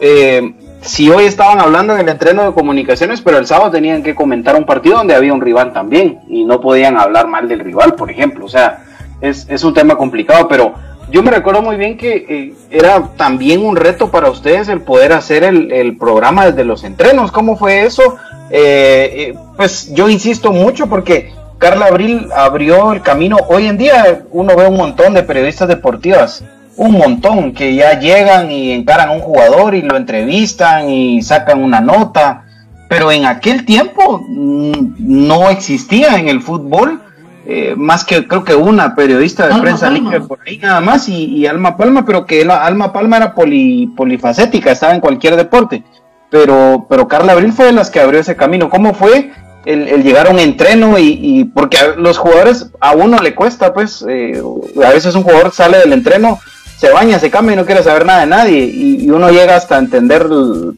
eh, 0.00 0.54
si 0.80 1.10
hoy 1.10 1.24
estaban 1.24 1.60
hablando 1.60 1.94
en 1.94 2.00
el 2.00 2.08
entreno 2.08 2.44
de 2.44 2.52
comunicaciones, 2.52 3.20
pero 3.20 3.38
el 3.38 3.46
sábado 3.46 3.70
tenían 3.70 4.02
que 4.02 4.14
comentar 4.14 4.56
un 4.56 4.64
partido 4.64 4.98
donde 4.98 5.14
había 5.14 5.32
un 5.32 5.40
rival 5.40 5.72
también 5.72 6.20
y 6.28 6.44
no 6.44 6.60
podían 6.60 6.96
hablar 6.96 7.26
mal 7.26 7.48
del 7.48 7.60
rival, 7.60 7.94
por 7.94 8.10
ejemplo. 8.10 8.44
O 8.44 8.48
sea, 8.48 8.84
es, 9.20 9.46
es 9.48 9.64
un 9.64 9.74
tema 9.74 9.96
complicado, 9.96 10.46
pero 10.48 10.74
yo 11.10 11.22
me 11.22 11.30
recuerdo 11.30 11.62
muy 11.62 11.76
bien 11.76 11.96
que 11.96 12.26
eh, 12.28 12.54
era 12.70 13.10
también 13.16 13.64
un 13.64 13.76
reto 13.76 14.10
para 14.10 14.30
ustedes 14.30 14.68
el 14.68 14.80
poder 14.80 15.12
hacer 15.12 15.44
el, 15.44 15.72
el 15.72 15.96
programa 15.96 16.46
desde 16.46 16.64
los 16.64 16.84
entrenos. 16.84 17.30
¿Cómo 17.30 17.56
fue 17.56 17.84
eso? 17.84 18.16
Eh, 18.50 19.12
eh, 19.14 19.34
pues 19.56 19.92
yo 19.92 20.08
insisto 20.08 20.52
mucho 20.52 20.88
porque 20.88 21.32
Carla 21.58 21.86
Abril 21.86 22.28
abrió 22.34 22.92
el 22.92 23.02
camino. 23.02 23.38
Hoy 23.48 23.66
en 23.66 23.78
día 23.78 24.22
uno 24.30 24.56
ve 24.56 24.66
un 24.66 24.76
montón 24.76 25.14
de 25.14 25.22
periodistas 25.22 25.68
deportivas, 25.68 26.44
un 26.76 26.92
montón 26.92 27.52
que 27.52 27.74
ya 27.74 27.98
llegan 27.98 28.50
y 28.50 28.72
encaran 28.72 29.08
a 29.08 29.12
un 29.12 29.20
jugador 29.20 29.74
y 29.74 29.82
lo 29.82 29.96
entrevistan 29.96 30.88
y 30.90 31.22
sacan 31.22 31.62
una 31.62 31.80
nota. 31.80 32.44
Pero 32.88 33.10
en 33.10 33.24
aquel 33.24 33.64
tiempo 33.64 34.24
mm, 34.28 34.94
no 34.98 35.50
existía 35.50 36.16
en 36.18 36.28
el 36.28 36.40
fútbol 36.40 37.00
eh, 37.48 37.74
más 37.76 38.04
que 38.04 38.26
creo 38.26 38.42
que 38.42 38.56
una 38.56 38.96
periodista 38.96 39.46
de 39.46 39.60
prensa 39.60 39.88
libre 39.88 40.20
por 40.20 40.40
ahí 40.44 40.58
nada 40.58 40.80
más 40.80 41.08
y, 41.08 41.46
Alma 41.46 41.76
Palma, 41.76 42.04
pero 42.04 42.26
que 42.26 42.42
Alma 42.42 42.92
Palma 42.92 43.18
era 43.18 43.34
poli, 43.34 43.86
polifacética, 43.96 44.72
estaba 44.72 44.94
en 44.94 45.00
cualquier 45.00 45.36
deporte. 45.36 45.84
Pero, 46.28 46.86
pero 46.90 47.06
Carla 47.06 47.32
Abril 47.32 47.52
fue 47.52 47.66
de 47.66 47.72
las 47.72 47.88
que 47.88 48.00
abrió 48.00 48.18
ese 48.18 48.34
camino. 48.34 48.68
¿Cómo 48.68 48.94
fue 48.94 49.30
el, 49.64 50.02
llegar 50.02 50.26
a 50.26 50.30
un 50.30 50.40
entreno? 50.40 50.98
Y, 50.98 51.44
porque 51.54 51.78
a 51.78 51.94
los 51.94 52.18
jugadores 52.18 52.72
a 52.80 52.96
uno 52.96 53.18
le 53.18 53.36
cuesta, 53.36 53.72
pues, 53.72 54.04
eh, 54.08 54.42
a 54.84 54.90
veces 54.90 55.14
un 55.14 55.22
jugador 55.22 55.52
sale 55.52 55.78
del 55.78 55.92
entreno, 55.92 56.40
se 56.76 56.90
baña, 56.90 57.18
se 57.18 57.30
cambia 57.30 57.54
y 57.54 57.56
no 57.56 57.64
quiere 57.64 57.82
saber 57.82 58.04
nada 58.04 58.20
de 58.20 58.26
nadie. 58.26 58.64
Y, 58.64 59.10
uno 59.10 59.30
llega 59.30 59.56
hasta 59.56 59.78
entender 59.78 60.26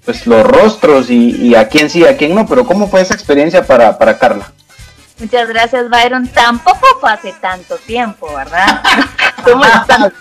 pues, 0.05 0.27
los 0.27 0.47
rostros 0.47 1.11
y, 1.11 1.55
a 1.55 1.69
quién 1.69 1.91
sí, 1.91 2.07
a 2.07 2.17
quién 2.17 2.35
no. 2.35 2.47
Pero 2.47 2.65
¿cómo 2.65 2.89
fue 2.89 3.01
esa 3.01 3.15
experiencia 3.15 3.65
para, 3.65 3.99
para 3.99 4.19
Carla? 4.19 4.53
Muchas 5.19 5.49
gracias, 5.49 5.91
Byron. 5.91 6.29
Tampoco 6.29 6.87
fue 7.01 7.11
hace 7.11 7.33
tanto 7.41 7.77
tiempo, 7.79 8.33
¿verdad? 8.33 8.83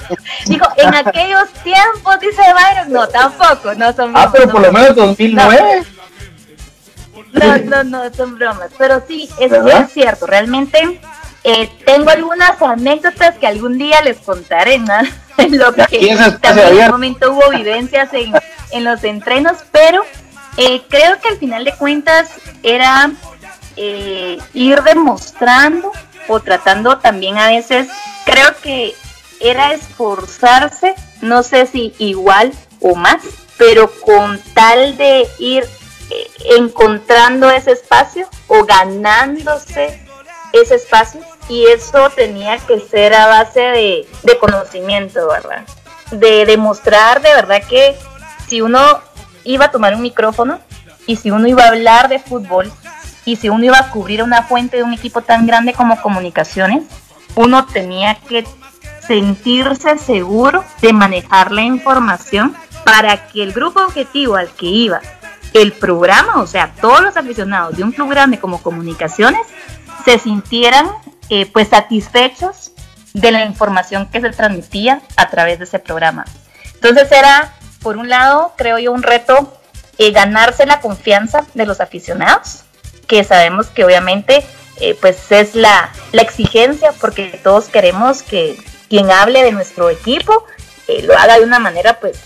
Dijo, 0.47 0.65
en 0.77 0.95
aquellos 0.95 1.49
tiempos, 1.63 2.19
dice 2.19 2.41
Byron. 2.53 2.91
No, 2.91 3.07
tampoco, 3.07 3.75
no 3.75 3.93
son 3.93 4.13
bromas. 4.13 4.27
Ah, 4.27 4.29
pero 4.31 4.49
por 4.49 4.61
lo 4.61 4.71
menos 4.71 4.95
2009. 4.95 5.83
No, 7.33 7.57
no, 7.57 7.83
no, 7.83 8.13
son 8.13 8.35
bromas. 8.35 8.71
Pero 8.77 9.03
sí, 9.07 9.29
es, 9.39 9.51
es 9.51 9.91
cierto, 9.93 10.25
realmente 10.25 10.99
eh, 11.43 11.69
tengo 11.85 12.09
algunas 12.09 12.59
anécdotas 12.61 13.37
que 13.37 13.45
algún 13.45 13.77
día 13.77 14.01
les 14.01 14.17
contaré, 14.17 14.79
¿no? 14.79 14.95
En 15.47 15.57
lo 15.57 15.73
que 15.73 16.17
también 16.41 16.67
en 16.67 16.85
un 16.85 16.91
momento 16.91 17.31
hubo 17.31 17.49
vivencias 17.51 18.11
en, 18.13 18.33
en 18.71 18.83
los 18.83 19.03
entrenos, 19.03 19.57
pero 19.71 20.03
eh, 20.57 20.81
creo 20.89 21.19
que 21.21 21.29
al 21.29 21.37
final 21.37 21.63
de 21.63 21.75
cuentas 21.75 22.31
era 22.63 23.11
eh, 23.75 24.39
ir 24.53 24.81
demostrando 24.81 25.91
o 26.27 26.39
tratando 26.39 26.97
también 26.97 27.37
a 27.37 27.49
veces, 27.49 27.87
creo 28.25 28.55
que 28.61 28.95
era 29.39 29.73
esforzarse, 29.73 30.95
no 31.21 31.43
sé 31.43 31.67
si 31.67 31.93
igual 31.99 32.51
o 32.81 32.95
más, 32.95 33.21
pero 33.57 33.91
con 34.01 34.39
tal 34.55 34.97
de 34.97 35.27
ir 35.37 35.63
eh, 36.09 36.27
encontrando 36.57 37.49
ese 37.51 37.73
espacio 37.73 38.27
o 38.47 38.65
ganándose 38.65 40.01
ese 40.53 40.75
espacio 40.75 41.21
y 41.49 41.65
eso 41.67 42.09
tenía 42.15 42.57
que 42.57 42.79
ser 42.79 43.13
a 43.13 43.27
base 43.27 43.59
de, 43.59 44.07
de 44.23 44.37
conocimiento, 44.37 45.27
¿verdad? 45.27 45.63
De 46.11 46.45
demostrar 46.45 47.21
de 47.21 47.33
verdad 47.33 47.61
que 47.67 47.95
si 48.47 48.61
uno 48.61 48.81
iba 49.43 49.65
a 49.65 49.71
tomar 49.71 49.95
un 49.95 50.01
micrófono 50.01 50.59
y 51.05 51.15
si 51.15 51.31
uno 51.31 51.47
iba 51.47 51.63
a 51.63 51.69
hablar 51.69 52.09
de 52.09 52.19
fútbol, 52.19 52.71
y 53.27 53.35
si 53.35 53.49
uno 53.49 53.65
iba 53.65 53.77
a 53.77 53.89
cubrir 53.89 54.23
una 54.23 54.43
fuente 54.43 54.77
de 54.77 54.83
un 54.83 54.93
equipo 54.93 55.21
tan 55.21 55.45
grande 55.45 55.73
como 55.73 56.01
comunicaciones, 56.01 56.85
uno 57.35 57.65
tenía 57.65 58.15
que 58.15 58.45
sentirse 59.05 59.97
seguro 59.97 60.63
de 60.81 60.93
manejar 60.93 61.51
la 61.51 61.61
información 61.61 62.55
para 62.85 63.27
que 63.27 63.43
el 63.43 63.51
grupo 63.51 63.81
objetivo 63.81 64.37
al 64.37 64.49
que 64.51 64.67
iba 64.67 65.01
el 65.51 65.73
programa, 65.73 66.41
o 66.41 66.47
sea, 66.47 66.73
todos 66.79 67.01
los 67.01 67.17
aficionados 67.17 67.75
de 67.75 67.83
un 67.83 67.91
club 67.91 68.09
grande 68.09 68.39
como 68.39 68.61
comunicaciones, 68.61 69.45
se 70.05 70.19
sintieran 70.19 70.89
eh, 71.29 71.45
pues 71.51 71.69
satisfechos 71.69 72.71
de 73.13 73.31
la 73.31 73.45
información 73.45 74.07
que 74.07 74.21
se 74.21 74.29
transmitía 74.29 75.01
a 75.15 75.29
través 75.29 75.59
de 75.59 75.65
ese 75.65 75.79
programa. 75.79 76.25
Entonces 76.75 77.11
era, 77.11 77.53
por 77.81 77.97
un 77.97 78.09
lado, 78.09 78.53
creo 78.57 78.77
yo, 78.77 78.91
un 78.91 79.03
reto 79.03 79.59
eh, 79.97 80.11
ganarse 80.11 80.65
la 80.65 80.79
confianza 80.79 81.45
de 81.53 81.65
los 81.65 81.81
aficionados, 81.81 82.63
que 83.07 83.23
sabemos 83.23 83.67
que 83.67 83.83
obviamente 83.83 84.45
eh, 84.79 84.95
pues 84.99 85.31
es 85.31 85.55
la, 85.55 85.91
exigencia 86.13 86.93
porque 86.99 87.39
todos 87.43 87.65
queremos 87.65 88.21
que 88.21 88.57
quien 88.89 89.09
hable 89.11 89.43
de 89.43 89.51
nuestro 89.51 89.89
equipo 89.89 90.45
lo 91.03 91.17
haga 91.17 91.37
de 91.37 91.43
una 91.43 91.59
manera 91.59 91.99
pues 91.99 92.17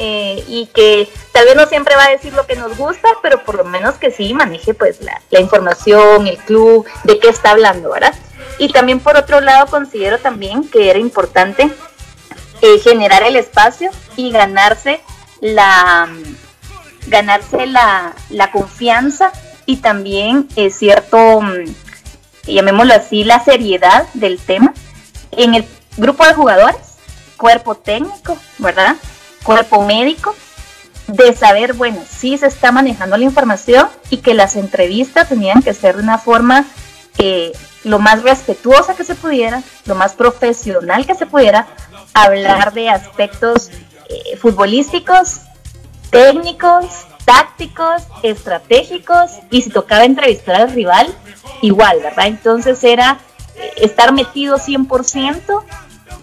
eh, 0.00 0.42
y 0.48 0.66
que 0.74 1.08
tal 1.32 1.44
vez 1.44 1.54
no 1.54 1.66
siempre 1.66 1.94
va 1.94 2.06
a 2.06 2.10
decir 2.10 2.32
lo 2.32 2.46
que 2.46 2.56
nos 2.56 2.76
gusta, 2.76 3.08
pero 3.22 3.44
por 3.44 3.54
lo 3.54 3.64
menos 3.64 3.94
que 3.94 4.10
sí 4.10 4.34
maneje 4.34 4.74
pues 4.74 5.00
la, 5.00 5.20
la 5.30 5.40
información, 5.40 6.26
el 6.26 6.38
club, 6.38 6.84
de 7.04 7.18
qué 7.20 7.28
está 7.28 7.52
hablando, 7.52 7.90
¿verdad? 7.90 8.14
Y 8.58 8.70
también 8.70 8.98
por 9.00 9.16
otro 9.16 9.40
lado 9.40 9.66
considero 9.66 10.18
también 10.18 10.68
que 10.68 10.90
era 10.90 10.98
importante 10.98 11.70
generar 12.82 13.22
el 13.22 13.36
espacio 13.36 13.90
y 14.16 14.30
ganarse 14.32 15.00
la 15.40 16.08
ganarse 17.06 17.66
la, 17.66 18.14
confianza 18.52 19.32
y 19.66 19.76
también 19.78 20.48
es 20.56 20.76
cierto, 20.76 21.40
mm, 21.40 21.64
llamémoslo 22.46 22.94
así, 22.94 23.24
la 23.24 23.42
seriedad 23.42 24.06
del 24.14 24.38
tema 24.38 24.72
en 25.32 25.54
el 25.54 25.64
grupo 25.96 26.24
de 26.24 26.34
jugadores, 26.34 26.96
cuerpo 27.36 27.74
técnico, 27.74 28.36
¿verdad? 28.58 28.96
Cuerpo 29.42 29.82
médico, 29.82 30.34
de 31.06 31.34
saber, 31.34 31.74
bueno, 31.74 32.02
si 32.08 32.38
se 32.38 32.46
está 32.46 32.72
manejando 32.72 33.16
la 33.16 33.24
información 33.24 33.88
y 34.10 34.18
que 34.18 34.34
las 34.34 34.56
entrevistas 34.56 35.28
tenían 35.28 35.62
que 35.62 35.74
ser 35.74 35.96
de 35.96 36.02
una 36.02 36.18
forma 36.18 36.64
eh, 37.18 37.52
lo 37.84 37.98
más 37.98 38.22
respetuosa 38.22 38.94
que 38.94 39.04
se 39.04 39.14
pudiera, 39.14 39.62
lo 39.86 39.94
más 39.94 40.14
profesional 40.14 41.06
que 41.06 41.14
se 41.14 41.26
pudiera, 41.26 41.66
hablar 42.14 42.72
de 42.72 42.90
aspectos 42.90 43.70
eh, 44.08 44.36
futbolísticos, 44.36 45.40
técnicos, 46.10 46.84
tácticos, 47.24 48.02
estratégicos 48.22 49.30
y 49.50 49.62
si 49.62 49.70
tocaba 49.70 50.04
entrevistar 50.04 50.56
al 50.56 50.72
rival, 50.72 51.14
igual, 51.62 51.98
¿verdad? 52.02 52.26
Entonces 52.26 52.82
era 52.84 53.18
eh, 53.56 53.72
estar 53.78 54.12
metido 54.12 54.58
100% 54.58 55.62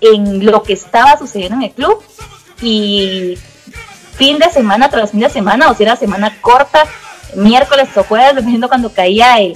en 0.02 0.46
lo 0.46 0.64
que 0.64 0.74
estaba 0.74 1.18
sucediendo 1.18 1.58
en 1.58 1.64
el 1.64 1.72
club 1.72 2.04
y 2.62 3.38
fin 4.16 4.40
de 4.40 4.50
semana 4.50 4.90
tras 4.90 5.12
fin 5.12 5.20
de 5.22 5.30
semana, 5.30 5.70
o 5.70 5.76
si 5.76 5.84
era 5.84 5.96
semana 5.96 6.38
corta, 6.42 6.86
miércoles 7.36 7.90
o 7.96 8.04
jueves, 8.04 8.36
dependiendo 8.36 8.68
cuando 8.68 8.92
caía 8.92 9.40
el, 9.40 9.56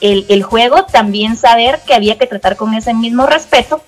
el, 0.00 0.42
juego, 0.42 0.84
también 0.84 1.36
saber 1.36 1.80
que 1.86 1.94
había 1.94 2.18
que 2.18 2.26
tratar 2.26 2.56
con 2.56 2.74
ese 2.74 2.92
mismo 2.92 3.26
respeto 3.26 3.82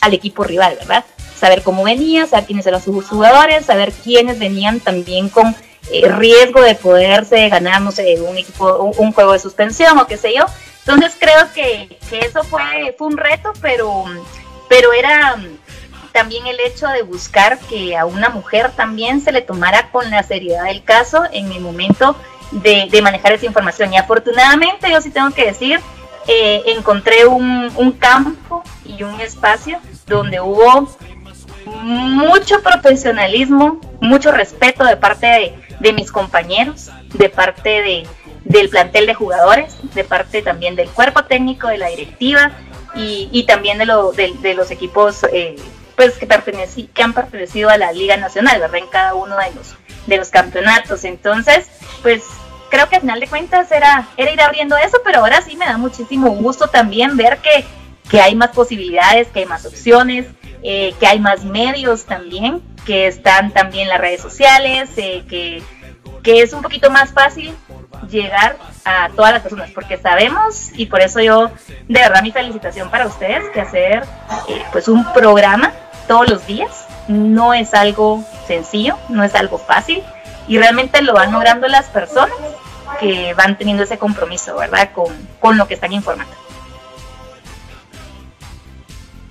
al 0.00 0.14
equipo 0.14 0.42
rival, 0.42 0.76
¿verdad? 0.78 1.04
saber 1.42 1.64
cómo 1.64 1.82
venía, 1.82 2.24
saber 2.28 2.46
quiénes 2.46 2.66
eran 2.68 2.80
sus 2.80 3.04
jugadores, 3.08 3.66
saber 3.66 3.90
quiénes 3.90 4.38
venían 4.38 4.78
también 4.78 5.28
con 5.28 5.56
eh, 5.90 6.08
riesgo 6.08 6.62
de 6.62 6.76
poderse 6.76 7.48
ganar, 7.48 7.82
no 7.82 7.90
sé, 7.90 8.20
un 8.20 8.38
equipo, 8.38 8.94
un, 8.96 9.12
juego 9.12 9.32
de 9.32 9.40
suspensión 9.40 9.98
o 9.98 10.06
qué 10.06 10.16
sé 10.16 10.32
yo. 10.32 10.46
Entonces 10.86 11.16
creo 11.18 11.52
que, 11.52 11.98
eso 12.12 12.44
fue, 12.44 12.94
fue 12.96 13.08
un 13.08 13.16
reto, 13.16 13.52
pero, 13.60 14.04
pero 14.68 14.92
era 14.92 15.36
también 16.12 16.46
el 16.46 16.60
hecho 16.60 16.88
de 16.88 17.02
buscar 17.02 17.58
que 17.58 17.96
a 17.96 18.04
una 18.04 18.28
mujer 18.28 18.70
también 18.76 19.20
se 19.20 19.32
le 19.32 19.42
tomara 19.42 19.90
con 19.90 20.10
la 20.10 20.22
seriedad 20.22 20.64
del 20.64 20.84
caso 20.84 21.24
en 21.32 21.50
el 21.50 21.60
momento 21.60 22.16
de, 22.52 23.00
manejar 23.02 23.32
esa 23.32 23.46
información. 23.46 23.92
Y 23.92 23.96
afortunadamente, 23.96 24.90
yo 24.90 25.00
sí 25.00 25.10
tengo 25.10 25.30
que 25.30 25.46
decir, 25.46 25.80
eh, 26.28 26.62
encontré 26.66 27.26
un, 27.26 27.96
campo 27.98 28.62
y 28.84 29.02
un 29.02 29.20
espacio 29.20 29.78
donde 30.06 30.40
hubo 30.40 30.88
mucho 31.64 32.62
profesionalismo, 32.62 33.80
mucho 34.00 34.32
respeto 34.32 34.84
de 34.84 34.96
parte 34.96 35.56
de, 35.80 35.92
mis 35.92 36.12
compañeros, 36.12 36.90
de 37.14 37.28
parte 37.28 37.68
de, 37.68 38.06
del 38.44 38.68
plantel 38.68 39.06
de 39.06 39.14
jugadores, 39.14 39.76
de 39.94 40.04
parte 40.04 40.42
también 40.42 40.76
del 40.76 40.88
cuerpo 40.88 41.24
técnico, 41.24 41.68
de 41.68 41.78
la 41.78 41.88
directiva 41.88 42.52
y, 42.94 43.44
también 43.46 43.78
de, 43.78 44.54
los 44.54 44.70
equipos 44.70 45.24
eh, 45.32 45.56
pues 46.02 46.18
que, 46.18 47.02
han 47.02 47.12
pertenecido 47.12 47.70
a 47.70 47.78
la 47.78 47.92
Liga 47.92 48.16
Nacional, 48.16 48.58
¿verdad? 48.60 48.78
En 48.78 48.88
cada 48.88 49.14
uno 49.14 49.36
de 49.36 49.54
los, 49.54 49.76
de 50.06 50.16
los 50.16 50.30
campeonatos. 50.30 51.04
Entonces, 51.04 51.68
pues 52.02 52.22
creo 52.70 52.88
que 52.88 52.96
al 52.96 53.02
final 53.02 53.20
de 53.20 53.28
cuentas 53.28 53.70
era, 53.70 54.08
era 54.16 54.32
ir 54.32 54.40
abriendo 54.40 54.76
eso, 54.76 54.98
pero 55.04 55.20
ahora 55.20 55.42
sí 55.42 55.56
me 55.56 55.66
da 55.66 55.78
muchísimo 55.78 56.30
gusto 56.30 56.68
también 56.68 57.16
ver 57.16 57.38
que, 57.38 57.64
que 58.10 58.20
hay 58.20 58.34
más 58.34 58.50
posibilidades, 58.50 59.28
que 59.28 59.40
hay 59.40 59.46
más 59.46 59.64
opciones, 59.64 60.26
eh, 60.62 60.94
que 60.98 61.06
hay 61.06 61.20
más 61.20 61.44
medios 61.44 62.04
también 62.04 62.62
que 62.84 63.06
están 63.06 63.52
también 63.52 63.88
las 63.88 64.00
redes 64.00 64.20
sociales, 64.20 64.90
eh, 64.96 65.24
que, 65.28 65.62
que 66.24 66.42
es 66.42 66.52
un 66.52 66.62
poquito 66.62 66.90
más 66.90 67.12
fácil 67.12 67.54
llegar 68.10 68.56
a 68.84 69.08
todas 69.14 69.32
las 69.32 69.42
personas, 69.42 69.70
porque 69.70 69.98
sabemos, 69.98 70.70
y 70.74 70.86
por 70.86 71.00
eso 71.00 71.20
yo, 71.20 71.52
de 71.86 72.00
verdad, 72.00 72.22
mi 72.22 72.32
felicitación 72.32 72.90
para 72.90 73.06
ustedes, 73.06 73.48
que 73.50 73.60
hacer 73.60 74.02
eh, 74.48 74.62
pues 74.72 74.88
un 74.88 75.04
programa 75.12 75.72
todos 76.06 76.28
los 76.28 76.46
días 76.46 76.86
no 77.08 77.54
es 77.54 77.74
algo 77.74 78.24
sencillo, 78.46 78.96
no 79.08 79.24
es 79.24 79.34
algo 79.34 79.58
fácil, 79.58 80.02
y 80.48 80.58
realmente 80.58 81.02
lo 81.02 81.14
van 81.14 81.32
logrando 81.32 81.68
las 81.68 81.86
personas 81.86 82.34
que 83.00 83.34
van 83.34 83.56
teniendo 83.56 83.82
ese 83.82 83.98
compromiso, 83.98 84.56
¿verdad?, 84.56 84.90
con, 84.94 85.12
con 85.40 85.56
lo 85.56 85.66
que 85.66 85.74
están 85.74 85.92
informando. 85.92 86.32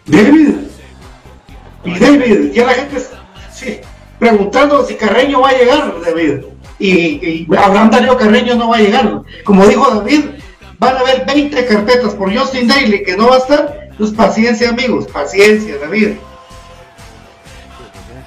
David, 0.05 0.55
y 1.83 1.99
David, 1.99 2.51
ya 2.51 2.65
la 2.65 2.73
gente 2.73 3.01
sí, 3.53 3.79
preguntando 4.19 4.85
si 4.85 4.95
Carreño 4.95 5.41
va 5.41 5.49
a 5.49 5.53
llegar, 5.53 5.93
David 6.03 6.51
y, 6.81 7.47
Abraham 7.57 7.91
Darío 7.91 8.17
Carreño 8.17 8.55
no 8.55 8.69
va 8.69 8.77
a 8.77 8.81
llegar. 8.81 9.21
Como 9.43 9.65
dijo 9.67 9.95
David, 9.95 10.25
van 10.79 10.97
a 10.97 10.99
haber 11.01 11.25
20 11.25 11.65
carpetas 11.65 12.15
por 12.15 12.35
Justin 12.35 12.67
Daly 12.67 13.03
que 13.03 13.15
no 13.15 13.29
va 13.29 13.35
a 13.35 13.39
estar. 13.39 13.89
Pues 13.97 14.11
paciencia, 14.11 14.69
amigos, 14.69 15.07
paciencia, 15.07 15.77
David. 15.77 16.13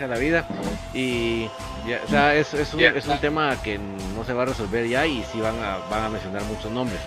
La 0.07 0.19
vida. 0.19 0.47
Y 0.93 1.47
o 2.05 2.09
sea, 2.09 2.35
es, 2.35 2.55
es, 2.55 2.73
un, 2.73 2.81
es, 2.81 3.07
un, 3.07 3.19
tema 3.19 3.61
que 3.63 3.79
no 3.79 4.25
se 4.25 4.33
va 4.33 4.43
a 4.43 4.47
resolver 4.47 4.87
ya 4.87 5.07
y 5.07 5.23
sí 5.25 5.41
van 5.41 5.57
a, 5.61 5.79
van 5.91 6.05
a 6.05 6.09
mencionar 6.09 6.43
muchos 6.45 6.71
nombres. 6.71 7.01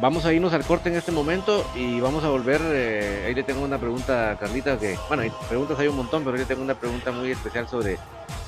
Vamos 0.00 0.24
a 0.24 0.32
irnos 0.32 0.52
al 0.52 0.64
corte 0.64 0.88
en 0.88 0.96
este 0.96 1.12
momento 1.12 1.64
y 1.74 2.00
vamos 2.00 2.24
a 2.24 2.28
volver. 2.28 2.60
Eh, 2.64 3.24
ahí 3.26 3.34
le 3.34 3.42
tengo 3.42 3.62
una 3.62 3.78
pregunta 3.78 4.32
a 4.32 4.38
Carlita, 4.38 4.78
que, 4.78 4.98
bueno, 5.08 5.22
hay 5.22 5.32
preguntas 5.48 5.78
hay 5.78 5.88
un 5.88 5.96
montón, 5.96 6.24
pero 6.24 6.36
yo 6.36 6.42
le 6.42 6.46
tengo 6.46 6.62
una 6.62 6.74
pregunta 6.74 7.12
muy 7.12 7.30
especial 7.30 7.68
sobre 7.68 7.98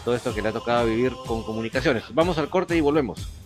todo 0.05 0.15
esto 0.15 0.35
que 0.35 0.43
le 0.43 0.49
ha 0.49 0.53
tocado 0.53 0.87
vivir 0.87 1.13
con 1.27 1.43
comunicaciones. 1.45 2.05
Vamos 2.13 2.39
al 2.39 2.49
corte 2.49 2.77
y 2.77 2.81
volvemos. 2.81 3.46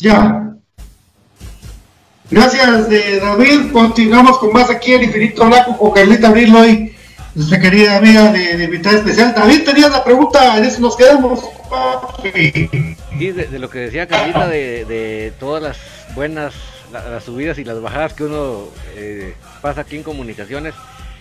Ya. 0.00 0.54
Gracias, 2.30 2.88
de 2.88 3.20
David. 3.20 3.72
Continuamos 3.72 4.38
con 4.38 4.52
más 4.52 4.70
aquí 4.70 4.92
en 4.92 5.04
Infinito 5.04 5.46
Blanco 5.46 5.76
con 5.76 5.90
Carlita 5.90 6.28
Abril 6.28 6.54
hoy, 6.54 6.94
nuestra 7.38 7.60
querida 7.60 7.96
amiga 7.96 8.32
de, 8.32 8.64
invitada 8.64 8.98
especial. 8.98 9.32
David, 9.32 9.64
tenías 9.64 9.92
la 9.92 10.02
pregunta, 10.02 10.58
en 10.58 10.64
eso 10.64 10.80
nos 10.80 10.96
quedamos. 10.96 11.40
Sí, 12.20 13.30
de, 13.30 13.58
lo 13.60 13.70
que 13.70 13.78
decía 13.78 14.08
Carlita, 14.08 14.48
de, 14.48 15.32
todas 15.38 15.62
las 15.62 15.78
buenas, 16.16 16.52
las 16.92 17.22
subidas 17.22 17.56
y 17.58 17.64
las 17.64 17.80
bajadas 17.80 18.14
que 18.14 18.24
uno 18.24 18.64
eh, 18.96 19.34
pasa 19.62 19.82
aquí 19.82 19.96
en 19.96 20.02
comunicaciones. 20.02 20.74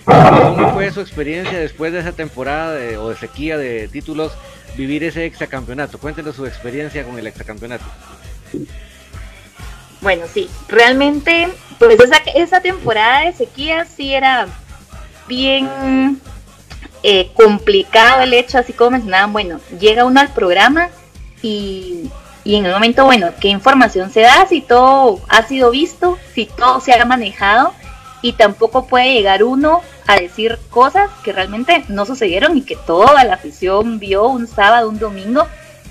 ¿Cómo 0.06 0.73
fue 0.73 0.89
su 0.91 1.01
experiencia 1.01 1.60
después 1.60 1.93
de 1.93 1.99
esa 1.99 2.13
temporada 2.13 2.80
o 2.99 3.10
de 3.10 3.15
sequía 3.15 3.58
de 3.58 3.88
títulos, 3.88 4.32
vivir 4.75 5.03
ese 5.03 5.25
exacampeonato? 5.25 5.99
Cuéntenos 5.99 6.36
su 6.36 6.47
experiencia 6.47 7.03
con 7.03 7.19
el 7.19 7.27
exacampeonato. 7.27 7.86
Bueno, 10.01 10.23
sí, 10.34 10.49
realmente, 10.67 11.49
pues 11.77 11.99
esa, 11.99 12.17
esa 12.34 12.62
temporada 12.62 13.25
de 13.25 13.34
sequía 13.34 13.86
sí 13.86 14.15
era 14.15 14.47
bien 15.27 16.21
eh, 17.03 17.29
complicado 17.35 18.21
el 18.21 18.33
hecho, 18.33 18.57
así 18.57 18.73
como 18.73 18.91
mencionaban, 18.91 19.33
bueno, 19.33 19.59
llega 19.79 20.05
uno 20.05 20.19
al 20.19 20.29
programa 20.29 20.89
y, 21.41 22.09
y 22.43 22.55
en 22.55 22.65
el 22.65 22.73
momento, 22.73 23.05
bueno, 23.05 23.29
¿qué 23.39 23.49
información 23.49 24.09
se 24.11 24.21
da? 24.21 24.45
Si 24.47 24.61
todo 24.61 25.19
ha 25.29 25.43
sido 25.43 25.71
visto, 25.71 26.17
si 26.33 26.45
todo 26.45 26.79
se 26.79 26.93
ha 26.93 27.05
manejado 27.05 27.73
y 28.21 28.33
tampoco 28.33 28.87
puede 28.87 29.13
llegar 29.13 29.43
uno 29.43 29.81
a 30.07 30.15
decir 30.15 30.57
cosas 30.69 31.09
que 31.23 31.33
realmente 31.33 31.83
no 31.89 32.05
sucedieron 32.05 32.57
y 32.57 32.61
que 32.61 32.75
toda 32.75 33.23
la 33.23 33.35
afición 33.35 33.99
vio 33.99 34.27
un 34.27 34.47
sábado, 34.47 34.89
un 34.89 34.99
domingo 34.99 35.45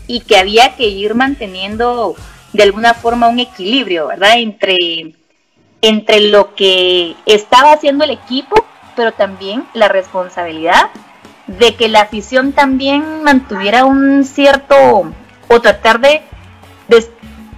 y 0.07 0.20
que 0.20 0.38
había 0.38 0.77
que 0.77 0.88
ir 0.88 1.14
manteniendo 1.14 2.16
de 2.53 2.62
alguna 2.62 2.94
forma 2.94 3.29
un 3.29 3.38
equilibrio, 3.38 4.07
¿verdad? 4.07 4.38
Entre, 4.38 5.14
entre 5.83 6.20
lo 6.20 6.55
que 6.55 7.14
estaba 7.27 7.72
haciendo 7.72 8.05
el 8.05 8.11
equipo, 8.11 8.64
pero 8.97 9.13
también 9.13 9.65
la 9.75 9.89
responsabilidad 9.89 10.91
de 11.47 11.77
que 11.77 11.89
la 11.89 12.01
afición 12.01 12.53
también 12.53 13.23
mantuviera 13.23 13.85
un 13.85 14.25
cierto, 14.25 15.13
o 15.49 15.61
tratar 15.61 16.01
de, 16.01 16.23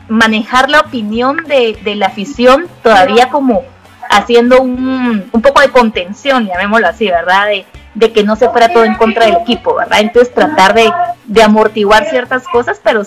manejar 0.09 0.70
la 0.70 0.81
opinión 0.81 1.44
de, 1.44 1.79
la 1.94 2.07
afición 2.07 2.66
todavía 2.83 3.29
como, 3.29 3.62
haciendo 4.11 4.61
un, 4.61 5.29
un 5.33 5.42
poco 5.42 5.61
de 5.61 5.68
contención, 5.68 6.46
llamémoslo 6.46 6.88
así, 6.88 7.09
¿verdad? 7.09 7.46
De, 7.46 7.66
de 7.94 8.12
que 8.12 8.22
no 8.22 8.37
se 8.37 8.48
fuera 8.48 8.72
todo 8.72 8.85
en 8.85 8.94
contra 8.94 9.27
del 9.27 9.37
equipo, 9.37 9.74
¿verdad? 9.74 10.01
Entonces 10.01 10.33
tratar 10.33 10.74
de, 10.74 10.90
de 11.24 11.42
amortiguar 11.42 12.07
ciertas 12.07 12.44
cosas, 12.44 12.81
pero 12.83 13.03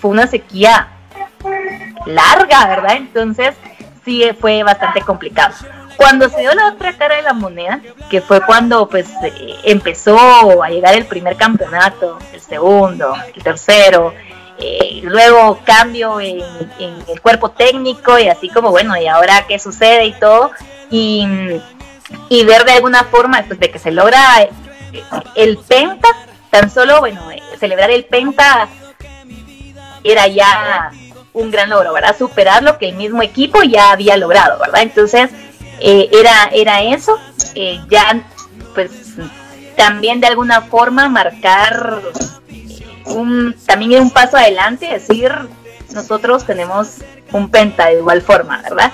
fue 0.00 0.10
una 0.10 0.26
sequía 0.26 0.88
larga, 2.06 2.66
¿verdad? 2.66 2.96
Entonces 2.96 3.54
sí 4.04 4.22
fue 4.38 4.62
bastante 4.62 5.00
complicado. 5.00 5.54
Cuando 5.96 6.28
se 6.28 6.40
dio 6.40 6.54
la 6.54 6.68
otra 6.68 6.92
cara 6.94 7.16
de 7.16 7.22
la 7.22 7.32
moneda, 7.32 7.80
que 8.10 8.20
fue 8.20 8.40
cuando 8.40 8.88
pues 8.88 9.08
eh, 9.22 9.56
empezó 9.64 10.18
a 10.62 10.68
llegar 10.68 10.94
el 10.94 11.06
primer 11.06 11.36
campeonato, 11.36 12.18
el 12.32 12.40
segundo, 12.40 13.14
el 13.34 13.42
tercero, 13.42 14.12
eh, 14.58 15.00
luego 15.02 15.60
cambio 15.64 16.20
en, 16.20 16.42
el 16.78 17.20
cuerpo 17.20 17.50
técnico 17.50 18.18
y 18.18 18.28
así 18.28 18.48
como 18.48 18.70
bueno, 18.70 18.96
y 18.96 19.06
ahora 19.06 19.44
qué 19.46 19.58
sucede 19.58 20.06
y 20.06 20.12
todo, 20.12 20.50
y, 20.90 21.26
y 22.28 22.44
ver 22.44 22.64
de 22.64 22.72
alguna 22.72 23.04
forma 23.04 23.42
pues, 23.46 23.58
de 23.58 23.70
que 23.70 23.78
se 23.78 23.90
logra 23.90 24.42
eh, 24.42 24.50
el 25.34 25.58
penta, 25.58 26.08
tan 26.50 26.70
solo 26.70 27.00
bueno, 27.00 27.22
celebrar 27.58 27.90
el 27.90 28.04
penta 28.04 28.68
era 30.04 30.26
ya 30.28 30.92
un 31.32 31.50
gran 31.50 31.68
logro, 31.68 31.92
¿verdad? 31.92 32.16
Superar 32.16 32.62
lo 32.62 32.78
que 32.78 32.88
el 32.90 32.94
mismo 32.94 33.22
equipo 33.22 33.62
ya 33.62 33.90
había 33.90 34.16
logrado, 34.16 34.58
¿verdad? 34.60 34.82
Entonces, 34.82 35.30
eh, 35.80 36.08
era, 36.12 36.50
era 36.52 36.82
eso, 36.82 37.18
eh, 37.54 37.80
ya 37.90 38.22
pues 38.74 38.90
también 39.76 40.20
de 40.20 40.26
alguna 40.26 40.62
forma 40.62 41.08
marcar 41.08 42.00
un, 43.06 43.54
también 43.66 44.02
un 44.02 44.10
paso 44.10 44.36
adelante, 44.36 44.86
decir, 44.86 45.32
nosotros 45.94 46.44
tenemos 46.44 46.98
un 47.32 47.50
penta 47.50 47.86
de 47.86 47.98
igual 47.98 48.22
forma, 48.22 48.62
¿verdad? 48.62 48.92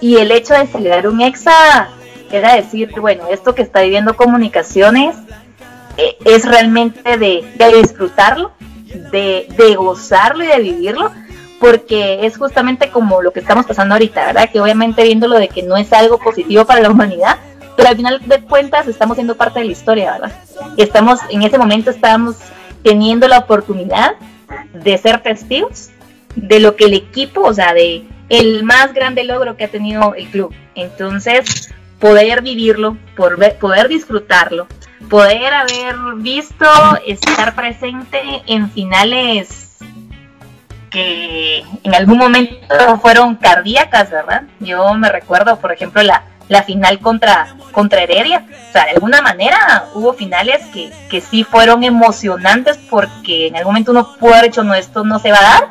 Y 0.00 0.16
el 0.16 0.30
hecho 0.30 0.54
de 0.54 0.66
celebrar 0.66 1.06
un 1.08 1.20
exa 1.20 1.88
era 2.30 2.54
decir, 2.54 2.90
bueno, 3.00 3.26
esto 3.30 3.54
que 3.54 3.62
está 3.62 3.82
viviendo 3.82 4.16
comunicaciones 4.16 5.16
eh, 5.96 6.16
es 6.24 6.44
realmente 6.44 7.16
de, 7.16 7.54
de 7.56 7.72
disfrutarlo, 7.76 8.52
de, 9.12 9.46
de 9.56 9.74
gozarlo 9.76 10.44
y 10.44 10.48
de 10.48 10.58
vivirlo, 10.58 11.12
porque 11.64 12.26
es 12.26 12.36
justamente 12.36 12.90
como 12.90 13.22
lo 13.22 13.30
que 13.30 13.40
estamos 13.40 13.64
pasando 13.64 13.94
ahorita, 13.94 14.26
¿verdad? 14.26 14.50
Que 14.52 14.60
obviamente 14.60 15.02
viéndolo 15.02 15.38
de 15.38 15.48
que 15.48 15.62
no 15.62 15.78
es 15.78 15.90
algo 15.94 16.18
positivo 16.18 16.66
para 16.66 16.82
la 16.82 16.90
humanidad, 16.90 17.38
pero 17.74 17.88
al 17.88 17.96
final 17.96 18.20
de 18.20 18.42
cuentas 18.42 18.86
estamos 18.86 19.16
siendo 19.16 19.34
parte 19.34 19.60
de 19.60 19.64
la 19.64 19.72
historia, 19.72 20.12
¿verdad? 20.12 20.32
Estamos, 20.76 21.20
en 21.30 21.40
ese 21.40 21.56
momento 21.56 21.90
estamos 21.90 22.36
teniendo 22.82 23.28
la 23.28 23.38
oportunidad 23.38 24.12
de 24.74 24.98
ser 24.98 25.22
testigos 25.22 25.88
de 26.36 26.60
lo 26.60 26.76
que 26.76 26.84
el 26.84 26.92
equipo, 26.92 27.40
o 27.40 27.54
sea, 27.54 27.72
de 27.72 28.04
el 28.28 28.62
más 28.62 28.92
grande 28.92 29.24
logro 29.24 29.56
que 29.56 29.64
ha 29.64 29.68
tenido 29.68 30.14
el 30.16 30.28
club. 30.28 30.52
Entonces, 30.74 31.72
poder 31.98 32.42
vivirlo, 32.42 32.98
poder 33.16 33.88
disfrutarlo, 33.88 34.66
poder 35.08 35.54
haber 35.54 35.96
visto, 36.16 36.66
estar 37.06 37.54
presente 37.54 38.20
en 38.46 38.70
finales 38.70 39.63
que 40.94 41.64
en 41.82 41.94
algún 41.94 42.18
momento 42.18 42.56
fueron 43.02 43.34
cardíacas, 43.34 44.10
¿verdad? 44.12 44.44
Yo 44.60 44.94
me 44.94 45.08
recuerdo, 45.08 45.58
por 45.58 45.72
ejemplo, 45.72 46.00
la, 46.02 46.22
la 46.48 46.62
final 46.62 47.00
contra, 47.00 47.56
contra 47.72 48.02
Heredia. 48.02 48.46
O 48.68 48.72
sea, 48.72 48.84
de 48.84 48.92
alguna 48.92 49.20
manera 49.20 49.86
hubo 49.94 50.12
finales 50.12 50.64
que, 50.72 50.92
que 51.10 51.20
sí 51.20 51.42
fueron 51.42 51.82
emocionantes 51.82 52.78
porque 52.88 53.48
en 53.48 53.56
algún 53.56 53.72
momento 53.72 53.90
uno 53.90 54.16
pudo 54.18 54.34
haber 54.34 54.46
hecho, 54.46 54.62
no, 54.62 54.72
esto 54.74 55.02
no 55.02 55.18
se 55.18 55.32
va 55.32 55.38
a 55.38 55.42
dar. 55.42 55.68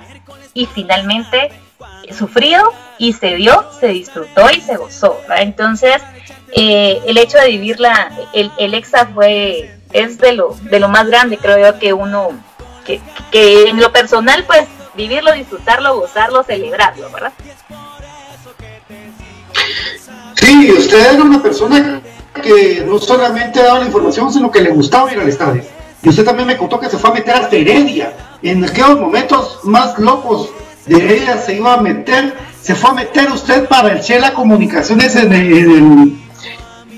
Y 0.54 0.66
finalmente 0.66 1.52
sufrido 2.12 2.74
y 2.98 3.14
se 3.14 3.36
dio, 3.36 3.66
se 3.80 3.88
disfrutó 3.88 4.52
y 4.52 4.60
se 4.60 4.76
gozó. 4.76 5.18
¿verdad? 5.22 5.42
Entonces, 5.44 6.02
eh, 6.52 7.02
el 7.08 7.18
hecho 7.18 7.38
de 7.38 7.48
vivir 7.48 7.80
la, 7.80 8.12
el, 8.34 8.52
el 8.58 8.74
EXA 8.74 9.08
fue, 9.14 9.74
es 9.94 10.18
de 10.18 10.34
lo, 10.34 10.54
de 10.64 10.82
lo 10.82 10.90
más 10.90 11.08
grande, 11.08 11.38
creo 11.38 11.58
yo, 11.58 11.80
que 11.80 11.94
uno, 11.94 12.32
que, 12.86 13.00
que 13.32 13.70
en 13.70 13.80
lo 13.80 13.94
personal, 13.94 14.44
pues 14.44 14.68
vivirlo, 14.96 15.32
disfrutarlo, 15.34 16.00
gozarlo, 16.00 16.44
celebrarlo, 16.44 17.10
¿verdad? 17.12 17.34
Sí, 20.36 20.72
usted 20.72 21.14
era 21.14 21.24
una 21.24 21.42
persona 21.42 22.02
que 22.42 22.84
no 22.86 23.00
solamente 23.00 23.62
daba 23.62 23.80
la 23.80 23.86
información, 23.86 24.32
sino 24.32 24.52
que 24.52 24.62
le 24.62 24.72
gustaba 24.72 25.12
ir 25.12 25.20
al 25.20 25.30
estadio. 25.30 25.64
Y 26.02 26.10
usted 26.10 26.26
también 26.26 26.48
me 26.48 26.58
contó 26.58 26.80
que 26.80 26.90
se 26.90 26.98
fue 26.98 27.12
a 27.12 27.14
meter 27.14 27.36
hasta 27.36 27.56
Heredia. 27.56 28.14
En 28.42 28.64
aquellos 28.64 29.00
momentos 29.00 29.60
más 29.64 29.98
locos 29.98 30.50
de 30.86 30.98
Heredia 30.98 31.38
se 31.38 31.56
iba 31.56 31.74
a 31.74 31.78
meter, 31.78 32.34
se 32.62 32.76
fue 32.76 32.90
a 32.90 32.94
meter 32.94 33.32
usted 33.32 33.68
para 33.68 33.94
el 33.94 34.02
Chela 34.02 34.34
Comunicaciones 34.34 35.16
en 35.16 35.32
el, 35.32 36.18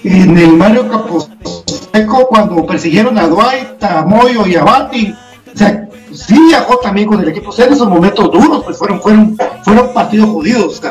en 0.03 0.37
el, 0.37 0.53
Mario 0.53 0.89
Caposeco 0.89 2.27
cuando 2.27 2.65
persiguieron 2.65 3.17
a 3.19 3.27
Dwight, 3.27 3.83
a 3.83 4.03
Moyo 4.03 4.47
y 4.47 4.55
a 4.55 4.63
Bati. 4.63 5.15
O 5.53 5.57
sea, 5.57 5.87
sí 6.15 6.35
viajó 6.47 6.77
también 6.77 7.07
con 7.07 7.21
el 7.21 7.29
equipo. 7.29 7.49
O 7.49 7.61
en 7.61 7.73
esos 7.73 7.87
momentos 7.87 8.31
duros, 8.31 8.63
pues 8.63 8.77
fueron, 8.77 9.01
fueron, 9.01 9.37
fueron 9.63 9.93
partidos 9.93 10.29
jodidos. 10.29 10.81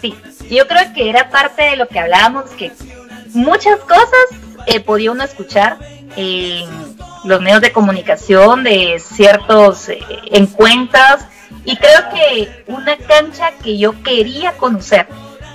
Sí, 0.00 0.14
yo 0.50 0.66
creo 0.66 0.92
que 0.94 1.08
era 1.08 1.30
parte 1.30 1.62
de 1.62 1.76
lo 1.76 1.88
que 1.88 1.98
hablábamos, 1.98 2.50
que 2.50 2.72
muchas 3.32 3.78
cosas 3.80 4.26
eh, 4.66 4.80
podía 4.80 5.12
uno 5.12 5.24
escuchar 5.24 5.78
en 6.16 6.68
los 7.24 7.40
medios 7.40 7.60
de 7.60 7.72
comunicación 7.72 8.64
de 8.64 9.02
ciertos 9.04 9.88
eh, 9.88 10.00
encuentros 10.30 11.22
y 11.64 11.76
creo 11.76 12.00
que 12.14 12.64
una 12.66 12.96
cancha 12.96 13.52
que 13.62 13.78
yo 13.78 14.02
quería 14.02 14.52
conocer 14.52 15.06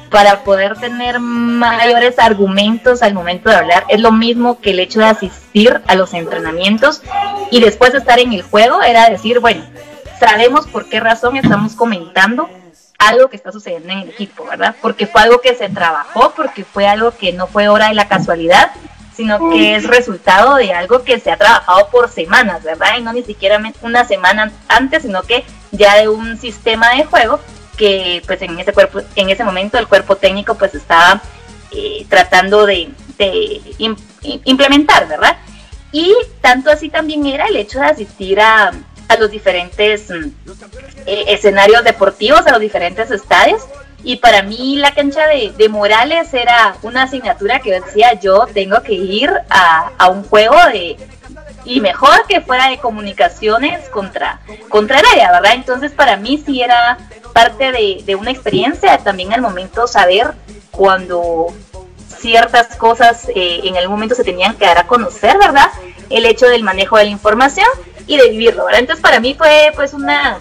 para 0.10 0.44
poder 0.44 0.78
tener 0.78 1.20
mayores 1.20 2.20
argumentos 2.20 3.02
al 3.02 3.14
momento 3.14 3.50
de 3.50 3.56
hablar. 3.56 3.86
Es 3.90 4.00
lo 4.00 4.12
mismo 4.12 4.60
que 4.60 4.72
el 4.72 4.80
hecho 4.80 5.00
de 5.00 5.06
asistir 5.06 5.82
a 5.88 5.96
los 5.96 6.14
entrenamientos 6.14 7.02
y 7.52 7.62
después 7.62 7.92
de 7.92 8.00
estar 8.00 8.20
en 8.20 8.34
el 8.34 8.42
juego 8.42 8.82
era 8.82 9.10
decir, 9.10 9.40
bueno, 9.40 9.64
sabemos 10.20 10.68
por 10.68 10.90
qué 10.90 11.00
razón 11.00 11.38
estamos 11.38 11.76
comentando 11.76 12.50
algo 12.98 13.30
que 13.30 13.38
está 13.38 13.52
sucediendo 13.52 13.94
en 13.94 14.00
el 14.00 14.10
equipo, 14.10 14.46
¿verdad? 14.46 14.76
Porque 14.82 15.08
fue 15.08 15.22
algo 15.22 15.40
que 15.40 15.56
se 15.56 15.70
trabajó, 15.70 16.34
porque 16.36 16.66
fue 16.66 16.86
algo 16.86 17.12
que 17.12 17.32
no 17.32 17.48
fue 17.48 17.70
hora 17.70 17.88
de 17.88 17.94
la 17.94 18.10
casualidad, 18.10 18.72
sino 19.16 19.50
que 19.50 19.76
es 19.76 19.86
resultado 19.86 20.56
de 20.56 20.74
algo 20.74 21.04
que 21.04 21.20
se 21.20 21.32
ha 21.32 21.38
trabajado 21.38 21.88
por 21.90 22.10
semanas, 22.10 22.64
¿verdad? 22.64 22.98
Y 22.98 23.02
no 23.02 23.14
ni 23.14 23.24
siquiera 23.24 23.62
una 23.82 24.06
semana 24.06 24.52
antes, 24.68 25.04
sino 25.04 25.24
que 25.24 25.46
ya 25.72 25.96
de 25.96 26.10
un 26.10 26.38
sistema 26.38 26.92
de 26.92 27.06
juego 27.06 27.40
que 27.80 28.22
pues 28.28 28.42
en 28.42 28.60
ese 28.60 28.74
cuerpo, 28.74 29.00
en 29.16 29.30
ese 29.30 29.46
momento 29.46 29.78
el 29.78 29.88
cuerpo 29.88 30.18
técnico 30.18 30.56
pues 30.56 30.76
estaba 30.76 31.22
eh, 31.72 32.06
tratando 32.10 32.66
de, 32.66 32.90
implementar, 34.44 35.08
¿verdad? 35.08 35.38
Y 35.92 36.14
tanto 36.42 36.70
así 36.70 36.90
también 36.90 37.26
era 37.26 37.46
el 37.48 37.56
hecho 37.56 37.80
de 37.80 37.86
asistir 37.86 38.40
a, 38.42 38.72
los 39.18 39.32
diferentes 39.32 40.10
mm, 40.10 40.28
eh, 41.06 41.24
escenarios 41.30 41.84
deportivos, 41.84 42.46
a 42.46 42.52
los 42.52 42.60
diferentes 42.60 43.10
estadios. 43.12 43.62
Y 44.04 44.18
para 44.18 44.44
mí 44.44 44.76
la 44.78 44.94
cancha 44.94 45.26
de, 45.28 45.70
Morales 45.70 46.34
era 46.34 46.76
una 46.84 47.04
asignatura 47.04 47.60
que 47.60 47.80
decía 47.80 48.20
yo 48.20 48.46
tengo 48.54 48.82
que 48.84 48.94
ir 48.94 49.32
a, 49.50 49.92
a 49.98 50.10
un 50.10 50.24
juego 50.24 50.56
de, 50.72 50.98
y 51.70 51.82
mejor 51.82 52.26
que 52.28 52.42
fuera 52.42 52.68
de 52.70 52.80
comunicaciones 52.80 53.88
contra, 53.90 54.40
contra 54.70 55.00
el 55.00 55.06
área, 55.06 55.32
¿verdad? 55.34 55.54
Entonces 55.54 55.92
para 55.92 56.18
mí 56.18 56.42
sí 56.44 56.64
era 56.64 56.98
parte 57.32 57.72
de, 57.72 58.16
una 58.16 58.32
experiencia, 58.32 58.98
también 58.98 59.34
al 59.34 59.42
momento 59.42 59.86
saber 59.86 60.34
cuando 60.72 61.54
ciertas 62.08 62.76
cosas 62.76 63.30
eh, 63.36 63.62
en 63.64 63.78
algún 63.78 63.92
momento 63.92 64.16
se 64.16 64.24
tenían 64.24 64.56
que 64.56 64.66
dar 64.66 64.80
a 64.80 64.88
conocer, 64.88 65.38
¿verdad? 65.38 65.68
El 66.10 66.26
hecho 66.26 66.48
del 66.48 66.64
manejo 66.64 66.98
de 66.98 67.04
la 67.04 67.12
información 67.12 67.68
y 68.08 68.18
de 68.18 68.30
vivirlo, 68.30 68.66
¿verdad? 68.66 68.80
Entonces 68.80 69.04
para 69.04 69.20
mí 69.20 69.36
fue 69.36 69.72
pues 69.76 69.94
una, 69.94 70.40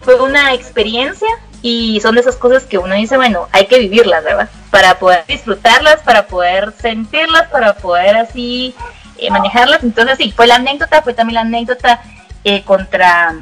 fue 0.00 0.20
una 0.20 0.54
experiencia 0.54 1.28
y 1.62 2.00
son 2.00 2.16
de 2.16 2.22
esas 2.22 2.34
cosas 2.34 2.64
que 2.64 2.78
uno 2.78 2.96
dice, 2.96 3.16
bueno, 3.16 3.48
hay 3.52 3.66
que 3.68 3.78
vivirlas, 3.78 4.24
¿verdad? 4.24 4.50
Para 4.72 4.98
poder 4.98 5.24
disfrutarlas, 5.28 6.00
para 6.00 6.26
poder 6.26 6.74
sentirlas, 6.82 7.48
para 7.48 7.76
poder 7.76 8.16
así 8.16 8.74
eh, 9.18 9.30
manejarlas. 9.30 9.82
Entonces 9.82 10.18
sí, 10.18 10.32
fue 10.34 10.46
la 10.46 10.56
anécdota, 10.56 11.02
fue 11.02 11.14
también 11.14 11.34
la 11.34 11.40
anécdota 11.42 12.00
eh, 12.44 12.62
contra, 12.62 13.34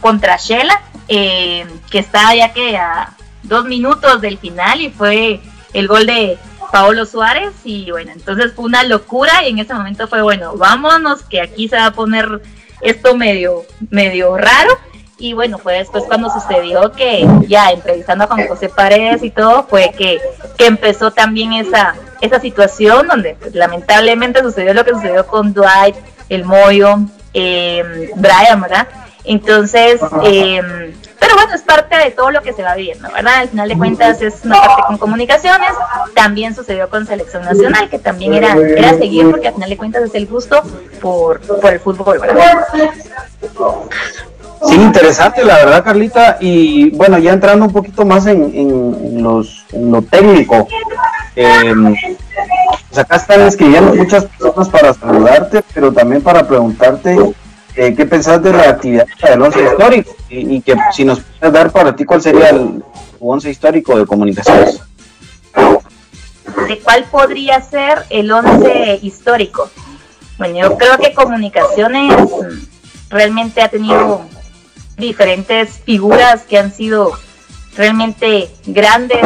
contra 0.00 0.36
Shela, 0.36 0.80
eh, 1.08 1.66
que 1.90 1.98
está 1.98 2.34
ya 2.34 2.52
que 2.52 2.76
a 2.76 3.14
dos 3.42 3.64
minutos 3.64 4.20
del 4.20 4.38
final 4.38 4.80
y 4.80 4.90
fue 4.90 5.40
el 5.72 5.86
gol 5.86 6.06
de 6.06 6.38
Paolo 6.72 7.06
Suárez 7.06 7.52
y 7.64 7.90
bueno, 7.90 8.12
entonces 8.12 8.52
fue 8.54 8.64
una 8.64 8.82
locura 8.84 9.44
y 9.44 9.50
en 9.50 9.58
ese 9.58 9.74
momento 9.74 10.08
fue 10.08 10.22
bueno, 10.22 10.56
vámonos 10.56 11.22
que 11.22 11.40
aquí 11.40 11.68
se 11.68 11.76
va 11.76 11.86
a 11.86 11.90
poner 11.92 12.42
esto 12.80 13.14
medio, 13.16 13.62
medio 13.90 14.36
raro 14.36 14.76
y 15.18 15.32
bueno, 15.32 15.58
fue 15.58 15.74
después 15.74 16.04
cuando 16.08 16.30
sucedió 16.30 16.90
que 16.92 17.26
ya 17.46 17.70
entrevistando 17.70 18.28
con 18.28 18.46
José 18.48 18.68
Paredes 18.68 19.22
y 19.22 19.30
todo, 19.30 19.64
fue 19.64 19.92
que, 19.96 20.20
que 20.58 20.66
empezó 20.66 21.12
también 21.12 21.52
esa, 21.52 21.94
esa 22.20 22.40
situación 22.40 23.06
donde 23.06 23.36
pues, 23.40 23.54
lamentablemente 23.54 24.42
sucedió 24.42 24.74
lo 24.74 24.84
que 24.84 24.92
sucedió 24.92 25.26
con 25.26 25.52
Dwight, 25.52 25.96
el 26.28 26.44
Moyo, 26.44 26.98
eh, 27.32 28.10
Brian, 28.16 28.60
¿verdad? 28.60 28.88
Entonces, 29.24 30.00
eh, 30.24 30.92
pero 31.18 31.34
bueno, 31.36 31.54
es 31.54 31.62
parte 31.62 31.96
de 31.96 32.10
todo 32.10 32.30
lo 32.30 32.42
que 32.42 32.52
se 32.52 32.62
va 32.62 32.74
viendo, 32.74 33.10
¿verdad? 33.10 33.36
Al 33.36 33.48
final 33.48 33.68
de 33.68 33.78
cuentas 33.78 34.20
es 34.20 34.44
una 34.44 34.60
parte 34.60 34.82
con 34.86 34.98
comunicaciones, 34.98 35.70
también 36.14 36.54
sucedió 36.54 36.90
con 36.90 37.06
selección 37.06 37.42
nacional, 37.44 37.88
que 37.88 37.98
también 37.98 38.34
era, 38.34 38.52
era 38.52 38.94
seguir 38.94 39.30
porque 39.30 39.48
al 39.48 39.54
final 39.54 39.70
de 39.70 39.76
cuentas 39.78 40.02
es 40.02 40.14
el 40.14 40.26
gusto 40.26 40.62
por, 41.00 41.40
por 41.40 41.72
el 41.72 41.80
fútbol, 41.80 42.18
¿verdad? 42.18 42.66
Sí, 44.66 44.74
interesante, 44.76 45.44
la 45.44 45.56
verdad, 45.56 45.84
Carlita. 45.84 46.38
Y 46.40 46.90
bueno, 46.90 47.18
ya 47.18 47.32
entrando 47.32 47.66
un 47.66 47.72
poquito 47.72 48.04
más 48.04 48.26
en, 48.26 48.54
en, 48.54 49.22
los, 49.22 49.64
en 49.72 49.90
lo 49.90 50.02
técnico. 50.02 50.66
Eh, 51.36 51.74
pues 52.88 52.98
acá 52.98 53.16
están 53.16 53.42
escribiendo 53.42 53.94
muchas 53.94 54.24
personas 54.26 54.68
para 54.68 54.94
saludarte, 54.94 55.64
pero 55.74 55.92
también 55.92 56.22
para 56.22 56.46
preguntarte 56.46 57.16
eh, 57.76 57.94
qué 57.94 58.06
pensás 58.06 58.42
de 58.42 58.52
la 58.52 58.70
actividad 58.70 59.06
del 59.22 59.42
once 59.42 59.64
histórico 59.64 60.14
y, 60.28 60.60
que 60.60 60.76
si 60.92 61.04
nos 61.04 61.20
puedes 61.20 61.52
dar 61.52 61.70
para 61.72 61.96
ti 61.96 62.04
cuál 62.04 62.22
sería 62.22 62.50
el 62.50 62.84
once 63.20 63.50
histórico 63.50 63.98
de 63.98 64.06
comunicaciones. 64.06 64.80
¿De 66.68 66.78
cuál 66.78 67.04
podría 67.04 67.60
ser 67.60 68.04
el 68.10 68.30
once 68.30 69.00
histórico? 69.02 69.68
Bueno, 70.38 70.60
yo 70.60 70.78
creo 70.78 70.98
que 70.98 71.14
comunicaciones 71.14 72.14
realmente 73.08 73.60
ha 73.60 73.68
tenido 73.68 74.22
diferentes 74.96 75.80
figuras 75.84 76.42
que 76.42 76.58
han 76.58 76.72
sido 76.72 77.12
realmente 77.76 78.50
grandes 78.66 79.24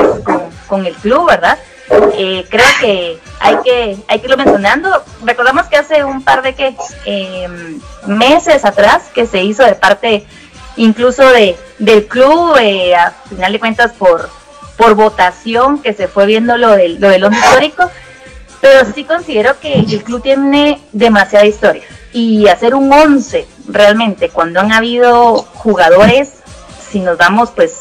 con, 0.67 0.87
el 0.87 0.95
club, 0.95 1.29
¿verdad? 1.29 1.59
Eh, 1.91 2.45
creo 2.49 2.67
que 2.81 3.19
hay 3.41 3.57
que 3.65 3.97
hay 4.09 4.19
que 4.19 4.27
irlo 4.27 4.37
mencionando. 4.37 5.05
Recordamos 5.25 5.67
que 5.67 5.77
hace 5.77 6.05
un 6.05 6.23
par 6.23 6.43
de 6.43 6.55
que 6.55 6.75
em, 7.05 7.81
meses 8.07 8.65
atrás 8.65 9.05
que 9.15 9.27
se 9.27 9.43
hizo 9.43 9.65
de 9.65 9.75
parte 9.75 10.27
incluso 10.77 11.29
de 11.31 11.57
del 11.79 12.07
club, 12.07 12.57
eh, 12.61 12.95
a 12.95 13.13
final 13.29 13.53
de 13.53 13.61
cuentas 13.61 13.93
por 13.93 14.29
por 14.77 14.95
votación 14.95 15.81
que 15.81 15.93
se 15.93 16.09
fue 16.09 16.27
viendo 16.27 16.57
lo 16.57 16.73
del 16.73 17.01
lo 17.01 17.09
del 17.09 17.25
hombre 17.25 17.41
histórico, 17.41 17.91
pero 18.61 18.87
sí 18.95 19.05
considero 19.05 19.59
que 19.61 19.75
el 19.75 20.03
club 20.03 20.23
tiene 20.23 20.81
demasiada 20.93 21.47
historia 21.47 21.85
y 22.13 22.49
hacer 22.49 22.75
un 22.75 22.93
11 22.93 23.47
realmente 23.69 24.31
cuando 24.31 24.61
han 24.61 24.73
habido 24.73 25.37
jugadores, 25.55 26.38
si 26.91 27.01
nos 27.01 27.19
damos 27.19 27.51
pues 27.51 27.81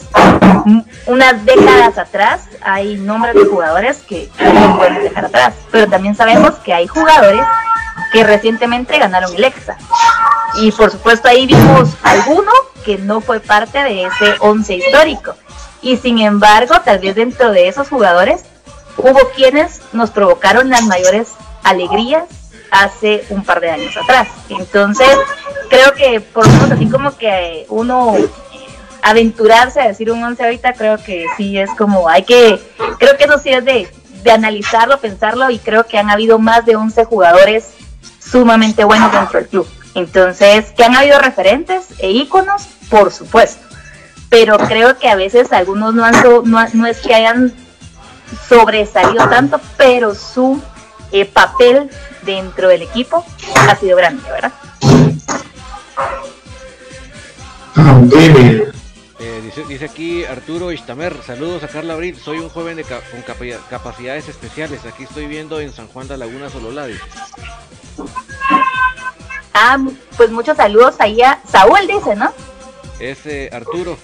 unas 1.06 1.46
décadas 1.46 1.98
atrás, 1.98 2.42
hay 2.62 2.98
nombres 2.98 3.36
de 3.36 3.46
jugadores 3.46 3.98
que 4.00 4.30
no 4.40 4.78
pueden 4.78 5.04
dejar 5.04 5.26
atrás, 5.26 5.54
pero 5.72 5.88
también 5.88 6.16
sabemos 6.16 6.56
que 6.56 6.74
hay 6.74 6.88
jugadores 6.88 7.46
que 8.12 8.24
recientemente 8.24 8.98
ganaron 8.98 9.34
el 9.36 9.44
EXA. 9.44 9.78
Y 10.56 10.72
por 10.72 10.92
supuesto 10.92 11.28
ahí 11.28 11.46
vimos 11.46 11.90
alguno 12.04 12.52
que 12.84 12.98
no 12.98 13.22
fue 13.22 13.40
parte 13.40 13.80
de 13.80 14.06
ese 14.06 14.36
11 14.40 14.76
histórico. 14.76 15.36
Y 15.82 15.98
sin 15.98 16.20
embargo, 16.20 16.76
tal 16.84 17.00
vez 17.00 17.16
dentro 17.16 17.52
de 17.52 17.68
esos 17.68 17.90
jugadores 17.90 18.44
hubo 18.98 19.20
quienes 19.36 19.82
nos 19.94 20.10
provocaron 20.12 20.70
las 20.70 20.84
mayores 20.84 21.30
alegrías 21.64 22.24
hace 22.72 23.26
un 23.30 23.44
par 23.44 23.60
de 23.60 23.72
años 23.72 23.96
atrás. 23.96 24.28
Entonces, 24.50 25.16
creo 25.70 25.94
que 25.94 26.20
por 26.20 26.46
lo 26.46 26.54
menos 26.54 26.72
así 26.72 26.90
como 26.90 27.18
que 27.18 27.66
uno 27.70 28.16
aventurarse 29.02 29.80
a 29.80 29.88
decir 29.88 30.12
un 30.12 30.24
11 30.24 30.44
ahorita, 30.44 30.74
creo 30.74 30.98
que 30.98 31.26
sí 31.38 31.58
es 31.58 31.70
como, 31.72 32.10
hay 32.10 32.24
que, 32.24 32.62
creo 33.00 33.18
que 33.18 33.24
eso 33.26 33.40
sí 33.40 33.50
es 33.50 33.64
de, 33.64 33.92
de 34.24 34.32
analizarlo, 34.32 35.00
pensarlo 35.00 35.50
y 35.50 35.60
creo 35.60 35.86
que 35.86 35.98
han 35.98 36.10
habido 36.10 36.40
más 36.40 36.66
de 36.66 36.76
11 36.76 37.06
jugadores 37.06 37.74
sumamente 38.20 38.84
buenos 38.84 39.12
dentro 39.12 39.40
del 39.40 39.48
club. 39.48 39.68
Entonces, 39.96 40.72
que 40.76 40.84
han 40.84 40.96
habido 40.96 41.20
referentes 41.20 41.86
e 42.00 42.12
íconos, 42.12 42.68
por 42.90 43.12
supuesto. 43.12 43.66
Pero 44.30 44.58
creo 44.58 44.98
que 45.00 45.10
a 45.10 45.16
veces 45.16 45.52
algunos 45.54 45.96
no, 45.96 46.04
han 46.04 46.14
no, 46.44 46.68
no 46.74 46.86
es 46.86 47.00
que 47.00 47.16
hayan 47.16 47.54
sobresalido 48.48 49.28
tanto, 49.30 49.60
pero 49.78 50.14
su 50.14 50.62
eh, 51.12 51.26
papel 51.26 51.90
dentro 52.24 52.68
del 52.68 52.82
equipo 52.82 53.26
ha 53.68 53.76
sido 53.76 53.98
grande, 53.98 54.30
¿verdad? 54.30 54.52
Ah, 57.76 58.02
eh, 59.20 59.42
dice, 59.44 59.64
dice, 59.66 59.86
aquí 59.86 60.26
Arturo 60.26 60.72
Istamer, 60.72 61.16
saludos 61.26 61.64
a 61.64 61.68
Carla 61.68 61.94
Abril, 61.94 62.18
soy 62.18 62.38
un 62.40 62.50
joven 62.50 62.78
de 62.78 62.84
con 62.84 63.24
capacidades 63.70 64.30
especiales, 64.30 64.86
aquí 64.86 65.04
estoy 65.04 65.28
viendo 65.28 65.60
en 65.60 65.74
San 65.74 65.88
Juan 65.88 66.08
de 66.08 66.18
Laguna 66.18 66.50
Sololadi. 66.50 66.96
Ah, 69.54 69.78
pues 70.16 70.30
muchos 70.30 70.58
saludos 70.58 70.96
ahí 71.00 71.22
a 71.22 71.40
Saúl, 71.50 71.80
dice, 71.88 72.16
¿no? 72.16 72.32
Es 73.00 73.26
eh, 73.26 73.50
Arturo. 73.52 73.98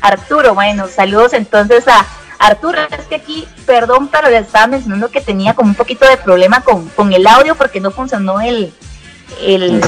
Arturo, 0.00 0.54
bueno, 0.54 0.88
saludos 0.88 1.34
entonces 1.34 1.86
a 1.86 2.06
Arturo, 2.38 2.78
es 2.80 3.04
que 3.06 3.16
aquí, 3.16 3.46
perdón, 3.66 4.08
pero 4.08 4.30
le 4.30 4.38
estaba 4.38 4.66
mencionando 4.66 5.10
que 5.10 5.20
tenía 5.20 5.54
como 5.54 5.70
un 5.70 5.74
poquito 5.74 6.06
de 6.08 6.16
problema 6.16 6.62
con, 6.62 6.88
con 6.90 7.12
el 7.12 7.26
audio 7.26 7.54
porque 7.54 7.80
no 7.80 7.90
funcionó 7.90 8.40
el, 8.40 8.72
el, 9.40 9.82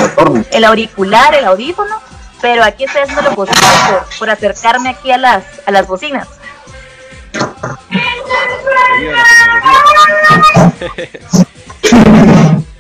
el 0.51 0.65
auricular, 0.65 1.35
el 1.35 1.45
audífono, 1.45 2.08
pero 2.41 2.65
aquí 2.65 2.85
estoy 2.85 3.03
haciendo 3.03 3.23
lo 3.23 3.35
posible 3.35 3.67
por, 4.19 4.31
acercarme 4.31 4.91
aquí 4.91 5.11
a 5.11 5.19
las, 5.19 5.45
a 5.67 5.71
las 5.71 5.87
bocinas. 5.87 6.29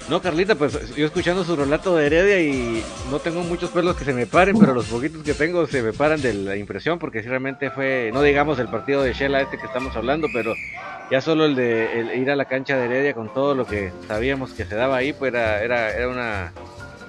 No, 0.08 0.22
Carlita, 0.22 0.54
pues 0.54 0.94
yo 0.96 1.04
escuchando 1.04 1.44
su 1.44 1.54
relato 1.54 1.94
de 1.94 2.06
Heredia 2.06 2.40
y 2.40 2.82
no 3.10 3.18
tengo 3.18 3.42
muchos 3.42 3.68
pelos 3.68 3.94
que 3.94 4.06
se 4.06 4.14
me 4.14 4.26
paren, 4.26 4.58
pero 4.58 4.72
los 4.72 4.86
poquitos 4.86 5.22
que 5.22 5.34
tengo 5.34 5.66
se 5.66 5.82
me 5.82 5.92
paran 5.92 6.22
de 6.22 6.32
la 6.32 6.56
impresión 6.56 6.98
porque 6.98 7.22
si 7.22 7.28
realmente 7.28 7.70
fue, 7.70 8.10
no 8.14 8.22
digamos 8.22 8.58
el 8.58 8.68
partido 8.68 9.02
de 9.02 9.12
Shela 9.12 9.42
este 9.42 9.58
que 9.58 9.66
estamos 9.66 9.94
hablando, 9.96 10.26
pero 10.32 10.54
ya 11.10 11.20
solo 11.20 11.44
el 11.44 11.54
de 11.54 12.14
ir 12.16 12.30
a 12.30 12.36
la 12.36 12.46
cancha 12.46 12.78
de 12.78 12.86
Heredia 12.86 13.12
con 13.12 13.32
todo 13.34 13.54
lo 13.54 13.66
que 13.66 13.92
sabíamos 14.06 14.52
que 14.52 14.64
se 14.64 14.76
daba 14.76 14.96
ahí, 14.96 15.12
pues 15.12 15.34
era, 15.34 15.62
era, 15.62 15.90
era 15.90 16.08
una, 16.08 16.52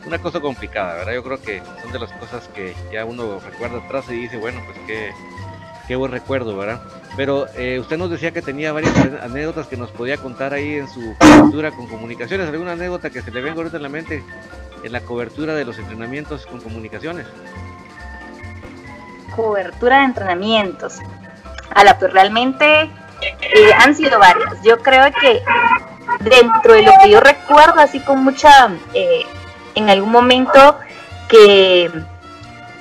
una 0.05 0.19
cosa 0.19 0.39
complicada, 0.39 0.95
¿verdad? 0.95 1.13
Yo 1.13 1.23
creo 1.23 1.41
que 1.41 1.61
son 1.81 1.91
de 1.91 1.99
las 1.99 2.11
cosas 2.13 2.47
que 2.49 2.75
ya 2.91 3.05
uno 3.05 3.39
recuerda 3.39 3.79
atrás 3.79 4.05
y 4.09 4.13
dice, 4.13 4.37
bueno, 4.37 4.61
pues 4.65 4.77
qué, 4.87 5.11
qué 5.87 5.95
buen 5.95 6.11
recuerdo, 6.11 6.55
¿verdad? 6.57 6.81
Pero 7.17 7.47
eh, 7.55 7.79
usted 7.79 7.97
nos 7.97 8.09
decía 8.09 8.31
que 8.31 8.41
tenía 8.41 8.71
varias 8.71 8.95
anécdotas 9.21 9.67
que 9.67 9.77
nos 9.77 9.91
podía 9.91 10.17
contar 10.17 10.53
ahí 10.53 10.75
en 10.75 10.87
su 10.87 11.15
cobertura 11.19 11.71
con 11.71 11.87
comunicaciones. 11.87 12.47
¿Alguna 12.47 12.73
anécdota 12.73 13.09
que 13.09 13.21
se 13.21 13.31
le 13.31 13.41
venga 13.41 13.57
ahorita 13.57 13.77
en 13.77 13.83
la 13.83 13.89
mente 13.89 14.23
en 14.83 14.91
la 14.91 15.01
cobertura 15.01 15.53
de 15.55 15.65
los 15.65 15.77
entrenamientos 15.79 16.45
con 16.45 16.61
comunicaciones? 16.61 17.27
Cobertura 19.35 19.99
de 19.99 20.05
entrenamientos. 20.05 20.99
A 21.75 21.83
la 21.83 21.97
pues 21.99 22.13
realmente 22.13 22.83
eh, 22.83 23.73
han 23.77 23.95
sido 23.95 24.19
varias. 24.19 24.61
Yo 24.63 24.77
creo 24.79 25.05
que 25.19 25.41
dentro 26.21 26.73
de 26.73 26.83
lo 26.83 26.91
que 27.01 27.09
yo 27.09 27.19
recuerdo, 27.19 27.79
así 27.81 27.99
con 27.99 28.23
mucha, 28.23 28.49
eh, 28.93 29.25
en 29.79 29.89
algún 29.89 30.11
momento 30.11 30.77
que 31.27 31.89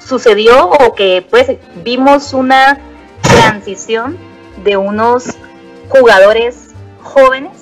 sucedió 0.04 0.68
o 0.68 0.94
que 0.94 1.24
pues 1.28 1.50
vimos 1.76 2.32
una 2.32 2.78
transición 3.20 4.18
de 4.64 4.76
unos 4.76 5.36
jugadores 5.88 6.70
jóvenes, 7.02 7.52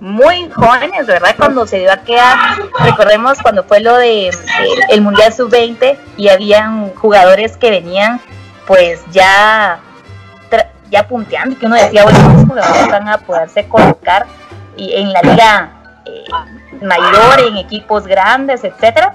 muy 0.00 0.50
jóvenes, 0.50 1.06
¿verdad? 1.06 1.34
Cuando 1.36 1.66
se 1.66 1.78
dio 1.78 1.92
a 1.92 1.98
quedar, 1.98 2.36
recordemos 2.80 3.38
cuando 3.40 3.64
fue 3.64 3.80
lo 3.80 3.96
de, 3.96 4.30
el 4.90 5.00
Mundial 5.00 5.32
Sub-20 5.32 5.96
y 6.16 6.28
habían 6.28 6.90
jugadores 6.94 7.56
que 7.56 7.70
venían 7.70 8.20
pues 8.66 9.00
ya 9.12 9.80
ya 10.90 11.08
punteando, 11.08 11.58
que 11.58 11.66
uno 11.66 11.74
decía, 11.74 12.04
bueno, 12.04 12.18
estos 12.18 12.44
jugadores 12.44 12.88
van 12.88 13.08
a 13.08 13.18
poderse 13.18 13.66
colocar 13.66 14.26
y 14.76 14.92
en 14.94 15.12
la 15.12 15.22
liga 15.22 15.70
eh, 16.06 16.24
mayor, 16.84 17.40
en 17.48 17.56
equipos 17.56 18.06
grandes, 18.06 18.64
etcétera. 18.64 19.14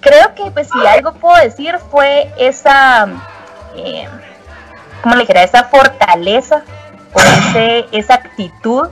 Creo 0.00 0.34
que 0.34 0.50
pues 0.50 0.68
si 0.72 0.86
algo 0.86 1.12
puedo 1.14 1.42
decir 1.42 1.78
fue 1.90 2.30
esa 2.38 3.08
eh, 3.74 4.06
como 5.02 5.14
le 5.14 5.22
dijera, 5.22 5.44
esa 5.44 5.64
fortaleza 5.64 6.62
o 7.12 7.20
esa 7.92 8.14
actitud 8.14 8.88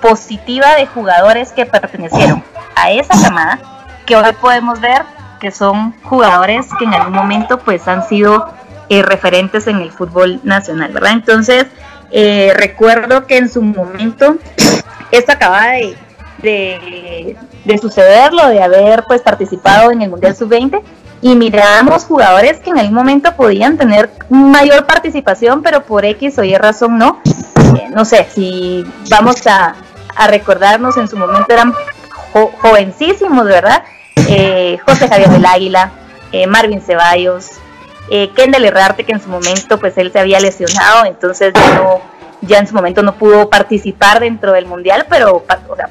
positiva 0.00 0.76
de 0.76 0.86
jugadores 0.86 1.52
que 1.52 1.66
pertenecieron 1.66 2.42
a 2.74 2.90
esa 2.90 3.20
camada, 3.20 3.58
que 4.06 4.16
hoy 4.16 4.32
podemos 4.40 4.80
ver 4.80 5.02
que 5.40 5.50
son 5.50 5.94
jugadores 6.02 6.66
que 6.78 6.84
en 6.84 6.94
algún 6.94 7.12
momento 7.12 7.58
pues 7.58 7.86
han 7.86 8.08
sido 8.08 8.52
eh, 8.88 9.02
referentes 9.02 9.66
en 9.66 9.76
el 9.76 9.92
fútbol 9.92 10.40
nacional, 10.42 10.90
¿verdad? 10.92 11.12
Entonces, 11.12 11.66
eh, 12.10 12.52
recuerdo 12.56 13.26
que 13.26 13.36
en 13.36 13.50
su 13.50 13.60
momento 13.60 14.36
esto 15.10 15.32
acaba 15.32 15.66
de, 15.66 15.96
de, 16.42 17.36
de 17.64 17.78
suceder, 17.78 18.32
lo 18.32 18.48
de 18.48 18.62
haber 18.62 19.04
pues 19.04 19.22
participado 19.22 19.90
en 19.90 20.02
el 20.02 20.10
Mundial 20.10 20.36
Sub-20 20.36 20.82
y 21.20 21.34
miramos 21.34 22.04
jugadores 22.04 22.58
que 22.58 22.70
en 22.70 22.78
algún 22.78 22.94
momento 22.94 23.34
podían 23.34 23.76
tener 23.76 24.10
mayor 24.28 24.86
participación, 24.86 25.62
pero 25.62 25.82
por 25.82 26.04
X 26.04 26.38
o 26.38 26.44
Y 26.44 26.56
razón 26.56 26.98
no. 26.98 27.20
Eh, 27.76 27.88
no 27.90 28.04
sé, 28.04 28.26
si 28.32 28.84
vamos 29.10 29.46
a, 29.46 29.74
recordarnos, 30.28 30.96
en 30.96 31.06
su 31.06 31.16
momento 31.16 31.52
eran 31.52 31.72
jovencísimos, 32.32 33.44
¿verdad? 33.44 33.84
Eh, 34.28 34.78
José 34.84 35.08
Javier 35.08 35.30
del 35.30 35.46
Águila, 35.46 35.92
eh, 36.32 36.46
Marvin 36.46 36.80
Ceballos, 36.80 37.50
Kendall 38.34 38.64
Herrarte, 38.64 39.04
que 39.04 39.12
en 39.12 39.20
su 39.20 39.28
momento 39.28 39.78
pues 39.78 39.96
él 39.98 40.10
se 40.10 40.18
había 40.18 40.40
lesionado, 40.40 41.04
entonces 41.04 41.52
no, 41.54 42.00
ya 42.42 42.58
en 42.58 42.66
su 42.66 42.74
momento 42.74 43.02
no 43.02 43.14
pudo 43.14 43.48
participar 43.50 44.20
dentro 44.20 44.52
del 44.52 44.66
mundial, 44.66 45.06
pero 45.08 45.44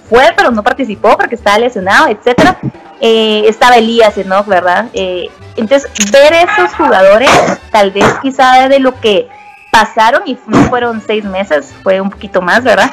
fue, 0.09 0.33
pero 0.35 0.51
no 0.51 0.63
participó 0.63 1.17
porque 1.17 1.35
estaba 1.35 1.59
lesionado, 1.59 2.07
etcétera. 2.07 2.57
Eh, 2.99 3.43
estaba 3.47 3.77
Elías 3.77 4.17
Enoch, 4.17 4.47
¿verdad? 4.47 4.87
Eh, 4.93 5.29
entonces, 5.55 5.91
ver 6.11 6.33
esos 6.33 6.73
jugadores, 6.73 7.29
tal 7.71 7.91
vez 7.91 8.05
quizá 8.21 8.67
de 8.69 8.79
lo 8.79 8.99
que 8.99 9.27
pasaron, 9.71 10.23
y 10.25 10.37
no 10.47 10.63
fueron 10.63 11.01
seis 11.05 11.23
meses, 11.23 11.73
fue 11.83 12.01
un 12.01 12.09
poquito 12.09 12.41
más, 12.41 12.63
¿verdad? 12.63 12.89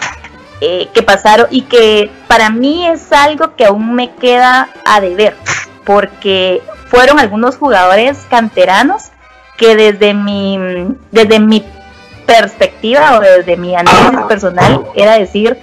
Eh, 0.61 0.89
que 0.93 1.03
pasaron 1.03 1.47
y 1.51 1.63
que 1.63 2.11
para 2.27 2.49
mí 2.51 2.87
es 2.87 3.13
algo 3.13 3.55
que 3.57 3.65
aún 3.65 3.95
me 3.95 4.15
queda 4.15 4.69
a 4.85 5.01
deber, 5.01 5.37
porque 5.85 6.63
fueron 6.89 7.19
algunos 7.19 7.57
jugadores 7.57 8.19
canteranos 8.29 9.11
que 9.57 9.77
desde 9.77 10.15
mi, 10.15 10.59
desde 11.11 11.41
mi 11.41 11.65
perspectiva 12.27 12.74
o 12.93 13.21
desde 13.21 13.57
mi 13.57 13.75
análisis 13.75 14.21
personal 14.29 14.85
era 14.95 15.15
decir, 15.19 15.59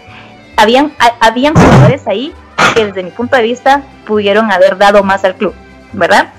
habían, 0.57 0.91
habían 1.19 1.53
jugadores 1.53 2.07
ahí 2.07 2.34
que 2.74 2.86
desde 2.86 3.03
mi 3.03 3.11
punto 3.11 3.36
de 3.36 3.43
vista 3.43 3.84
pudieron 4.05 4.51
haber 4.51 4.78
dado 4.78 5.03
más 5.03 5.24
al 5.24 5.36
club, 5.36 5.53
¿verdad? 5.93 6.30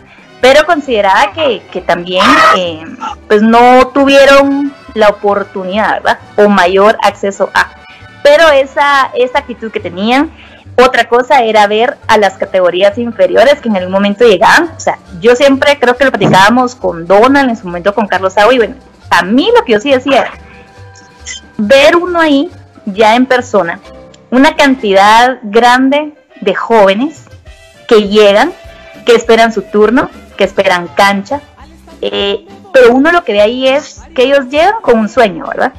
Pero 0.41 0.67
consideraba 0.67 1.33
que, 1.33 1.63
que 1.71 1.81
también 1.81 2.25
eh, 2.57 2.85
pues 3.29 3.43
no 3.43 3.89
tuvieron 3.89 4.73
la 4.95 5.11
oportunidad, 5.11 6.03
¿verdad? 6.03 6.19
O 6.37 6.49
mayor 6.49 6.99
acceso 7.03 7.49
a. 7.55 7.71
Pero 8.25 8.49
esa, 8.49 9.11
esa 9.15 9.39
actitud 9.39 9.71
que 9.71 9.79
tenían, 9.79 10.33
otra 10.77 11.09
cosa 11.09 11.43
era 11.43 11.67
ver 11.69 11.97
a 12.09 12.19
las 12.19 12.39
categorías 12.39 12.99
inferiores 12.99 13.61
que 13.61 13.69
en 13.69 13.77
algún 13.77 13.93
momento 13.93 14.25
llegaban. 14.25 14.73
O 14.77 14.81
sea, 14.81 14.99
yo 15.21 15.37
siempre 15.37 15.79
creo 15.79 15.97
que 15.97 16.05
lo 16.05 16.11
platicábamos 16.11 16.75
con 16.75 17.07
Donald, 17.07 17.51
en 17.51 17.57
su 17.57 17.67
momento 17.67 17.95
con 17.95 18.09
Carlos 18.09 18.37
Agua, 18.37 18.55
y 18.55 18.59
bueno, 18.59 18.75
a 19.11 19.23
mí 19.23 19.49
lo 19.57 19.65
que 19.65 19.73
yo 19.73 19.81
sí 19.81 19.93
decía 19.93 20.23
era 20.23 20.33
ver 21.67 21.97
uno 21.97 22.21
ahí 22.21 22.51
ya 22.87 23.15
en 23.15 23.27
persona, 23.27 23.79
una 24.31 24.57
cantidad 24.57 25.39
grande 25.43 26.15
de 26.41 26.55
jóvenes 26.55 27.25
que 27.87 28.09
llegan, 28.09 28.53
que 29.07 29.15
esperan 29.15 29.53
su 29.53 29.63
turno, 29.63 30.11
que 30.37 30.45
esperan 30.45 30.89
cancha, 30.89 31.41
eh, 32.01 32.47
pero 32.73 32.93
uno 32.93 33.13
lo 33.13 33.23
que 33.23 33.33
ve 33.33 33.41
ahí 33.41 33.69
es 33.69 34.03
que 34.15 34.25
ellos 34.25 34.47
llegan 34.49 34.81
con 34.83 34.99
un 34.99 35.09
sueño, 35.09 35.47
¿verdad? 35.47 35.73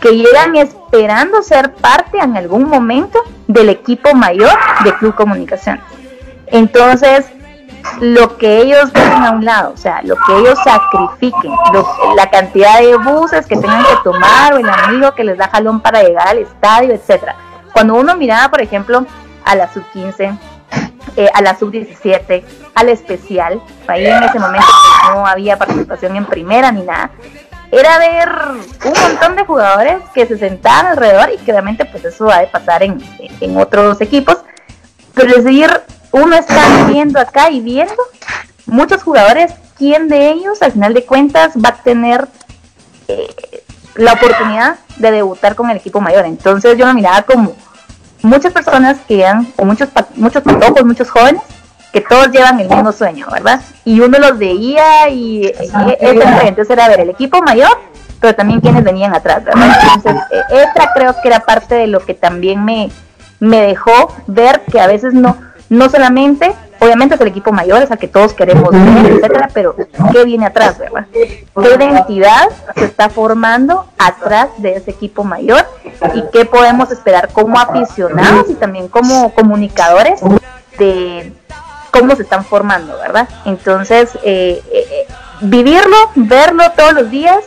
Que 0.00 0.16
llegan 0.16 0.56
esperando 0.56 1.42
ser 1.42 1.74
parte 1.74 2.18
en 2.18 2.36
algún 2.36 2.64
momento 2.64 3.20
del 3.46 3.68
equipo 3.68 4.14
mayor 4.14 4.56
de 4.84 4.94
Club 4.94 5.14
Comunicación. 5.14 5.80
Entonces, 6.46 7.26
lo 8.00 8.36
que 8.36 8.58
ellos 8.62 8.92
dejen 8.92 9.24
a 9.24 9.30
un 9.32 9.44
lado, 9.44 9.72
o 9.74 9.76
sea, 9.76 10.00
lo 10.02 10.16
que 10.16 10.38
ellos 10.38 10.58
sacrifiquen, 10.62 11.52
la 12.16 12.30
cantidad 12.30 12.80
de 12.80 12.96
buses 12.96 13.46
que 13.46 13.56
tengan 13.56 13.84
que 13.84 13.96
tomar 14.04 14.54
o 14.54 14.58
el 14.58 14.68
amigo 14.68 15.14
que 15.14 15.24
les 15.24 15.38
da 15.38 15.48
jalón 15.48 15.80
para 15.80 16.02
llegar 16.02 16.28
al 16.28 16.38
estadio, 16.38 16.94
etcétera. 16.94 17.36
Cuando 17.72 17.94
uno 17.94 18.16
miraba, 18.16 18.48
por 18.50 18.62
ejemplo, 18.62 19.06
a 19.44 19.54
la 19.54 19.72
sub-15, 19.72 20.38
eh, 21.16 21.30
a 21.32 21.42
la 21.42 21.56
sub-17, 21.56 22.44
al 22.74 22.88
especial, 22.88 23.60
ahí 23.86 24.06
en 24.06 24.22
ese 24.22 24.38
momento 24.38 24.66
no 25.12 25.26
había 25.26 25.56
participación 25.56 26.16
en 26.16 26.26
primera 26.26 26.70
ni 26.70 26.82
nada, 26.82 27.10
era 27.70 27.98
ver 27.98 28.28
un 28.84 29.02
montón 29.02 29.36
de 29.36 29.44
jugadores 29.44 29.98
que 30.14 30.26
se 30.26 30.38
sentaban 30.38 30.86
alrededor 30.86 31.30
y 31.34 31.38
que 31.38 31.52
realmente 31.52 31.84
pues 31.84 32.04
eso 32.04 32.26
va 32.26 32.38
a 32.38 32.46
pasar 32.50 32.82
en, 32.82 32.98
en 33.40 33.56
otros 33.58 34.00
equipos, 34.00 34.38
pero 35.14 35.36
es 35.36 35.44
decir, 35.44 35.70
uno 36.12 36.36
está 36.36 36.86
viendo 36.88 37.20
acá 37.20 37.50
y 37.50 37.60
viendo 37.60 37.94
muchos 38.66 39.02
jugadores, 39.02 39.52
¿quién 39.76 40.08
de 40.08 40.30
ellos 40.30 40.62
al 40.62 40.72
final 40.72 40.94
de 40.94 41.04
cuentas 41.04 41.52
va 41.56 41.70
a 41.70 41.82
tener 41.82 42.28
eh, 43.08 43.34
la 43.96 44.12
oportunidad 44.12 44.76
de 44.96 45.10
debutar 45.10 45.54
con 45.54 45.70
el 45.70 45.76
equipo 45.76 46.00
mayor? 46.00 46.24
Entonces 46.26 46.76
yo 46.76 46.86
me 46.86 46.94
miraba 46.94 47.22
como 47.22 47.54
muchas 48.22 48.52
personas 48.52 48.98
que 49.06 49.20
eran, 49.20 49.46
o 49.56 49.64
muchos, 49.64 49.88
muchos 50.16 50.42
patojos, 50.42 50.84
muchos 50.84 51.10
jóvenes, 51.10 51.42
que 51.92 52.00
todos 52.02 52.30
llevan 52.30 52.60
el 52.60 52.68
mismo 52.68 52.92
sueño, 52.92 53.26
¿verdad? 53.32 53.60
Y 53.84 54.00
uno 54.00 54.18
los 54.18 54.38
veía 54.38 55.08
y, 55.08 55.50
entonces 56.00 56.70
era 56.70 56.88
ver 56.88 57.00
el 57.00 57.10
equipo 57.10 57.40
mayor, 57.40 57.70
pero 58.20 58.34
también 58.34 58.60
quienes 58.60 58.84
venían 58.84 59.14
atrás, 59.14 59.44
¿verdad? 59.44 59.68
Entonces, 59.94 60.22
eh, 60.30 60.42
esta 60.50 60.92
creo 60.92 61.14
que 61.22 61.28
era 61.28 61.40
parte 61.40 61.74
de 61.74 61.86
lo 61.86 62.00
que 62.00 62.14
también 62.14 62.64
me, 62.64 62.90
me 63.40 63.62
dejó 63.62 64.14
ver 64.26 64.62
que 64.70 64.80
a 64.80 64.86
veces 64.86 65.14
no, 65.14 65.38
no 65.68 65.88
solamente, 65.90 66.54
obviamente 66.78 67.14
es 67.14 67.20
el 67.20 67.28
equipo 67.28 67.52
mayor, 67.52 67.82
es 67.82 67.90
al 67.90 67.98
que 67.98 68.08
todos 68.08 68.32
queremos 68.32 68.70
ver, 68.70 69.12
etcétera, 69.12 69.50
pero 69.52 69.76
¿qué 70.12 70.24
viene 70.24 70.46
atrás, 70.46 70.78
verdad? 70.78 71.06
¿Qué 71.12 71.46
identidad 71.54 72.48
se 72.74 72.84
está 72.84 73.10
formando 73.10 73.86
atrás 73.98 74.48
de 74.58 74.76
ese 74.76 74.92
equipo 74.92 75.24
mayor? 75.24 75.66
¿Y 76.14 76.24
qué 76.32 76.44
podemos 76.44 76.90
esperar 76.90 77.28
como 77.32 77.58
aficionados 77.58 78.48
y 78.48 78.54
también 78.54 78.88
como 78.88 79.34
comunicadores 79.34 80.20
de 80.78 81.32
cómo 81.90 82.16
se 82.16 82.22
están 82.22 82.44
formando, 82.44 82.96
¿verdad? 82.98 83.28
Entonces, 83.44 84.16
eh, 84.22 84.62
eh, 84.72 85.06
vivirlo, 85.40 85.96
verlo 86.14 86.64
todos 86.76 86.94
los 86.94 87.10
días, 87.10 87.38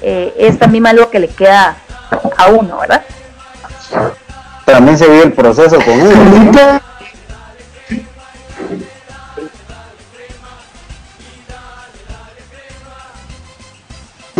eh, 0.00 0.34
es 0.38 0.58
también 0.58 0.86
algo 0.86 1.10
que 1.10 1.18
le 1.18 1.28
queda 1.28 1.76
a 2.36 2.46
uno, 2.48 2.78
¿verdad? 2.78 3.02
También 4.64 4.96
se 4.96 5.08
vive 5.08 5.24
el 5.24 5.32
proceso 5.32 5.78
con 5.80 6.00
uno. 6.00 6.52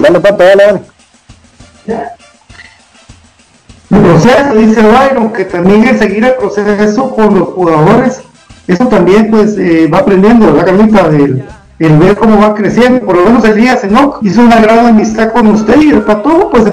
Dale, 0.01 0.21
papi, 0.21 0.45
dale, 0.45 0.65
dale. 0.65 0.81
El 3.91 4.01
proceso, 4.01 4.55
dice 4.55 4.83
Byron, 4.83 5.33
que 5.33 5.45
también 5.47 5.85
es 5.85 5.99
seguir 5.99 6.25
el 6.25 6.35
proceso 6.35 7.15
con 7.15 7.39
los 7.39 7.49
jugadores. 7.49 8.21
Eso 8.67 8.87
también, 8.87 9.31
pues, 9.31 9.57
eh, 9.57 9.89
va 9.93 9.99
aprendiendo, 9.99 10.51
la 10.53 10.65
Carlita? 10.65 11.09
Del, 11.09 11.45
el 11.79 11.99
ver 11.99 12.17
cómo 12.17 12.39
va 12.39 12.55
creciendo. 12.55 13.07
Por 13.07 13.17
lo 13.17 13.25
menos 13.25 13.45
el 13.45 13.57
día 13.57 13.79
¿no? 13.89 14.19
hizo 14.23 14.43
una 14.43 14.61
gran 14.61 14.87
amistad 14.87 15.33
con 15.33 15.47
usted 15.49 15.81
y 15.81 15.91
el 15.91 16.03
pato, 16.03 16.51
pues, 16.51 16.65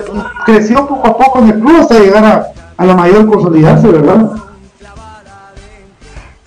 creció 0.46 0.86
poco 0.88 1.08
a 1.08 1.18
poco 1.18 1.40
en 1.40 1.50
el 1.50 1.60
club 1.60 1.78
hasta 1.80 2.00
llegar 2.00 2.26
a, 2.26 2.48
a 2.78 2.86
la 2.86 2.96
mayor 2.96 3.28
consolidarse, 3.28 3.88
¿verdad? 3.88 4.32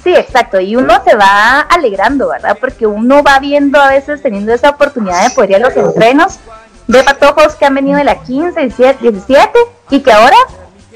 Sí, 0.05 0.15
exacto, 0.15 0.61
y 0.61 0.77
uno 0.77 0.95
se 1.05 1.17
va 1.17 1.61
alegrando, 1.61 2.29
¿verdad? 2.29 2.57
Porque 2.61 2.87
uno 2.87 3.23
va 3.23 3.39
viendo 3.41 3.81
a 3.81 3.89
veces 3.89 4.23
teniendo 4.23 4.53
esa 4.53 4.71
oportunidad 4.71 5.29
de 5.29 5.35
poder 5.35 5.51
ir 5.51 5.57
a 5.57 5.59
los 5.59 5.77
entrenos 5.77 6.39
de 6.89 7.05
patojos 7.05 7.55
que 7.55 7.67
han 7.67 7.75
venido 7.75 7.99
de 7.99 8.05
la 8.05 8.23
15, 8.23 8.61
17 9.01 9.59
y 9.91 10.01
que 10.01 10.11
ahora 10.11 10.37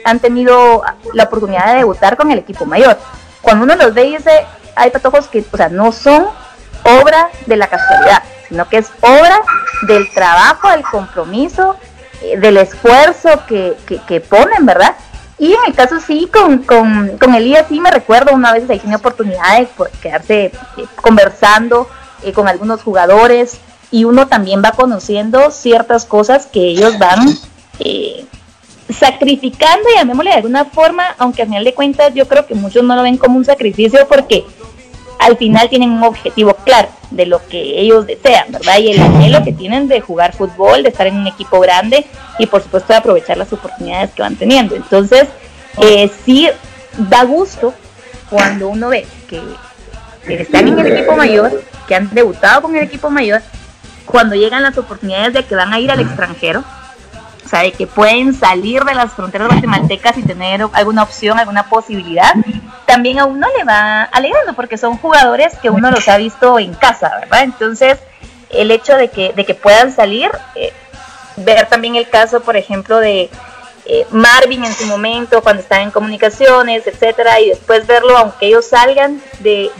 han 0.05 0.19
tenido 0.19 0.83
la 1.13 1.25
oportunidad 1.25 1.67
de 1.67 1.79
debutar 1.79 2.17
con 2.17 2.31
el 2.31 2.39
equipo 2.39 2.65
mayor. 2.65 2.99
Cuando 3.43 3.65
uno 3.65 3.77
los 3.77 3.95
ve 3.95 4.07
y 4.07 4.17
dice, 4.17 4.47
hay 4.75 4.91
patojos 4.91 5.29
que, 5.29 5.45
o 5.51 5.57
sea, 5.57 5.69
no 5.69 5.93
son 5.93 6.27
obra 6.83 7.29
de 7.47 7.57
la 7.57 7.69
casualidad, 7.69 8.23
sino 8.49 8.69
que 8.69 8.79
es 8.79 8.91
obra 9.01 9.41
del 9.87 10.11
trabajo, 10.13 10.71
del 10.71 10.83
compromiso, 10.83 11.77
eh, 12.23 12.39
del 12.39 12.57
esfuerzo 12.57 13.45
que, 13.47 13.77
que, 14.07 14.21
ponen, 14.21 14.65
¿verdad? 14.65 14.97
Y 15.39 15.53
en 15.53 15.61
el 15.67 15.75
caso 15.75 16.01
sí, 16.01 16.29
con, 16.33 16.63
con, 16.63 17.19
con 17.19 17.35
Elías 17.35 17.67
sí 17.69 17.81
me 17.81 17.91
recuerdo 17.91 18.35
una 18.35 18.53
vez 18.53 18.69
ahí 18.71 18.79
tiene 18.79 18.97
oportunidad 18.97 19.59
de 19.59 19.69
quedarse 20.01 20.45
eh, 20.45 20.53
conversando 20.97 21.89
eh, 22.23 22.33
con 22.33 22.49
algunos 22.49 22.83
jugadores, 22.83 23.61
y 23.93 24.05
uno 24.05 24.27
también 24.27 24.63
va 24.65 24.73
conociendo 24.73 25.53
ciertas 25.53 26.05
cosas 26.07 26.47
que 26.47 26.61
ellos 26.61 26.99
van 26.99 27.21
eh, 27.79 28.25
sacrificando, 28.89 29.89
llamémosle 29.95 30.31
de 30.31 30.37
alguna 30.37 30.65
forma, 30.65 31.15
aunque 31.19 31.43
al 31.43 31.49
final 31.49 31.65
de 31.65 31.75
cuentas 31.75 32.13
yo 32.15 32.27
creo 32.27 32.47
que 32.47 32.55
muchos 32.55 32.83
no 32.83 32.97
lo 32.97 33.03
ven 33.03 33.19
como 33.19 33.37
un 33.37 33.45
sacrificio 33.45 34.09
porque 34.09 34.45
al 35.19 35.37
final 35.37 35.69
tienen 35.69 35.91
un 35.91 36.03
objetivo 36.03 36.55
claro 36.65 36.89
de 37.11 37.27
lo 37.27 37.47
que 37.47 37.81
ellos 37.81 38.07
desean, 38.07 38.51
¿verdad? 38.51 38.79
Y 38.79 38.93
el 38.93 39.01
anhelo 39.01 39.45
que 39.45 39.53
tienen 39.53 39.87
de 39.87 40.01
jugar 40.01 40.35
fútbol, 40.35 40.83
de 40.83 40.89
estar 40.89 41.07
en 41.07 41.17
un 41.17 41.27
equipo 41.27 41.61
grande 41.61 42.07
y 42.39 42.47
por 42.47 42.63
supuesto 42.63 42.93
de 42.93 42.99
aprovechar 42.99 43.37
las 43.37 43.53
oportunidades 43.53 44.11
que 44.13 44.23
van 44.23 44.37
teniendo. 44.37 44.75
Entonces, 44.75 45.29
eh, 45.81 46.11
sí 46.25 46.49
da 46.97 47.25
gusto 47.25 47.73
cuando 48.31 48.69
uno 48.69 48.89
ve 48.89 49.07
que, 49.29 49.41
están 50.27 50.69
en 50.69 50.79
el 50.79 50.87
equipo 50.87 51.15
mayor, 51.15 51.63
que 51.87 51.95
han 51.95 52.09
debutado 52.13 52.63
con 52.63 52.75
el 52.75 52.85
equipo 52.85 53.11
mayor 53.11 53.43
cuando 54.07 54.35
llegan 54.35 54.63
las 54.63 54.77
oportunidades 54.79 55.33
de 55.33 55.45
que 55.45 55.55
van 55.55 55.73
a 55.73 55.79
ir 55.79 55.91
al 55.91 56.01
extranjero, 56.01 56.65
o 57.45 57.49
sea, 57.49 57.61
de 57.61 57.73
que 57.73 57.87
pueden 57.87 58.35
salir 58.35 58.85
de 58.85 58.95
las 58.95 59.13
fronteras 59.13 59.49
guatemaltecas 59.49 60.17
y 60.17 60.23
tener 60.23 60.65
alguna 60.73 61.03
opción, 61.03 61.39
alguna 61.39 61.69
posibilidad, 61.69 62.35
también 62.87 63.19
a 63.19 63.25
uno 63.25 63.47
le 63.57 63.65
va 63.65 64.05
alegrando 64.05 64.55
porque 64.55 64.79
son 64.79 64.97
jugadores 64.97 65.57
que 65.61 65.69
uno 65.71 65.91
los 65.91 66.09
ha 66.09 66.17
visto 66.17 66.59
en 66.59 66.75
casa, 66.75 67.11
¿verdad? 67.21 67.43
Entonces, 67.43 67.99
el 68.51 68.71
hecho 68.71 68.97
de 68.97 69.09
que, 69.09 69.33
de 69.33 69.45
que 69.45 69.55
puedan 69.55 69.93
salir, 69.93 70.31
eh, 70.55 70.73
ver 71.37 71.67
también 71.69 71.97
el 71.97 72.09
caso, 72.09 72.41
por 72.41 72.57
ejemplo, 72.57 72.99
de 72.99 73.31
eh, 73.85 74.07
Marvin 74.11 74.65
en 74.65 74.73
su 74.73 74.87
momento, 74.87 75.43
cuando 75.43 75.63
estaba 75.63 75.83
en 75.83 75.91
comunicaciones, 75.91 76.87
etcétera, 76.87 77.41
y 77.41 77.49
después 77.49 77.87
verlo, 77.87 78.17
aunque 78.17 78.47
ellos 78.47 78.67
salgan 78.67 79.21
de, 79.41 79.71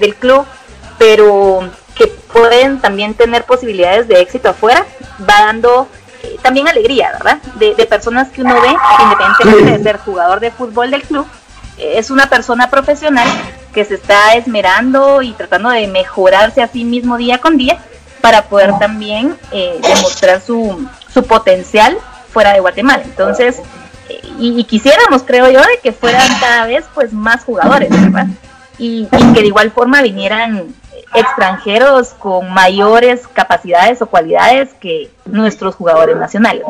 del 0.00 0.14
club, 0.14 0.46
pero 0.98 1.68
que 1.94 2.06
pueden 2.32 2.80
también 2.80 3.14
tener 3.14 3.44
posibilidades 3.44 4.08
de 4.08 4.20
éxito 4.20 4.50
afuera, 4.50 4.84
va 5.20 5.46
dando 5.46 5.88
eh, 6.22 6.36
también 6.42 6.68
alegría, 6.68 7.10
¿verdad? 7.12 7.38
De, 7.56 7.74
personas 7.86 8.28
que 8.28 8.42
uno 8.42 8.54
ve, 8.60 8.74
independientemente 9.02 9.78
de 9.78 9.82
ser 9.82 9.98
jugador 9.98 10.40
de 10.40 10.50
fútbol 10.50 10.90
del 10.90 11.02
club, 11.02 11.26
eh, 11.78 11.94
es 11.96 12.10
una 12.10 12.28
persona 12.28 12.70
profesional 12.70 13.28
que 13.72 13.84
se 13.84 13.94
está 13.94 14.34
esmerando 14.34 15.22
y 15.22 15.32
tratando 15.32 15.70
de 15.70 15.86
mejorarse 15.88 16.62
a 16.62 16.68
sí 16.68 16.84
mismo 16.84 17.16
día 17.16 17.38
con 17.38 17.56
día 17.56 17.78
para 18.20 18.44
poder 18.44 18.78
también 18.78 19.36
eh, 19.50 19.80
demostrar 19.82 20.40
su, 20.40 20.86
su 21.12 21.24
potencial 21.24 21.98
fuera 22.32 22.52
de 22.52 22.60
Guatemala. 22.60 23.02
Entonces, 23.04 23.60
y, 24.38 24.64
quisiéramos, 24.64 25.22
creo 25.22 25.50
yo, 25.50 25.60
de 25.60 25.78
que 25.82 25.92
fueran 25.92 26.28
cada 26.40 26.66
vez 26.66 26.84
pues 26.94 27.12
más 27.12 27.44
jugadores, 27.44 27.90
¿verdad? 27.90 28.26
Y, 28.78 29.08
y 29.10 29.32
que 29.32 29.40
de 29.40 29.46
igual 29.46 29.70
forma 29.70 30.02
vinieran 30.02 30.74
extranjeros 31.14 32.10
con 32.10 32.52
mayores 32.52 33.26
capacidades 33.28 34.00
o 34.02 34.06
cualidades 34.06 34.72
que 34.74 35.10
nuestros 35.24 35.74
jugadores 35.74 36.16
nacionales. 36.16 36.64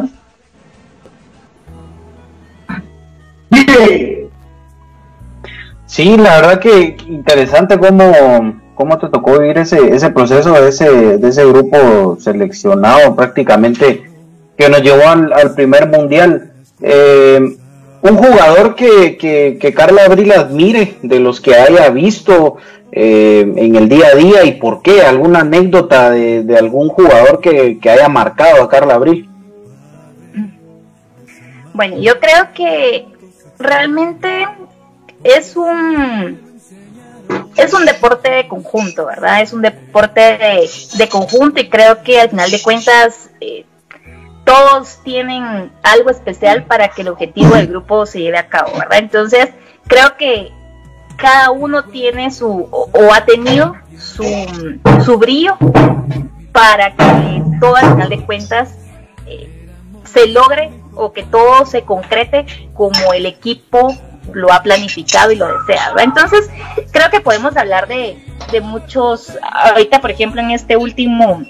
Sí, 5.86 6.16
la 6.16 6.36
verdad 6.36 6.58
que 6.58 6.96
interesante 7.06 7.78
cómo, 7.78 8.62
cómo 8.74 8.98
te 8.98 9.08
tocó 9.08 9.38
vivir 9.38 9.58
ese, 9.58 9.94
ese 9.94 10.08
proceso 10.10 10.52
de 10.54 10.70
ese, 10.70 11.18
de 11.18 11.28
ese 11.28 11.44
grupo 11.44 12.16
seleccionado 12.18 13.14
prácticamente 13.14 14.10
que 14.56 14.68
nos 14.70 14.80
llevó 14.80 15.06
al, 15.06 15.54
primer 15.54 15.88
mundial. 15.88 16.50
Eh, 16.80 17.58
un 18.00 18.16
jugador 18.16 18.74
que, 18.74 19.16
que, 19.18 19.58
que 19.60 19.74
Carla 19.74 20.06
Abril 20.06 20.32
admire, 20.32 20.96
de 21.02 21.20
los 21.20 21.40
que 21.40 21.54
haya 21.54 21.90
visto, 21.90 22.56
eh, 22.94 23.40
en 23.56 23.74
el 23.74 23.88
día 23.88 24.08
a 24.08 24.14
día 24.14 24.44
y 24.44 24.52
por 24.52 24.82
qué? 24.82 25.00
¿Alguna 25.00 25.40
anécdota 25.40 26.10
de, 26.10 26.56
algún 26.58 26.90
jugador 26.90 27.40
que, 27.40 27.78
haya 27.90 28.08
marcado 28.08 28.62
a 28.62 28.68
Carla 28.68 28.94
Abril? 28.94 29.30
Bueno, 31.72 31.96
yo 31.98 32.20
creo 32.20 32.52
que 32.54 33.06
realmente 33.58 34.46
es 35.24 35.56
un 35.56 36.52
es 37.56 37.72
un 37.72 37.86
deporte 37.86 38.30
de 38.30 38.46
conjunto, 38.46 39.06
¿verdad? 39.06 39.40
Es 39.40 39.54
un 39.54 39.62
deporte 39.62 40.20
de, 40.98 41.08
conjunto 41.08 41.60
y 41.60 41.70
creo 41.70 42.02
que 42.02 42.20
al 42.20 42.28
final 42.28 42.50
de 42.50 42.60
cuentas 42.60 43.30
eh, 43.40 43.64
todos 44.44 44.98
tienen 45.02 45.72
algo 45.82 46.10
especial 46.10 46.64
para 46.64 46.88
que 46.88 47.00
el 47.00 47.08
objetivo 47.08 47.54
del 47.54 47.68
grupo 47.68 48.04
se 48.04 48.20
lleve 48.20 48.36
a 48.36 48.48
cabo, 48.48 48.72
¿verdad? 48.78 48.98
Entonces, 48.98 49.48
creo 49.86 50.18
que 50.18 50.52
cada 51.16 51.50
uno 51.50 51.84
tiene 51.84 52.30
su, 52.30 52.68
o, 52.70 53.12
ha 53.12 53.24
tenido 53.24 53.74
su, 53.98 54.24
su, 55.04 55.18
brillo 55.18 55.56
para 56.52 56.94
que 56.94 57.42
todo 57.60 57.76
al 57.76 57.92
final 57.92 58.08
de 58.08 58.24
cuentas 58.24 58.74
eh, 59.26 59.68
se 60.04 60.26
logre 60.28 60.72
o 60.94 61.12
que 61.12 61.22
todo 61.22 61.64
se 61.66 61.82
concrete 61.82 62.46
como 62.74 63.12
el 63.14 63.26
equipo 63.26 63.96
lo 64.32 64.52
ha 64.52 64.62
planificado 64.62 65.32
y 65.32 65.36
lo 65.36 65.46
desea. 65.58 65.94
Entonces, 65.98 66.48
creo 66.92 67.10
que 67.10 67.20
podemos 67.20 67.56
hablar 67.56 67.88
de, 67.88 68.22
de 68.50 68.60
muchos, 68.60 69.32
ahorita 69.42 70.00
por 70.00 70.10
ejemplo 70.10 70.40
en 70.40 70.50
este 70.50 70.76
último, 70.76 71.42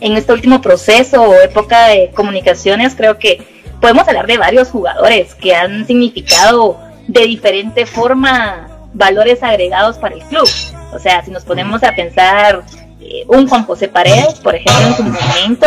en 0.00 0.16
este 0.16 0.32
último 0.32 0.60
proceso 0.60 1.22
o 1.22 1.34
época 1.34 1.86
de 1.86 2.10
comunicaciones, 2.14 2.94
creo 2.94 3.18
que 3.18 3.46
podemos 3.80 4.06
hablar 4.08 4.26
de 4.26 4.38
varios 4.38 4.68
jugadores 4.68 5.34
que 5.34 5.54
han 5.54 5.86
significado 5.86 6.78
de 7.06 7.22
diferente 7.22 7.86
forma 7.86 8.67
valores 8.92 9.42
agregados 9.42 9.98
para 9.98 10.14
el 10.14 10.22
club. 10.22 10.48
O 10.92 10.98
sea, 10.98 11.24
si 11.24 11.30
nos 11.30 11.44
ponemos 11.44 11.82
a 11.82 11.94
pensar 11.94 12.64
eh, 13.00 13.24
un 13.28 13.46
Juan 13.48 13.64
José 13.64 13.88
Paredes, 13.88 14.40
por 14.40 14.54
ejemplo, 14.54 14.86
en 14.86 14.94
su 14.96 15.02
momento, 15.02 15.66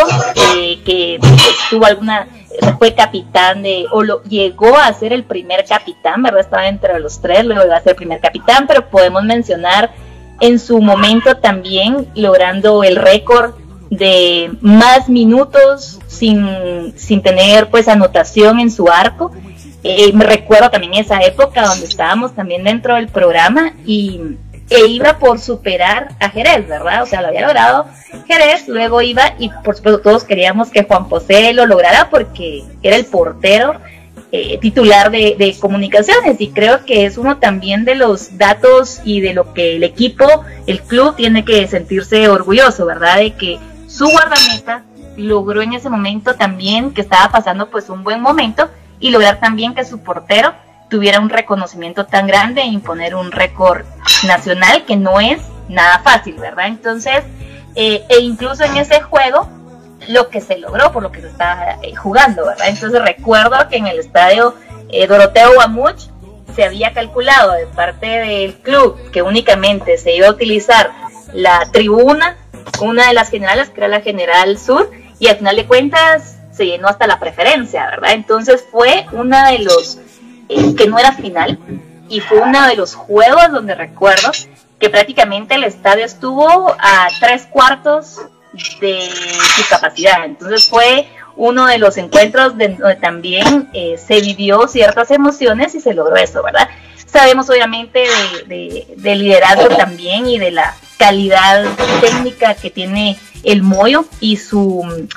eh, 0.55 0.79
que 0.83 1.19
tuvo 1.69 1.85
alguna, 1.85 2.27
fue 2.77 2.93
capitán 2.93 3.63
de, 3.63 3.85
o 3.91 4.03
lo, 4.03 4.23
llegó 4.23 4.75
a 4.75 4.91
ser 4.93 5.13
el 5.13 5.23
primer 5.23 5.65
capitán, 5.65 6.23
¿verdad? 6.23 6.41
Estaba 6.41 6.67
entre 6.67 6.99
los 6.99 7.21
tres, 7.21 7.45
luego 7.45 7.63
iba 7.63 7.77
a 7.77 7.81
ser 7.81 7.91
el 7.91 7.97
primer 7.97 8.19
capitán, 8.19 8.67
pero 8.67 8.89
podemos 8.89 9.23
mencionar 9.23 9.91
en 10.39 10.59
su 10.59 10.81
momento 10.81 11.37
también 11.37 12.07
logrando 12.15 12.83
el 12.83 12.95
récord 12.95 13.53
de 13.89 14.51
más 14.61 15.07
minutos 15.09 15.99
sin, 16.07 16.93
sin 16.97 17.21
tener 17.21 17.69
pues 17.69 17.87
anotación 17.87 18.59
en 18.59 18.71
su 18.71 18.89
arco 18.89 19.31
eh, 19.83 20.11
me 20.13 20.25
recuerdo 20.25 20.69
también 20.69 20.93
esa 20.93 21.21
época 21.21 21.65
donde 21.65 21.85
estábamos 21.85 22.35
también 22.35 22.63
dentro 22.63 22.95
del 22.95 23.07
programa 23.07 23.73
y 23.85 24.37
e 24.69 24.87
iba 24.87 25.19
por 25.19 25.37
superar 25.39 26.15
a 26.19 26.29
Jerez, 26.29 26.65
¿verdad? 26.65 27.03
O 27.03 27.05
sea, 27.05 27.21
lo 27.21 27.27
había 27.27 27.41
logrado 27.41 27.87
Jerez, 28.25 28.69
luego 28.69 29.01
iba 29.01 29.33
y 29.37 29.49
por 29.49 29.75
supuesto 29.75 29.99
todos 29.99 30.23
queríamos 30.23 30.69
que 30.69 30.83
Juan 30.83 31.05
José 31.05 31.51
lo 31.53 31.65
lograra 31.65 32.09
porque 32.09 32.63
era 32.81 32.95
el 32.95 33.05
portero 33.05 33.73
eh, 34.31 34.57
titular 34.59 35.11
de, 35.11 35.35
de, 35.37 35.53
comunicaciones 35.59 36.39
y 36.39 36.51
creo 36.51 36.85
que 36.85 37.05
es 37.05 37.17
uno 37.17 37.37
también 37.37 37.83
de 37.83 37.95
los 37.95 38.37
datos 38.37 39.01
y 39.03 39.19
de 39.19 39.33
lo 39.33 39.53
que 39.53 39.75
el 39.75 39.83
equipo, 39.83 40.25
el 40.67 40.81
club 40.81 41.17
tiene 41.17 41.43
que 41.43 41.67
sentirse 41.67 42.29
orgulloso, 42.29 42.85
¿verdad? 42.85 43.17
De 43.17 43.33
que 43.33 43.59
su 43.87 44.07
guardameta 44.07 44.85
logró 45.17 45.61
en 45.61 45.73
ese 45.73 45.89
momento 45.89 46.35
también 46.35 46.93
que 46.93 47.01
estaba 47.01 47.29
pasando 47.29 47.69
pues 47.69 47.89
un 47.89 48.05
buen 48.05 48.21
momento 48.21 48.69
y 49.01 49.09
lograr 49.09 49.39
también 49.39 49.75
que 49.75 49.83
su 49.83 50.01
portero 50.01 50.53
tuviera 50.89 51.19
un 51.19 51.29
reconocimiento 51.29 52.05
tan 52.05 52.27
grande 52.27 52.61
e 52.61 52.67
imponer 52.67 53.15
un 53.15 53.31
récord 53.31 53.85
nacional 54.25 54.85
que 54.85 54.95
no 54.95 55.19
es 55.19 55.41
nada 55.67 55.99
fácil, 55.99 56.35
¿verdad? 56.35 56.67
Entonces, 56.67 57.23
eh, 57.75 58.03
e 58.07 58.19
incluso 58.19 58.63
en 58.63 58.77
ese 58.77 59.01
juego, 59.01 59.49
lo 60.07 60.29
que 60.29 60.41
se 60.41 60.57
logró 60.57 60.91
por 60.91 61.03
lo 61.03 61.11
que 61.11 61.21
se 61.21 61.27
estaba 61.27 61.77
eh, 61.81 61.95
jugando, 61.95 62.45
¿verdad? 62.45 62.67
Entonces 62.69 63.01
recuerdo 63.01 63.55
que 63.69 63.77
en 63.77 63.87
el 63.87 63.99
estadio 63.99 64.55
eh, 64.89 65.07
Doroteo 65.07 65.53
Guamuch 65.53 66.09
se 66.55 66.65
había 66.65 66.93
calculado 66.93 67.53
de 67.53 67.67
parte 67.67 68.07
del 68.07 68.55
club 68.55 69.11
que 69.11 69.21
únicamente 69.21 69.97
se 69.97 70.15
iba 70.15 70.27
a 70.27 70.31
utilizar 70.31 70.91
la 71.33 71.69
tribuna, 71.71 72.37
una 72.81 73.07
de 73.07 73.13
las 73.13 73.29
generales, 73.29 73.69
que 73.69 73.79
era 73.79 73.87
la 73.87 74.01
General 74.01 74.57
Sur, 74.57 74.91
y 75.19 75.27
al 75.27 75.37
final 75.37 75.55
de 75.55 75.65
cuentas 75.65 76.37
se 76.61 76.67
llenó 76.67 76.89
hasta 76.89 77.07
la 77.07 77.19
preferencia, 77.19 77.87
¿verdad? 77.87 78.11
Entonces 78.11 78.63
fue 78.69 79.07
una 79.13 79.49
de 79.49 79.59
los, 79.59 79.97
eh, 80.47 80.75
que 80.75 80.85
no 80.85 80.99
era 80.99 81.11
final, 81.11 81.57
y 82.07 82.19
fue 82.19 82.37
uno 82.37 82.67
de 82.67 82.75
los 82.75 82.93
juegos 82.93 83.51
donde 83.51 83.73
recuerdo 83.73 84.29
que 84.79 84.91
prácticamente 84.91 85.55
el 85.55 85.63
estadio 85.63 86.05
estuvo 86.05 86.75
a 86.77 87.07
tres 87.19 87.47
cuartos 87.49 88.21
de 88.79 89.09
su 89.55 89.67
capacidad. 89.71 90.23
Entonces 90.23 90.69
fue 90.69 91.07
uno 91.35 91.65
de 91.65 91.79
los 91.79 91.97
encuentros 91.97 92.49
donde 92.49 92.77
también 93.01 93.67
eh, 93.73 93.97
se 93.97 94.21
vivió 94.21 94.67
ciertas 94.67 95.09
emociones 95.09 95.73
y 95.73 95.81
se 95.81 95.95
logró 95.95 96.15
eso, 96.15 96.43
¿verdad? 96.43 96.69
Sabemos 97.07 97.49
obviamente 97.49 98.03
de, 98.45 98.85
de, 98.95 99.15
liderazgo 99.15 99.75
también 99.75 100.27
y 100.27 100.37
de 100.37 100.51
la 100.51 100.75
calidad 100.99 101.65
técnica 102.01 102.53
que 102.53 102.69
tiene 102.69 103.17
el 103.43 103.63
Moyo 103.63 104.05
y 104.19 104.37
su 104.37 105.07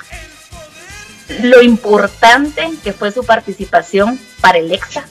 lo 1.41 1.61
importante 1.61 2.71
que 2.83 2.93
fue 2.93 3.11
su 3.11 3.25
participación 3.25 4.19
para 4.41 4.59
el 4.59 4.71
EXA. 4.71 5.05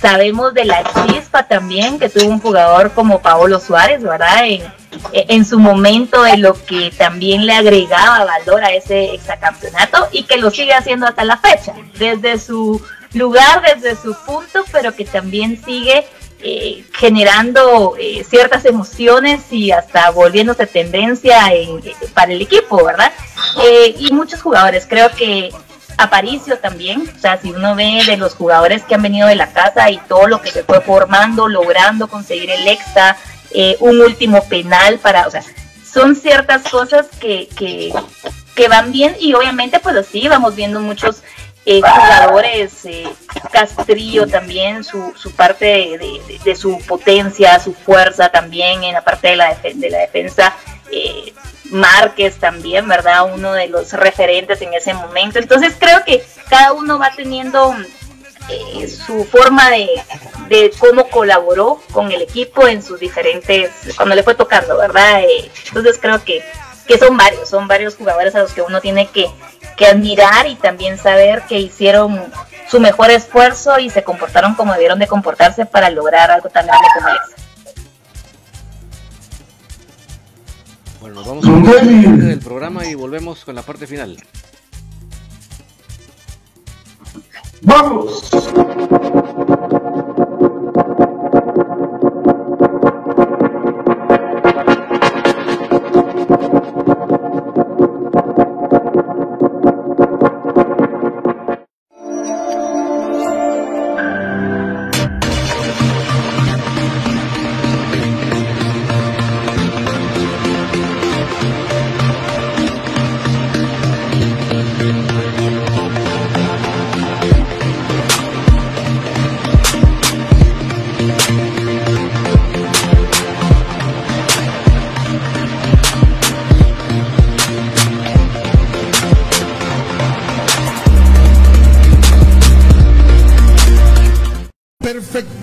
Sabemos 0.00 0.52
de 0.52 0.66
la 0.66 0.84
chispa 0.84 1.44
también 1.44 1.98
que 1.98 2.08
tuvo 2.08 2.28
un 2.28 2.40
jugador 2.40 2.92
como 2.92 3.22
Paolo 3.22 3.58
Suárez, 3.58 4.02
¿verdad? 4.02 4.44
En, 5.12 5.44
su 5.44 5.58
momento 5.58 6.22
de 6.22 6.36
lo 6.36 6.52
que 6.64 6.90
también 6.96 7.46
le 7.46 7.54
agregaba 7.54 8.24
valor 8.24 8.62
a 8.62 8.72
ese 8.72 9.14
exacampeonato 9.14 10.08
y 10.12 10.24
que 10.24 10.36
lo 10.36 10.50
sigue 10.50 10.74
haciendo 10.74 11.06
hasta 11.06 11.24
la 11.24 11.38
fecha, 11.38 11.74
desde 11.98 12.38
su 12.38 12.82
lugar, 13.14 13.62
desde 13.62 14.00
su 14.00 14.14
punto, 14.26 14.64
pero 14.70 14.94
que 14.94 15.06
también 15.06 15.62
sigue 15.64 16.06
eh, 16.48 16.84
generando 16.92 17.96
eh, 17.98 18.22
ciertas 18.22 18.64
emociones 18.66 19.42
y 19.50 19.72
hasta 19.72 20.10
volviéndose 20.10 20.64
tendencia 20.68 21.40
para 22.14 22.30
el 22.30 22.40
equipo, 22.40 22.84
¿verdad? 22.84 23.12
Eh, 23.64 23.96
y 23.98 24.12
muchos 24.12 24.42
jugadores, 24.42 24.86
creo 24.88 25.10
que 25.10 25.50
Aparicio 25.98 26.56
también, 26.58 27.12
o 27.16 27.18
sea, 27.18 27.36
si 27.42 27.50
uno 27.50 27.74
ve 27.74 28.00
de 28.06 28.16
los 28.16 28.34
jugadores 28.34 28.84
que 28.84 28.94
han 28.94 29.02
venido 29.02 29.26
de 29.26 29.34
la 29.34 29.52
casa 29.52 29.90
y 29.90 29.98
todo 30.06 30.28
lo 30.28 30.40
que 30.40 30.52
se 30.52 30.62
fue 30.62 30.80
formando, 30.80 31.48
logrando 31.48 32.06
conseguir 32.06 32.48
el 32.48 32.68
extra, 32.68 33.16
un 33.80 34.00
último 34.00 34.44
penal 34.44 35.00
para, 35.00 35.26
o 35.26 35.30
sea, 35.32 35.42
son 35.84 36.14
ciertas 36.14 36.62
cosas 36.70 37.06
que, 37.18 37.48
que, 37.56 37.92
que 38.54 38.68
van 38.68 38.92
bien 38.92 39.16
y 39.18 39.34
obviamente 39.34 39.80
pues 39.80 39.96
así 39.96 40.28
vamos 40.28 40.54
viendo 40.54 40.78
muchos 40.78 41.22
eh, 41.68 41.80
jugadores, 41.82 42.84
eh, 42.84 43.08
Castrillo 43.50 44.28
también, 44.28 44.84
su, 44.84 45.12
su 45.16 45.34
parte 45.34 45.98
de, 46.44 46.54
su 46.54 46.78
potencia, 46.86 47.58
su 47.58 47.74
fuerza 47.74 48.28
también 48.28 48.84
en 48.84 48.92
la 48.92 49.02
parte 49.02 49.28
de 49.28 49.36
la, 49.36 49.54
de 49.54 49.90
la 49.90 49.98
defensa. 49.98 50.54
Eh, 50.92 51.34
Márquez 51.72 52.36
también, 52.36 52.86
¿verdad? 52.86 53.34
Uno 53.34 53.52
de 53.52 53.66
los 53.66 53.92
referentes 53.92 54.62
en 54.62 54.72
ese 54.74 54.94
momento. 54.94 55.40
Entonces 55.40 55.74
creo 55.76 56.04
que 56.04 56.24
cada 56.48 56.72
uno 56.72 57.00
va 57.00 57.10
teniendo 57.16 57.74
eh, 58.48 58.86
su 58.86 59.24
forma 59.24 59.68
de, 59.70 59.90
de, 60.48 60.72
cómo 60.78 61.08
colaboró 61.08 61.82
con 61.90 62.12
el 62.12 62.22
equipo 62.22 62.68
en 62.68 62.84
sus 62.84 63.00
diferentes, 63.00 63.72
cuando 63.96 64.14
le 64.14 64.22
fue 64.22 64.36
tocando, 64.36 64.78
¿verdad? 64.78 65.22
entonces 65.66 65.98
creo 66.00 66.22
que 66.22 66.44
que 66.86 66.98
son 66.98 67.16
varios, 67.16 67.48
son 67.48 67.68
varios 67.68 67.96
jugadores 67.96 68.34
a 68.34 68.40
los 68.40 68.52
que 68.52 68.62
uno 68.62 68.80
tiene 68.80 69.08
que, 69.08 69.28
que 69.76 69.86
admirar 69.86 70.46
y 70.46 70.54
también 70.56 70.98
saber 70.98 71.42
que 71.48 71.58
hicieron 71.58 72.20
su 72.68 72.80
mejor 72.80 73.10
esfuerzo 73.10 73.78
y 73.78 73.90
se 73.90 74.02
comportaron 74.02 74.54
como 74.54 74.72
debieron 74.72 74.98
de 74.98 75.06
comportarse 75.06 75.66
para 75.66 75.90
lograr 75.90 76.30
algo 76.30 76.48
tan 76.48 76.66
grande 76.66 76.86
como 76.94 77.08
ese. 77.08 77.36
Bueno, 81.00 81.16
nos 81.16 81.26
vamos 81.26 81.46
a 81.46 81.50
la 81.50 81.62
parte 81.62 81.86
del 81.86 82.40
programa 82.40 82.86
y 82.86 82.94
volvemos 82.94 83.44
con 83.44 83.54
la 83.54 83.62
parte 83.62 83.86
final. 83.86 84.16
¡Vamos! 87.62 88.30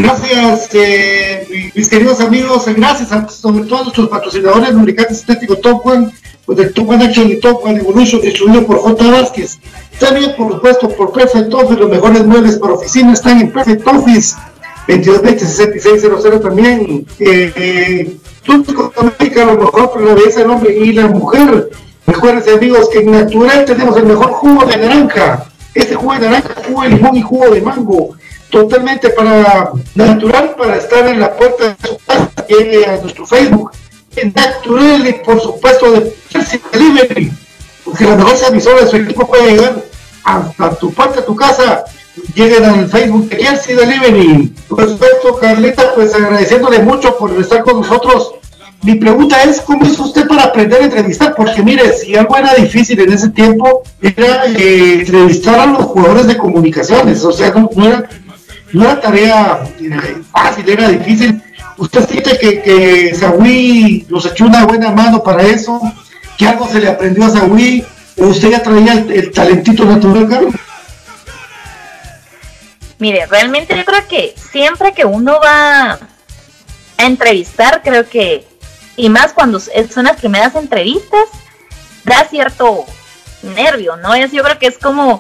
Gracias, 0.02 0.74
eh, 0.74 1.72
mis 1.74 1.88
queridos 1.88 2.20
amigos, 2.20 2.64
gracias 2.66 3.12
a, 3.12 3.28
sobre 3.28 3.64
todo 3.64 3.78
a 3.78 3.82
nuestros 3.84 4.08
patrocinadores 4.08 4.72
lubricantes 4.74 5.18
estéticos 5.18 5.60
Top 5.60 5.86
One, 5.86 6.10
pues 6.50 6.66
de 6.66 6.74
Top 6.74 6.90
One 6.90 7.04
Action 7.04 7.30
y 7.30 7.38
One 7.46 7.78
Evolution, 7.78 8.20
distribuido 8.20 8.66
por 8.66 8.78
J. 8.78 9.08
Vázquez. 9.08 9.60
También, 10.00 10.34
por 10.36 10.50
supuesto, 10.50 10.88
por 10.88 11.12
Perfect 11.12 11.54
Office, 11.54 11.78
los 11.78 11.88
mejores 11.88 12.26
muebles 12.26 12.56
para 12.56 12.72
oficina 12.72 13.12
están 13.12 13.40
en 13.40 13.52
Perfect 13.52 13.86
Office, 13.86 14.34
2220-6600 14.88 16.42
también. 16.42 17.06
Eh, 17.20 17.52
eh, 17.54 18.16
América, 18.96 19.44
lo 19.44 19.58
mejor 19.58 19.92
para 19.92 20.06
la 20.06 20.14
belleza 20.14 20.40
del 20.40 20.50
hombre 20.50 20.76
y 20.76 20.92
la 20.92 21.06
mujer. 21.06 21.70
Recuerden, 22.04 22.56
amigos, 22.56 22.88
en 22.94 23.12
Natural 23.12 23.64
tenemos 23.64 23.96
el 23.96 24.06
mejor 24.06 24.32
jugo 24.32 24.64
de 24.64 24.76
naranja. 24.76 25.46
Este 25.72 25.94
jugo 25.94 26.14
de 26.14 26.20
naranja, 26.20 26.54
jugo 26.66 26.82
de 26.82 26.88
limón 26.88 27.16
y 27.16 27.22
jugo 27.22 27.48
de 27.50 27.60
mango 27.60 28.16
totalmente 28.50 29.10
para 29.10 29.70
natural 29.94 30.56
para 30.58 30.78
estar 30.78 31.06
en 31.06 31.20
la 31.20 31.32
puerta 31.36 31.68
de 31.68 31.88
su 31.88 31.96
casa, 32.04 32.28
llegue 32.48 32.84
a 32.84 32.96
nuestro 32.96 33.24
Facebook, 33.24 33.70
natural 34.34 35.06
y 35.06 35.12
por 35.24 35.40
supuesto 35.40 35.92
de 35.92 36.14
Delivery, 36.72 37.32
porque 37.84 38.04
la 38.04 38.16
mejor 38.16 38.36
emisora 38.48 38.84
de 38.84 38.90
su 38.90 38.96
equipo 38.96 39.26
puede 39.26 39.52
llegar 39.52 39.84
hasta 40.24 40.74
tu 40.76 40.92
puerta, 40.92 41.24
tu 41.24 41.34
casa, 41.34 41.84
lleguen 42.34 42.64
al 42.64 42.88
Facebook 42.88 43.28
de 43.28 43.44
Jersey 43.44 43.74
Delivery. 43.74 44.52
Por 44.68 44.88
supuesto, 44.88 45.36
Carlita, 45.40 45.94
pues 45.94 46.14
agradeciéndole 46.14 46.80
mucho 46.80 47.16
por 47.16 47.32
estar 47.40 47.62
con 47.62 47.80
nosotros. 47.80 48.34
Mi 48.82 48.94
pregunta 48.94 49.42
es, 49.42 49.60
¿cómo 49.60 49.84
hizo 49.84 50.04
usted 50.04 50.26
para 50.26 50.44
aprender 50.44 50.80
a 50.80 50.84
entrevistar? 50.84 51.34
Porque 51.34 51.62
mire, 51.62 51.92
si 51.92 52.16
algo 52.16 52.36
era 52.36 52.54
difícil 52.54 52.98
en 53.00 53.12
ese 53.12 53.28
tiempo, 53.28 53.82
era 54.00 54.46
eh, 54.46 55.00
entrevistar 55.00 55.60
a 55.60 55.66
los 55.66 55.84
jugadores 55.84 56.26
de 56.26 56.38
comunicaciones, 56.38 57.22
o 57.22 57.32
sea, 57.32 57.50
no, 57.50 57.68
era 57.84 58.08
no 58.72 58.84
era 58.84 59.00
tarea 59.00 59.64
fácil, 60.32 60.68
era 60.68 60.88
difícil. 60.88 61.42
¿Usted 61.80 62.06
siente 62.10 62.36
que, 62.36 62.60
que 62.60 63.14
Saúl 63.14 64.04
nos 64.10 64.26
echó 64.26 64.44
una 64.44 64.66
buena 64.66 64.90
mano 64.90 65.22
para 65.22 65.42
eso? 65.42 65.80
¿Que 66.36 66.46
algo 66.46 66.68
se 66.68 66.78
le 66.78 66.88
aprendió 66.88 67.24
a 67.24 67.30
Saúl? 67.30 67.82
¿O 68.18 68.26
usted 68.26 68.50
ya 68.50 68.62
traía 68.62 68.92
el, 68.92 69.32
talentito 69.32 69.86
natural, 69.86 70.28
Carlos? 70.28 70.54
Mire, 72.98 73.24
realmente 73.24 73.74
yo 73.74 73.82
creo 73.86 74.06
que 74.06 74.34
siempre 74.52 74.92
que 74.92 75.06
uno 75.06 75.40
va 75.42 75.92
a 75.92 75.98
entrevistar, 77.06 77.80
creo 77.82 78.06
que, 78.06 78.46
y 78.96 79.08
más 79.08 79.32
cuando 79.32 79.58
son 79.58 80.04
las 80.04 80.18
primeras 80.18 80.54
entrevistas, 80.56 81.28
da 82.04 82.26
cierto 82.28 82.84
nervio, 83.56 83.96
¿no? 83.96 84.14
Es, 84.14 84.32
yo 84.32 84.42
creo 84.42 84.58
que 84.58 84.66
es 84.66 84.76
como 84.76 85.18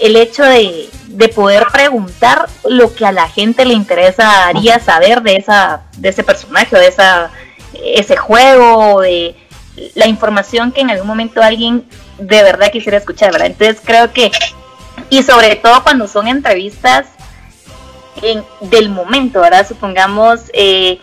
el 0.00 0.16
hecho 0.16 0.44
de, 0.44 0.88
poder 1.34 1.66
preguntar 1.72 2.48
lo 2.64 2.94
que 2.94 3.04
a 3.04 3.12
la 3.12 3.28
gente 3.28 3.64
le 3.64 3.74
interesaría 3.74 4.78
saber 4.78 5.22
de 5.22 5.36
esa 5.36 5.82
de 5.96 6.10
ese 6.10 6.22
personaje 6.22 6.76
o 6.76 6.78
de 6.78 6.86
esa 6.86 7.30
ese 7.74 8.16
juego 8.16 9.00
de 9.00 9.34
la 9.94 10.06
información 10.06 10.72
que 10.72 10.80
en 10.80 10.90
algún 10.90 11.06
momento 11.06 11.42
alguien 11.42 11.84
de 12.18 12.42
verdad 12.42 12.70
quisiera 12.70 12.98
escuchar, 12.98 13.32
¿verdad? 13.32 13.48
Entonces 13.48 13.80
creo 13.84 14.12
que 14.12 14.30
y 15.10 15.22
sobre 15.22 15.56
todo 15.56 15.82
cuando 15.82 16.06
son 16.06 16.28
entrevistas 16.28 17.06
en, 18.22 18.44
del 18.60 18.90
momento, 18.90 19.40
¿verdad? 19.40 19.66
Supongamos 19.66 20.42
eh, 20.52 21.00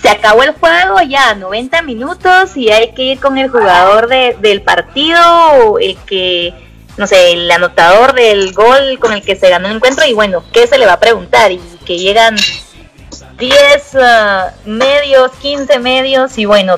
se 0.00 0.08
acabó 0.08 0.42
el 0.42 0.52
juego 0.52 1.00
ya 1.02 1.34
90 1.34 1.82
minutos 1.82 2.56
y 2.56 2.70
hay 2.70 2.92
que 2.92 3.02
ir 3.04 3.20
con 3.20 3.38
el 3.38 3.48
jugador 3.48 4.08
de, 4.08 4.36
del 4.40 4.62
partido, 4.62 5.78
el 5.78 5.96
que 6.06 6.71
no 6.96 7.06
sé, 7.06 7.32
el 7.32 7.50
anotador 7.50 8.14
del 8.14 8.52
gol 8.52 8.98
con 8.98 9.12
el 9.12 9.22
que 9.22 9.36
se 9.36 9.48
ganó 9.48 9.68
el 9.68 9.76
encuentro 9.76 10.06
y 10.06 10.12
bueno, 10.12 10.44
¿qué 10.52 10.66
se 10.66 10.78
le 10.78 10.86
va 10.86 10.94
a 10.94 11.00
preguntar? 11.00 11.50
Y 11.52 11.60
que 11.84 11.98
llegan 11.98 12.36
10 13.38 13.96
medios, 14.66 15.32
15 15.40 15.78
medios 15.78 16.36
y 16.38 16.44
bueno, 16.44 16.76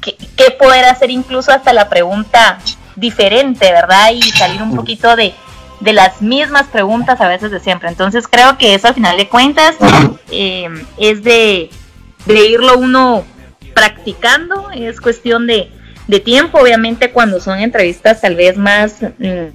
¿qué, 0.00 0.16
¿qué, 0.36 0.50
poder 0.50 0.84
hacer 0.84 1.10
incluso 1.10 1.52
hasta 1.52 1.72
la 1.72 1.88
pregunta 1.88 2.58
diferente, 2.96 3.70
¿verdad? 3.72 4.10
Y 4.12 4.22
salir 4.22 4.62
un 4.62 4.74
poquito 4.74 5.14
de, 5.16 5.34
de 5.80 5.92
las 5.92 6.20
mismas 6.20 6.66
preguntas 6.68 7.20
a 7.20 7.28
veces 7.28 7.50
de 7.50 7.60
siempre. 7.60 7.88
Entonces 7.88 8.26
creo 8.28 8.58
que 8.58 8.74
eso 8.74 8.88
al 8.88 8.94
final 8.94 9.16
de 9.16 9.28
cuentas 9.28 9.76
eh, 10.30 10.68
es 10.96 11.22
de, 11.22 11.70
de, 12.26 12.46
irlo 12.46 12.76
uno 12.78 13.24
practicando, 13.74 14.70
es 14.70 15.00
cuestión 15.00 15.46
de, 15.46 15.70
de, 16.08 16.20
tiempo, 16.20 16.58
obviamente 16.58 17.12
cuando 17.12 17.40
son 17.40 17.60
entrevistas 17.60 18.20
tal 18.20 18.34
vez 18.34 18.56
más... 18.56 18.96
Mm, 19.18 19.48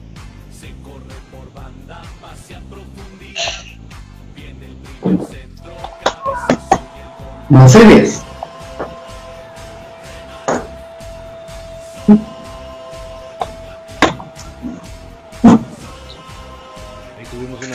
más 7.49 7.71
serias. 7.71 8.23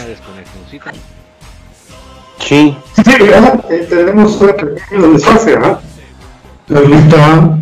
desconexioncita. 0.09 0.93
Sí. 2.41 2.77
Sí, 2.95 3.03
eh, 3.71 3.87
tenemos 3.89 4.41
un 4.41 4.49
pequeño 4.49 5.13
desfase, 5.13 5.57
¿verdad? 5.57 5.81
Ahorita. 6.75 7.59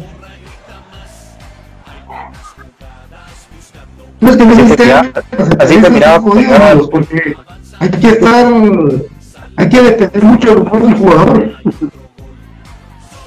No 4.20 4.30
es 4.30 4.36
que 4.36 4.44
no 4.44 4.52
Así 4.52 4.76
te 4.76 4.84
miraba- 4.84 5.10
así 5.58 5.76
te 5.80 5.90
miraba 5.90 6.24
cada- 6.48 6.78
porque 6.90 7.36
hay 7.80 7.90
que 7.90 8.08
estar, 8.08 8.46
hay 9.56 9.68
que 9.68 9.80
depender 9.82 10.22
mucho 10.24 10.48
del 10.48 10.58
humor 10.58 10.82
del 10.82 10.94
jugador. 10.94 11.52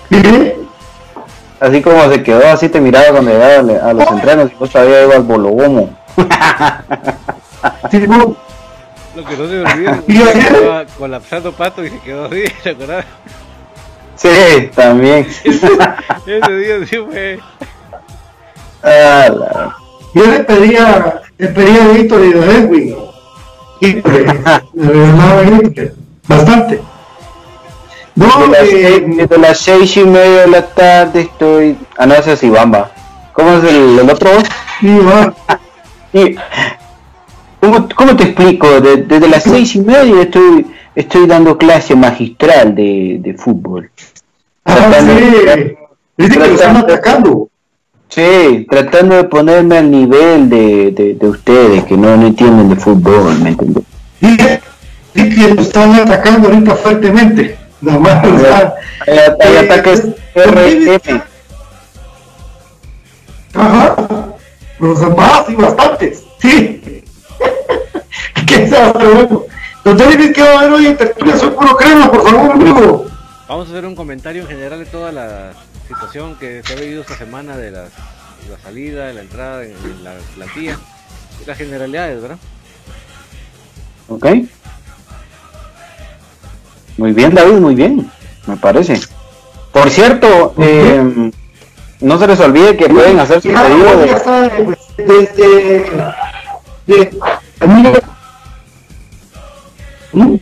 ¿Sí? 0.09 0.53
Así 1.59 1.81
como 1.81 2.09
se 2.09 2.23
quedó, 2.23 2.47
así 2.47 2.69
te 2.69 2.79
miraba 2.81 3.11
cuando 3.11 3.31
llegaba 3.31 3.89
a 3.89 3.93
los 3.93 4.07
entrenos 4.11 4.51
y 4.51 4.55
vos 4.55 4.69
todavía 4.69 5.03
iba 5.03 5.15
al 5.15 5.23
bologomo. 5.23 5.95
Sí, 7.91 7.99
no, 8.07 8.35
Lo 9.15 9.25
que 9.25 9.35
no 9.37 9.47
se 9.47 9.59
olvida 9.61 10.01
estaba 10.31 10.85
colapsando 10.97 11.51
pato 11.51 11.83
y 11.83 11.89
se 11.89 11.99
quedó 11.99 12.25
así, 12.25 12.43
¿te 12.63 12.69
acordás? 12.71 13.05
Sí, 14.15 14.69
también. 14.75 15.27
Ese 15.43 16.51
día 16.55 16.85
sí 16.85 16.97
fue. 17.09 17.39
Ah, 18.83 19.29
la- 19.29 19.75
Yo 20.13 20.25
le 20.25 20.39
pedía, 20.39 21.21
le 21.37 21.47
pedía 21.47 21.83
a 21.85 21.87
Víctor 21.89 22.21
y 22.25 22.33
a 22.37 22.45
Edwin. 22.57 22.95
Y 23.81 23.87
eh, 23.87 24.01
bastante. 26.27 26.81
No, 28.15 28.25
Desde 28.25 28.49
las, 28.51 28.67
eh, 28.67 28.69
seis, 29.05 29.17
desde 29.17 29.37
las 29.37 29.57
seis 29.59 29.97
y 29.97 30.03
media 30.03 30.41
de 30.41 30.47
la 30.47 30.65
tarde 30.67 31.21
estoy. 31.21 31.77
Ah, 31.97 32.05
no, 32.05 32.15
ese 32.15 32.33
es 32.33 32.43
va. 32.43 32.91
¿Cómo 33.33 33.53
es 33.53 33.63
el, 33.63 33.99
el 33.99 34.09
otro? 34.09 34.29
sí. 36.11 36.35
¿Cómo, 37.61 37.87
cómo 37.95 38.15
te 38.15 38.23
explico? 38.23 38.79
De- 38.81 39.03
desde 39.03 39.27
las 39.27 39.43
seis 39.43 39.75
y 39.75 39.81
media 39.81 40.21
estoy, 40.21 40.65
estoy 40.95 41.27
dando 41.27 41.57
clase 41.57 41.95
magistral 41.95 42.73
de, 42.73 43.17
de 43.19 43.33
fútbol. 43.33 43.91
Ah, 44.65 44.91
sí. 44.99 45.75
Dice 46.17 46.33
que 46.33 46.39
lo 46.39 46.45
están 46.45 46.77
atacando. 46.77 47.48
Sí, 48.09 48.65
tratando 48.69 49.15
de 49.15 49.23
ponerme 49.25 49.77
al 49.77 49.91
nivel 49.91 50.49
de, 50.49 50.91
de, 50.91 51.13
de 51.13 51.27
ustedes 51.27 51.83
que 51.83 51.95
no, 51.95 52.17
no 52.17 52.27
entienden 52.27 52.69
de 52.69 52.75
fútbol, 52.75 53.37
¿me 53.39 53.49
entiendes? 53.49 53.83
Dice, 54.19 54.61
dice 55.13 55.47
que 55.47 55.53
lo 55.53 55.61
están 55.61 55.93
atacando 55.93 56.47
ahorita 56.49 56.75
fuertemente. 56.75 57.57
Nada 57.81 57.99
más. 57.99 58.27
o 58.27 58.39
sea, 58.39 58.73
Hay, 59.07 59.17
hay 59.17 59.55
eh, 59.55 59.59
ataques 59.59 60.07
RM. 60.35 61.21
Ajá. 63.53 63.95
Los 64.79 65.15
más 65.15 65.49
y 65.49 65.55
bastantes. 65.55 66.23
Sí. 66.39 67.03
¿Qué 68.47 68.67
se 68.67 68.71
va 68.71 68.85
a 68.85 68.89
hacer 68.89 69.07
bueno? 69.07 69.43
Don 69.83 69.97
David, 69.97 70.33
¿qué 70.33 70.41
va 70.41 70.49
a 70.49 70.59
haber 70.59 70.71
hoy 70.71 70.85
en 70.87 70.97
tertulia? 70.97 71.37
Soy 71.37 71.51
puro 71.51 71.77
crema, 71.77 72.11
por 72.11 72.27
favor, 72.27 72.51
amigo. 72.51 73.05
Vamos 73.47 73.67
a 73.67 73.71
hacer 73.71 73.85
un 73.85 73.95
comentario 73.95 74.41
en 74.43 74.47
general 74.47 74.79
de 74.79 74.85
toda 74.85 75.11
la 75.11 75.53
situación 75.89 76.35
que 76.35 76.61
se 76.63 76.73
ha 76.73 76.75
vivido 76.79 77.01
esta 77.01 77.17
semana 77.17 77.57
de 77.57 77.71
las, 77.71 77.89
la 78.49 78.59
salida, 78.63 79.11
la 79.11 79.21
entrada 79.21 79.63
en, 79.63 79.71
en 79.71 80.03
la 80.03 80.13
plantilla. 80.35 80.77
Las 81.45 81.57
generalidades, 81.57 82.21
¿verdad? 82.21 82.37
Ok. 84.07 84.25
Muy 86.97 87.13
bien, 87.13 87.33
David, 87.33 87.55
muy 87.55 87.75
bien, 87.75 88.11
me 88.45 88.57
parece. 88.57 88.99
Por 89.71 89.89
cierto, 89.89 90.53
eh, 90.57 91.31
no 92.01 92.19
se 92.19 92.27
les 92.27 92.39
olvide 92.39 92.77
que 92.77 92.89
pueden 92.89 93.19
hacer 93.19 93.41
su 93.41 93.49
Ya, 93.49 93.63
pedido 93.63 93.97
de... 93.97 94.63
pues, 94.65 94.79
desde. 94.97 95.91
De, 96.87 97.19
amigo. 97.61 97.93
¿Mm? 100.11 100.35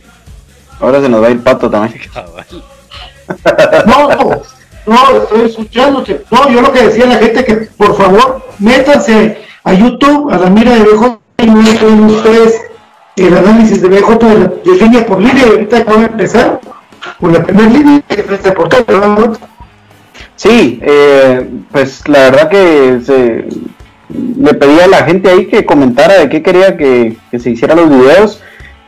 Ahora 0.80 1.00
se 1.00 1.08
nos 1.08 1.22
va 1.22 1.28
a 1.28 1.30
ir 1.30 1.42
pato 1.42 1.70
también. 1.70 2.00
Cabal. 2.12 2.46
No, 3.86 4.42
no, 4.88 5.22
estoy 5.22 5.42
escuchándote. 5.42 6.22
No, 6.30 6.48
yo 6.50 6.62
lo 6.62 6.72
que 6.72 6.84
decía 6.84 7.04
a 7.04 7.08
la 7.08 7.16
gente 7.16 7.44
que 7.44 7.54
por 7.76 7.96
favor 7.96 8.42
métanse 8.58 9.38
a 9.64 9.74
YouTube, 9.74 10.32
a 10.32 10.38
la 10.38 10.50
mira 10.50 10.74
de 10.74 10.84
BJ 10.84 11.18
y 11.38 11.46
muestren 11.46 12.04
ustedes 12.04 12.62
el 13.16 13.36
análisis 13.36 13.82
de 13.82 13.88
BJ 13.88 14.18
de, 14.64 14.74
línea 14.80 15.06
por 15.06 15.20
línea. 15.20 15.46
Y 15.46 15.50
ahorita 15.50 15.78
acaba 15.78 16.00
de 16.00 16.06
empezar 16.06 16.60
con 17.20 17.32
la 17.32 17.42
primera 17.42 17.68
línea 17.68 18.02
que 18.08 18.52
portal, 18.52 18.84
¿verdad? 18.86 19.38
Sí, 20.36 20.80
eh, 20.82 21.46
pues 21.70 22.08
la 22.08 22.30
verdad 22.30 22.48
que 22.48 23.00
se, 23.04 23.44
le 24.38 24.54
pedí 24.54 24.80
a 24.80 24.86
la 24.86 25.04
gente 25.04 25.28
ahí 25.28 25.46
que 25.46 25.66
comentara 25.66 26.14
de 26.14 26.28
qué 26.28 26.42
quería 26.42 26.76
que, 26.76 27.16
que 27.30 27.38
se 27.38 27.50
hicieran 27.50 27.78
los 27.78 27.90
videos 27.90 28.40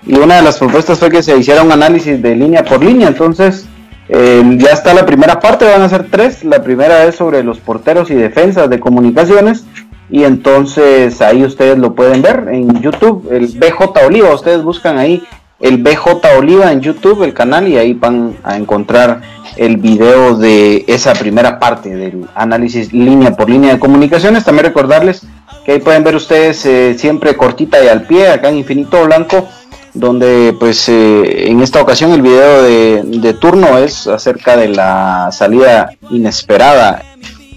y 0.07 0.17
una 0.17 0.37
de 0.37 0.43
las 0.43 0.59
propuestas 0.59 0.99
fue 0.99 1.11
que 1.11 1.23
se 1.23 1.37
hiciera 1.37 1.63
un 1.63 1.73
análisis 1.73 2.23
de 2.23 2.35
línea 2.35 2.65
por 2.65 2.83
línea, 2.83 3.09
entonces 3.09 3.67
eh, 4.13 4.43
ya 4.59 4.73
está 4.73 4.93
la 4.93 5.07
primera 5.07 5.39
parte, 5.39 5.65
van 5.65 5.83
a 5.83 5.89
ser 5.89 6.09
tres, 6.11 6.43
la 6.45 6.63
primera 6.63 7.05
es 7.05 7.15
sobre 7.15 7.45
los 7.45 7.61
porteros 7.61 8.11
y 8.11 8.15
defensas 8.15 8.69
de 8.69 8.81
comunicaciones. 8.81 9.65
Y 10.11 10.25
entonces 10.25 11.21
ahí 11.23 11.45
ustedes 11.45 11.79
lo 11.79 11.95
pueden 11.95 12.21
ver 12.21 12.49
en 12.51 12.81
YouTube, 12.83 13.29
el 13.31 13.47
BJ 13.47 14.05
Oliva, 14.05 14.35
ustedes 14.35 14.65
buscan 14.65 14.99
ahí 14.99 15.23
el 15.61 15.77
BJ 15.77 16.21
Oliva 16.39 16.73
en 16.73 16.81
YouTube, 16.81 17.23
el 17.23 17.35
canal, 17.35 17.69
y 17.69 17.77
ahí 17.77 17.93
van 17.93 18.37
a 18.43 18.57
encontrar 18.57 19.21
el 19.57 19.77
video 19.77 20.37
de 20.37 20.85
esa 20.89 21.13
primera 21.13 21.59
parte 21.59 21.95
del 21.95 22.27
análisis 22.35 22.93
línea 22.93 23.37
por 23.37 23.49
línea 23.49 23.75
de 23.75 23.79
comunicaciones. 23.79 24.45
También 24.45 24.67
recordarles 24.67 25.27
que 25.65 25.73
ahí 25.73 25.79
pueden 25.79 26.03
ver 26.03 26.17
ustedes 26.17 26.65
eh, 26.65 26.95
siempre 26.99 27.37
cortita 27.37 27.83
y 27.85 27.89
al 27.89 28.03
pie, 28.03 28.29
acá 28.29 28.49
en 28.49 28.57
Infinito 28.57 29.05
Blanco, 29.05 29.47
donde 29.95 30.55
pues 30.59 30.89
eh, 30.89 31.49
en 31.49 31.61
esta 31.61 31.83
ocasión 31.83 32.13
el 32.13 32.23
video 32.23 32.63
de, 32.63 33.35
turno 33.35 33.79
es 33.79 34.07
acerca 34.07 34.57
de 34.57 34.69
la 34.69 35.31
salida 35.33 35.91
inesperada 36.11 37.03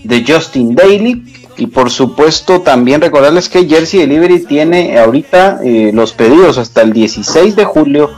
de 0.04 0.24
Justin 0.28 0.76
Daly. 0.76 1.30
Y 1.56 1.68
por 1.68 1.92
supuesto 1.92 2.62
también 2.62 3.00
recordarles 3.00 3.48
que 3.48 3.68
Jersey 3.68 4.00
Delivery 4.00 4.46
tiene 4.46 4.98
ahorita 4.98 5.60
eh, 5.64 5.92
los 5.94 6.12
pedidos 6.12 6.58
hasta 6.58 6.82
el 6.82 6.94
16 6.94 7.56
de 7.56 7.64
julio 7.64 8.10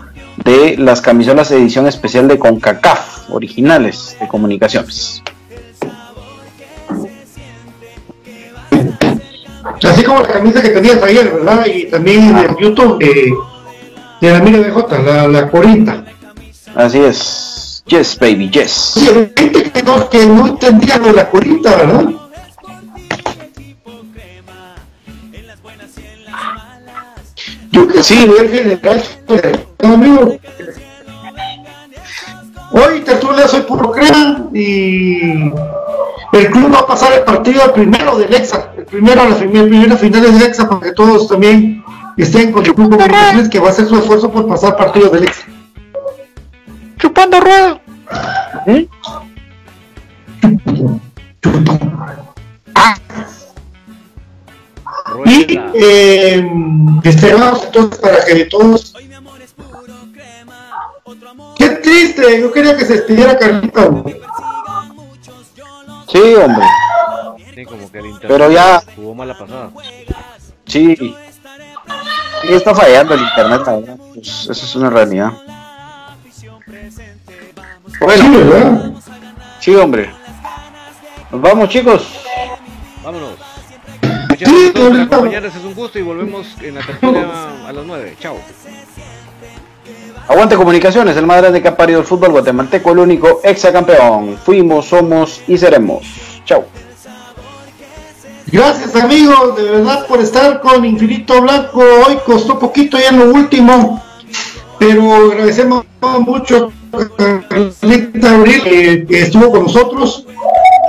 de 0.45 0.78
las 0.78 1.01
camisolas 1.01 1.49
de 1.49 1.57
edición 1.57 1.86
especial 1.86 2.30
de 2.30 2.39
CONCACAF, 2.39 3.30
originales 3.32 4.16
de 4.22 4.28
comunicaciones. 4.30 5.22
Así 9.84 10.03
como 10.03 10.22
la 10.22 10.28
camisa 10.28 10.61
que 10.61 10.70
tenías 10.70 11.01
ayer, 11.03 11.32
¿verdad? 11.34 11.66
Y 11.66 11.86
también 11.86 12.38
en 12.38 12.55
YouTube 12.57 12.97
eh, 13.01 13.32
de 14.22 14.32
la 14.32 14.39
mira 14.39 14.59
BJ, 14.59 14.99
la, 15.03 15.28
la 15.28 15.47
40. 15.49 16.03
Así 16.76 16.99
es. 16.99 17.84
Yes, 17.88 18.18
baby, 18.20 18.49
yes. 18.49 18.95
Hay 18.97 19.32
gente 19.38 19.72
que 19.72 19.84
no, 19.84 20.09
que 20.09 20.26
no 20.26 20.47
entendía 20.47 20.97
lo 20.97 21.07
de 21.07 21.13
la 21.13 21.30
40, 21.30 21.70
¿verdad? 21.76 22.05
Yo 27.72 27.88
que 27.88 28.03
sí, 28.03 28.16
nivel 28.16 28.49
general, 28.49 29.03
amigo. 29.84 30.38
Hoy 32.72 32.99
tertulia 33.01 33.47
soy 33.47 33.61
puro 33.61 33.91
crema 33.91 34.49
y 34.53 35.22
el 36.34 36.51
club 36.51 36.74
va 36.74 36.80
a 36.80 36.88
pasar 36.88 37.13
el 37.13 37.24
partido 37.24 37.72
primero 37.74 38.18
del 38.18 38.34
Exa, 38.34 38.72
el 38.78 38.86
primero 38.86 39.22
a 39.22 39.26
las 39.30 39.38
prim- 39.38 39.51
primeras 39.70 39.99
finales 39.99 40.34
del 40.34 40.47
Exa 40.49 40.68
para 40.68 40.82
que 40.82 40.91
todos 40.91 41.28
también 41.28 41.84
estén 42.24 42.51
con 42.51 42.66
el 42.66 42.74
club 42.74 42.89
de 42.89 42.97
comunicaciones 42.97 43.49
que 43.49 43.59
va 43.59 43.68
a 43.68 43.72
hacer 43.72 43.88
su 43.88 43.95
esfuerzo 43.97 44.32
por 44.32 44.47
pasar 44.47 44.78
partidos 44.78 45.11
del 45.11 45.24
Exa. 45.24 45.45
Chupando 46.97 47.39
rueda. 47.39 47.82
¿Eh? 48.68 48.88
Y 55.26 55.57
Rueda. 55.57 55.72
eh, 55.76 56.47
esperamos 57.03 57.63
entonces 57.66 57.99
para 57.99 58.26
que 58.26 58.45
todos 58.45 58.93
Qué 61.57 61.70
triste, 61.70 62.41
yo 62.41 62.51
quería 62.51 62.76
que 62.76 62.86
se 62.86 62.93
despidiera 62.93 63.38
Carlita. 63.38 63.89
Sí, 66.11 66.36
hombre. 66.36 66.66
Sí, 67.53 67.66
como 67.66 67.91
que 67.91 67.99
el 67.99 68.05
Pero 68.22 68.51
ya- 68.51 68.82
jugó 68.95 69.16
mala 69.16 69.38
pasada. 69.38 69.70
Sí. 70.66 71.16
Sí, 72.48 72.54
está 72.54 72.76
fallando 72.76 73.14
el 73.16 73.22
internet, 73.22 73.62
la 73.66 73.74
verdad. 73.74 73.98
Pues, 74.14 74.28
eso 74.50 74.52
es 74.52 74.76
una 74.76 74.89
realidad. 74.89 75.32
Sí, 76.32 76.48
Bueno, 78.00 78.38
¿verdad? 78.38 78.91
sí, 79.60 79.76
hombre. 79.76 80.12
Nos 81.32 81.41
vamos, 81.41 81.70
chicos. 81.70 82.08
Vámonos. 83.04 83.32
Muchas 84.30 84.52
gracias 84.74 85.08
acompañarnos, 85.08 85.56
es 85.56 85.64
un 85.64 85.74
gusto 85.74 85.98
y 85.98 86.02
volvemos 86.02 86.48
en 86.62 86.76
la 86.76 86.82
tertulia 86.82 87.28
a 87.68 87.72
las 87.72 87.86
9. 87.86 88.18
Chao. 88.20 88.38
Aguante 90.28 90.56
Comunicaciones, 90.56 91.16
el 91.18 91.26
más 91.26 91.38
grande 91.38 91.62
que 91.62 91.68
ha 91.68 91.78
parido 91.78 92.00
el 92.00 92.06
fútbol 92.06 92.32
guatemalteco, 92.32 92.91
el 92.91 93.00
único 93.00 93.41
exacampeón. 93.43 94.38
Fuimos, 94.38 94.86
somos 94.88 95.41
y 95.48 95.58
seremos. 95.58 96.04
Chao. 96.46 96.66
Gracias 98.52 98.96
amigos, 98.96 99.58
de 99.58 99.64
verdad 99.64 100.06
por 100.08 100.20
estar 100.20 100.62
con 100.62 100.86
Infinito 100.86 101.41
Blanco. 101.41 101.80
Hoy 101.80 102.18
costó 102.26 102.60
poquito 102.60 102.98
ya 102.98 103.10
en 103.10 103.20
lo 103.20 103.34
último, 103.34 104.04
pero 104.78 105.16
agradecemos 105.16 105.86
mucho 106.20 106.72
a 106.93 107.48
Carlita 107.48 108.36
Abril 108.36 108.64
que 109.08 109.22
estuvo 109.22 109.52
con 109.52 109.64
nosotros. 109.64 110.28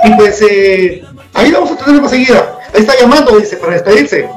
Y 0.03 0.13
pues 0.15 0.41
eh, 0.47 1.03
ahí 1.33 1.51
vamos 1.51 1.71
a 1.71 1.77
tener 1.77 2.01
más 2.01 2.11
seguida. 2.11 2.59
Ahí 2.73 2.81
está 2.81 2.93
llamando, 2.99 3.37
dice, 3.37 3.57
para 3.57 3.73
despedirse. 3.73 4.29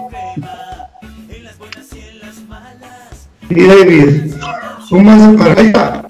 Y 3.50 3.66
David, 3.66 4.34
un 4.90 5.04
más 5.04 5.36
para 5.36 5.60
allá. 5.60 6.04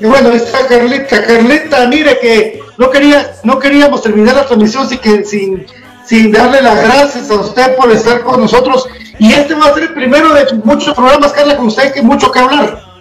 Y 0.00 0.04
bueno, 0.04 0.30
ahí 0.30 0.36
está 0.36 0.66
Carlita, 0.66 1.24
Carlita, 1.24 1.86
mire 1.88 2.18
que 2.20 2.60
no 2.78 2.90
quería, 2.90 3.34
no 3.44 3.58
queríamos 3.58 4.02
terminar 4.02 4.36
la 4.36 4.46
transmisión 4.46 4.88
sin 4.88 4.98
que 4.98 5.24
sin, 5.24 5.66
sin 6.04 6.32
darle 6.32 6.62
las 6.62 6.82
gracias 6.82 7.30
a 7.30 7.34
usted 7.34 7.76
por 7.76 7.90
estar 7.90 8.22
con 8.22 8.40
nosotros. 8.40 8.88
Y 9.18 9.32
este 9.32 9.54
va 9.54 9.66
a 9.66 9.74
ser 9.74 9.84
el 9.84 9.94
primero 9.94 10.32
de 10.34 10.52
muchos 10.64 10.94
programas, 10.94 11.32
Carla, 11.32 11.56
con 11.56 11.66
usted 11.66 11.92
que 11.92 12.02
mucho 12.02 12.30
que 12.30 12.38
hablar. 12.38 12.92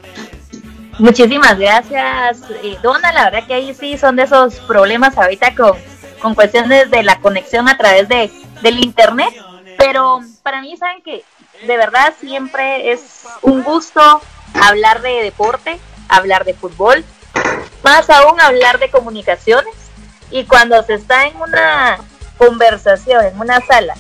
Muchísimas 1.00 1.58
gracias, 1.58 2.42
eh, 2.64 2.78
Dona. 2.84 3.12
La 3.12 3.26
verdad 3.26 3.48
que 3.48 3.56
ahí 3.56 3.74
sí 3.74 3.98
son 3.98 4.18
de 4.18 4.24
esos 4.24 4.56
problemas 4.62 5.18
ahorita 5.18 5.56
con, 5.56 5.74
con 6.22 6.36
cuestiones 6.36 6.92
de 6.92 7.02
la 7.04 7.20
conexión 7.20 7.68
a 7.68 7.78
través 7.78 8.08
de, 8.08 8.30
del 8.62 8.84
internet. 8.84 9.34
Pero 9.78 10.20
para 10.44 10.62
mí, 10.62 10.78
saben 10.78 11.02
que 11.02 11.24
de 11.66 11.78
verdad 11.78 12.14
siempre 12.20 12.92
es 12.92 13.24
un 13.42 13.64
gusto 13.64 14.22
hablar 14.62 15.02
de 15.02 15.24
deporte, 15.24 15.80
hablar 16.08 16.46
de 16.46 16.54
fútbol, 16.54 17.04
más 17.84 18.10
aún 18.10 18.40
hablar 18.40 18.78
de 18.78 18.92
comunicaciones. 18.92 19.74
Y 20.30 20.46
cuando 20.46 20.82
se 20.84 20.94
está 20.94 21.26
en 21.26 21.36
una 21.38 21.98
conversación, 22.42 23.24
en 23.24 23.40
una 23.40 23.62
sala, 23.62 23.94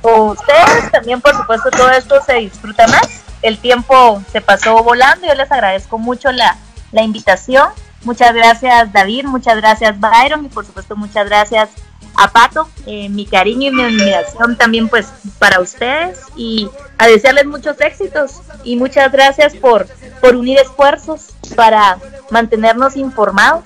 con 0.00 0.30
ustedes, 0.30 0.90
también 0.92 1.20
por 1.20 1.34
supuesto 1.34 1.70
todo 1.70 1.90
esto 1.90 2.22
se 2.24 2.34
disfruta 2.34 2.86
más. 2.86 3.24
El 3.42 3.58
tiempo 3.58 4.22
se 4.30 4.40
pasó 4.40 4.82
volando, 4.84 5.26
yo 5.26 5.34
les 5.34 5.50
agradezco 5.50 5.98
mucho 5.98 6.30
la, 6.30 6.56
la 6.92 7.02
invitación. 7.02 7.68
Muchas 8.04 8.32
gracias 8.34 8.92
David, 8.92 9.24
muchas 9.24 9.56
gracias 9.56 9.96
Byron 9.98 10.44
y 10.44 10.48
por 10.48 10.64
supuesto 10.64 10.94
muchas 10.94 11.26
gracias 11.26 11.70
a 12.16 12.30
Pato. 12.30 12.68
Eh, 12.86 13.08
mi 13.08 13.26
cariño 13.26 13.70
y 13.70 13.74
mi 13.74 13.82
admiración 13.82 14.56
también 14.56 14.88
pues 14.88 15.08
para 15.40 15.60
ustedes 15.60 16.20
y 16.36 16.70
a 16.98 17.08
desearles 17.08 17.46
muchos 17.46 17.80
éxitos 17.80 18.40
y 18.62 18.76
muchas 18.76 19.10
gracias 19.10 19.54
por, 19.54 19.88
por 20.20 20.36
unir 20.36 20.58
esfuerzos 20.58 21.30
para 21.56 21.98
mantenernos 22.30 22.96
informados, 22.96 23.64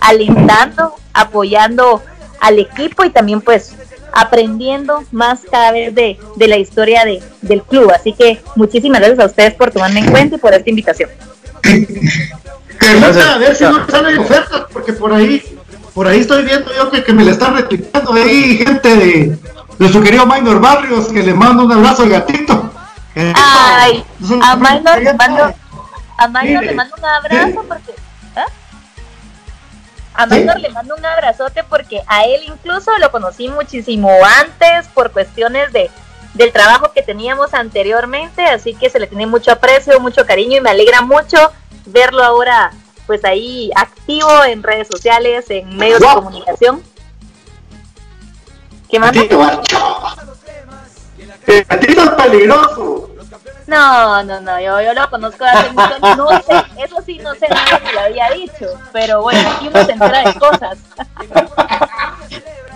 alentando, 0.00 0.94
apoyando 1.12 2.02
al 2.46 2.58
equipo 2.58 3.04
y 3.04 3.10
también 3.10 3.40
pues 3.40 3.74
aprendiendo 4.12 5.04
más 5.10 5.40
cada 5.50 5.72
vez 5.72 5.94
de, 5.94 6.18
de 6.36 6.48
la 6.48 6.56
historia 6.56 7.04
de, 7.04 7.22
del 7.42 7.62
club. 7.62 7.90
Así 7.94 8.12
que 8.12 8.40
muchísimas 8.54 9.00
gracias 9.00 9.20
a 9.20 9.26
ustedes 9.26 9.54
por 9.54 9.70
tomarme 9.70 10.00
en 10.00 10.10
cuenta 10.10 10.36
y 10.36 10.38
por 10.38 10.54
esta 10.54 10.70
invitación. 10.70 11.10
Carlita, 12.78 13.34
a 13.34 13.38
ver 13.38 13.54
si 13.54 13.64
no 13.64 13.86
salen 13.88 14.18
ofertas, 14.18 14.62
porque 14.72 14.92
por 14.92 15.12
ahí, 15.12 15.42
por 15.92 16.06
ahí 16.06 16.20
estoy 16.20 16.44
viendo 16.44 16.72
yo 16.74 16.90
que, 16.90 17.02
que 17.02 17.12
me 17.12 17.24
le 17.24 17.32
están 17.32 17.56
replicando 17.56 18.12
ahí 18.12 18.58
gente 18.58 18.96
de, 18.96 19.38
de 19.78 19.88
su 19.92 20.00
querido 20.00 20.24
Minor 20.24 20.60
Barrios, 20.60 21.08
que 21.08 21.22
le 21.22 21.34
mando 21.34 21.64
un 21.64 21.72
abrazo 21.72 22.04
al 22.04 22.10
gatito. 22.10 22.70
Eh, 23.14 23.32
Ay, 23.34 24.04
a 24.42 24.56
Minor 24.56 25.02
le 25.02 25.14
mando, 25.14 25.54
a 26.18 26.28
Minor 26.28 26.64
le 26.64 26.74
mando 26.74 26.94
un 26.98 27.04
abrazo 27.04 27.60
sí. 27.60 27.66
porque 27.68 28.05
a 30.16 30.28
Sí. 30.28 30.46
Le 30.60 30.70
mando 30.70 30.94
un 30.96 31.04
abrazote 31.04 31.64
porque 31.64 32.02
a 32.06 32.24
él 32.24 32.42
incluso 32.46 32.90
lo 32.98 33.10
conocí 33.10 33.48
muchísimo 33.48 34.10
antes 34.40 34.88
por 34.88 35.12
cuestiones 35.12 35.72
de 35.72 35.90
del 36.34 36.52
trabajo 36.52 36.92
que 36.92 37.02
teníamos 37.02 37.54
anteriormente, 37.54 38.44
así 38.44 38.74
que 38.74 38.90
se 38.90 39.00
le 39.00 39.06
tiene 39.06 39.26
mucho 39.26 39.52
aprecio, 39.52 39.98
mucho 40.00 40.26
cariño 40.26 40.58
y 40.58 40.60
me 40.60 40.68
alegra 40.68 41.00
mucho 41.00 41.38
verlo 41.86 42.22
ahora 42.22 42.72
pues 43.06 43.24
ahí 43.24 43.70
activo 43.74 44.44
en 44.44 44.62
redes 44.62 44.88
sociales, 44.88 45.46
en 45.48 45.76
medios 45.76 46.00
de 46.00 46.06
comunicación. 46.06 46.82
¿Qué 48.90 48.98
más? 48.98 49.14
Macho. 49.14 49.98
El 51.46 51.58
es 51.58 52.10
peligroso. 52.10 53.15
No, 53.66 54.22
no, 54.22 54.40
no, 54.40 54.60
yo, 54.60 54.80
yo 54.80 54.94
lo 54.94 55.10
conozco 55.10 55.44
hace 55.44 55.70
mucho, 55.70 56.16
no 56.16 56.28
sé, 56.40 56.84
eso 56.84 56.96
sí 57.04 57.18
no 57.18 57.34
sé 57.34 57.48
nada 57.48 57.80
que 57.80 57.92
lo 57.92 58.00
había 58.00 58.30
dicho, 58.30 58.66
pero 58.92 59.22
bueno, 59.22 59.40
aquí 59.56 59.68
uno 59.68 59.84
se 59.84 59.92
entera 59.92 60.22
de 60.22 60.34
cosas. 60.38 60.78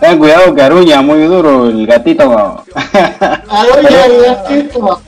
Ten 0.00 0.18
cuidado 0.18 0.54
que 0.54 0.62
aruña 0.62 1.00
muy 1.02 1.22
duro 1.26 1.66
el 1.66 1.86
gatito. 1.86 2.64
El 2.74 4.24
gatito. 4.26 5.02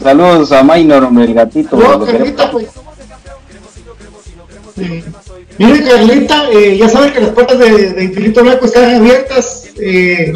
Saludos 0.00 0.52
a 0.52 0.62
Minor, 0.62 1.04
hombre, 1.04 1.24
el 1.24 1.34
gatito. 1.34 1.76
No. 1.76 2.04
Carlita, 2.04 2.50
pues. 2.50 2.68
Sí. 4.76 5.04
Mire, 5.58 5.88
Carlita, 5.88 6.50
eh, 6.50 6.76
ya 6.76 6.88
saben 6.88 7.12
que 7.12 7.20
las 7.20 7.30
puertas 7.30 7.58
de, 7.58 7.92
de 7.94 8.04
Infinito 8.04 8.42
Blanco 8.42 8.66
están 8.66 8.94
abiertas 8.94 9.70
eh, 9.80 10.34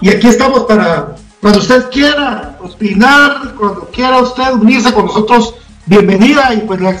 y 0.00 0.08
aquí 0.08 0.28
estamos 0.28 0.64
para 0.64 1.14
cuando 1.42 1.58
usted 1.58 1.90
quiera 1.90 2.56
opinar, 2.62 3.54
cuando 3.58 3.88
quiera 3.92 4.20
usted 4.20 4.52
unirse 4.52 4.94
con 4.94 5.06
nosotros, 5.06 5.56
bienvenida 5.86 6.54
y 6.54 6.58
pues 6.58 6.80
la 6.80 6.96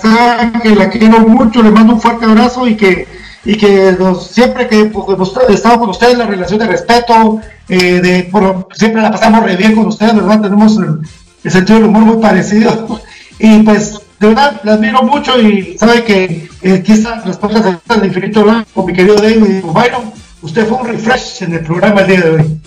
que 0.60 0.74
la 0.74 0.90
quiero 0.90 1.20
mucho, 1.20 1.62
le 1.62 1.70
mando 1.70 1.94
un 1.94 2.00
fuerte 2.00 2.24
abrazo 2.24 2.66
y 2.66 2.76
que 2.76 3.06
y 3.44 3.56
que 3.56 3.96
siempre 4.20 4.66
que 4.66 4.86
pues, 4.86 5.06
hemos 5.08 5.36
estado 5.48 5.78
con 5.78 5.90
ustedes 5.90 6.18
la 6.18 6.26
relación 6.26 6.58
de 6.58 6.66
respeto, 6.66 7.40
eh, 7.68 8.00
de 8.00 8.30
siempre 8.74 9.00
la 9.00 9.12
pasamos 9.12 9.44
re 9.44 9.54
bien 9.54 9.76
con 9.76 9.86
ustedes, 9.86 10.14
¿verdad? 10.16 10.40
Tenemos 10.40 10.76
el, 10.76 11.50
sentido 11.50 11.78
del 11.78 11.88
humor 11.88 12.02
muy 12.02 12.16
parecido 12.16 13.00
y 13.38 13.62
pues 13.62 14.00
de 14.18 14.26
verdad 14.26 14.60
la 14.64 14.72
admiro 14.72 15.04
mucho 15.04 15.40
y 15.40 15.78
sabe 15.78 16.02
que 16.02 16.48
eh, 16.62 16.82
están 16.84 17.22
las 17.24 17.36
puertas 17.36 17.64
de- 17.64 17.94
del 17.94 18.06
infinito 18.06 18.42
blanco, 18.42 18.84
mi 18.84 18.92
querido 18.92 19.14
David 19.14 19.62
Byron, 19.62 20.12
usted 20.42 20.66
fue 20.66 20.78
un 20.78 20.88
refresh 20.88 21.44
en 21.44 21.52
el 21.52 21.60
programa 21.60 22.00
el 22.00 22.06
día 22.08 22.20
de 22.22 22.30
hoy. 22.30 22.60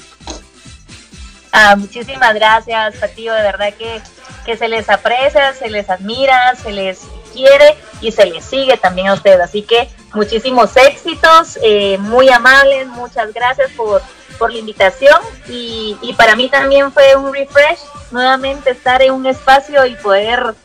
Ah, 1.58 1.78
muchísimas 1.78 2.34
gracias, 2.34 2.98
Patillo, 2.98 3.34
de 3.34 3.42
verdad 3.42 3.74
que, 3.74 4.02
que 4.46 4.58
se 4.58 4.68
les 4.68 4.90
aprecia, 4.90 5.54
se 5.54 5.70
les 5.70 5.90
admira, 5.90 6.54
se 6.62 6.74
les 6.74 7.00
quiere 7.32 7.78
y 8.02 8.12
se 8.12 8.26
les 8.26 8.44
sigue 8.44 8.76
también 8.76 9.08
a 9.08 9.14
ustedes. 9.14 9.40
Así 9.40 9.62
que 9.62 9.88
muchísimos 10.14 10.76
éxitos, 10.76 11.58
eh, 11.64 11.98
muy 11.98 12.28
amables, 12.30 12.88
muchas 12.88 13.34
gracias 13.34 13.72
por, 13.72 14.02
por 14.38 14.52
la 14.52 14.60
invitación 14.60 15.18
y, 15.48 15.98
y 16.02 16.12
para 16.16 16.36
mí 16.36 16.50
también 16.50 16.92
fue 16.92 17.16
un 17.16 17.34
refresh 17.34 17.80
nuevamente 18.12 18.72
estar 18.72 19.02
en 19.02 19.14
un 19.14 19.26
espacio 19.26 19.86
y 19.86 19.96
poder 19.96 20.56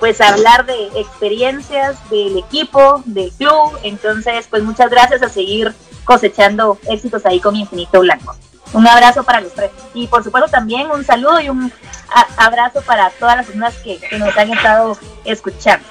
pues 0.00 0.20
hablar 0.20 0.66
de 0.66 0.86
experiencias 0.96 2.10
del 2.10 2.36
equipo, 2.36 3.00
del 3.06 3.30
club. 3.30 3.78
Entonces, 3.84 4.48
pues 4.50 4.64
muchas 4.64 4.90
gracias 4.90 5.22
a 5.22 5.28
seguir 5.28 5.72
cosechando 6.02 6.78
éxitos 6.88 7.24
ahí 7.26 7.38
con 7.38 7.54
infinito 7.54 8.00
blanco. 8.00 8.34
Un 8.72 8.86
abrazo 8.86 9.22
para 9.22 9.40
los 9.40 9.52
tres. 9.52 9.70
Y 9.94 10.06
por 10.06 10.24
supuesto 10.24 10.50
también 10.50 10.90
un 10.90 11.04
saludo 11.04 11.40
y 11.40 11.48
un 11.50 11.72
abrazo 12.36 12.80
para 12.82 13.10
todas 13.10 13.36
las 13.36 13.46
personas 13.46 13.74
que, 13.84 13.98
que 13.98 14.18
nos 14.18 14.36
han 14.36 14.50
estado 14.52 14.96
escuchando. 15.24 15.86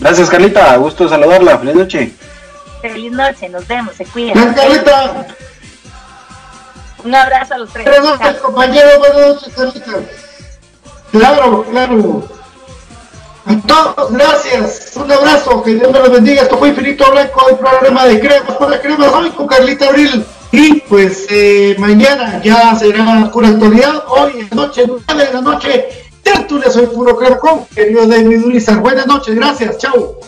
Gracias, 0.00 0.30
Carlita. 0.30 0.76
Gusto 0.76 1.08
saludarla. 1.08 1.58
Feliz 1.58 1.74
noche. 1.74 2.12
Feliz 2.80 3.12
noche, 3.12 3.48
nos 3.50 3.66
vemos, 3.68 3.94
se 3.94 4.06
cuidan. 4.06 4.34
Gracias, 4.34 4.56
Carlita. 4.56 5.26
Un 7.04 7.14
abrazo 7.14 7.54
a 7.54 7.58
los 7.58 7.70
tres. 7.70 7.84
Buenas 7.86 8.04
noches, 8.04 8.36
Chao. 8.36 8.42
compañero. 8.42 8.98
Buenas 8.98 9.18
noches, 9.18 9.54
Carlita. 9.54 9.92
Claro, 11.12 11.64
claro. 11.70 12.28
A 13.46 13.66
todos, 13.66 14.12
gracias. 14.12 14.92
Un 14.96 15.12
abrazo. 15.12 15.62
Que 15.62 15.74
Dios 15.74 15.92
me 15.92 15.98
los 15.98 16.10
bendiga. 16.10 16.42
Esto 16.42 16.58
fue 16.58 16.68
Infinito 16.68 17.10
Blanco, 17.10 17.48
el 17.48 17.56
programa 17.56 18.06
de 18.06 18.20
Cremas 18.20 18.56
para 18.56 18.80
Cremas 18.80 19.12
hoy 19.12 19.30
con 19.30 19.46
Carlita 19.46 19.88
Abril. 19.88 20.24
Y 20.52 20.80
pues 20.88 21.26
eh, 21.30 21.76
mañana 21.78 22.42
ya 22.42 22.74
será 22.74 23.30
pura 23.32 23.48
actualidad. 23.48 24.04
Hoy 24.08 24.32
en 24.40 24.56
noche, 24.56 24.84
9 24.86 25.26
de 25.26 25.32
la 25.32 25.40
noche, 25.40 25.88
Tertulia, 26.22 26.70
soy 26.70 26.86
puro 26.86 27.16
con 27.38 27.66
querido 27.66 28.06
David 28.06 28.44
Urizar. 28.44 28.80
Buenas 28.80 29.06
noches, 29.06 29.34
gracias, 29.34 29.78
chao. 29.78 30.18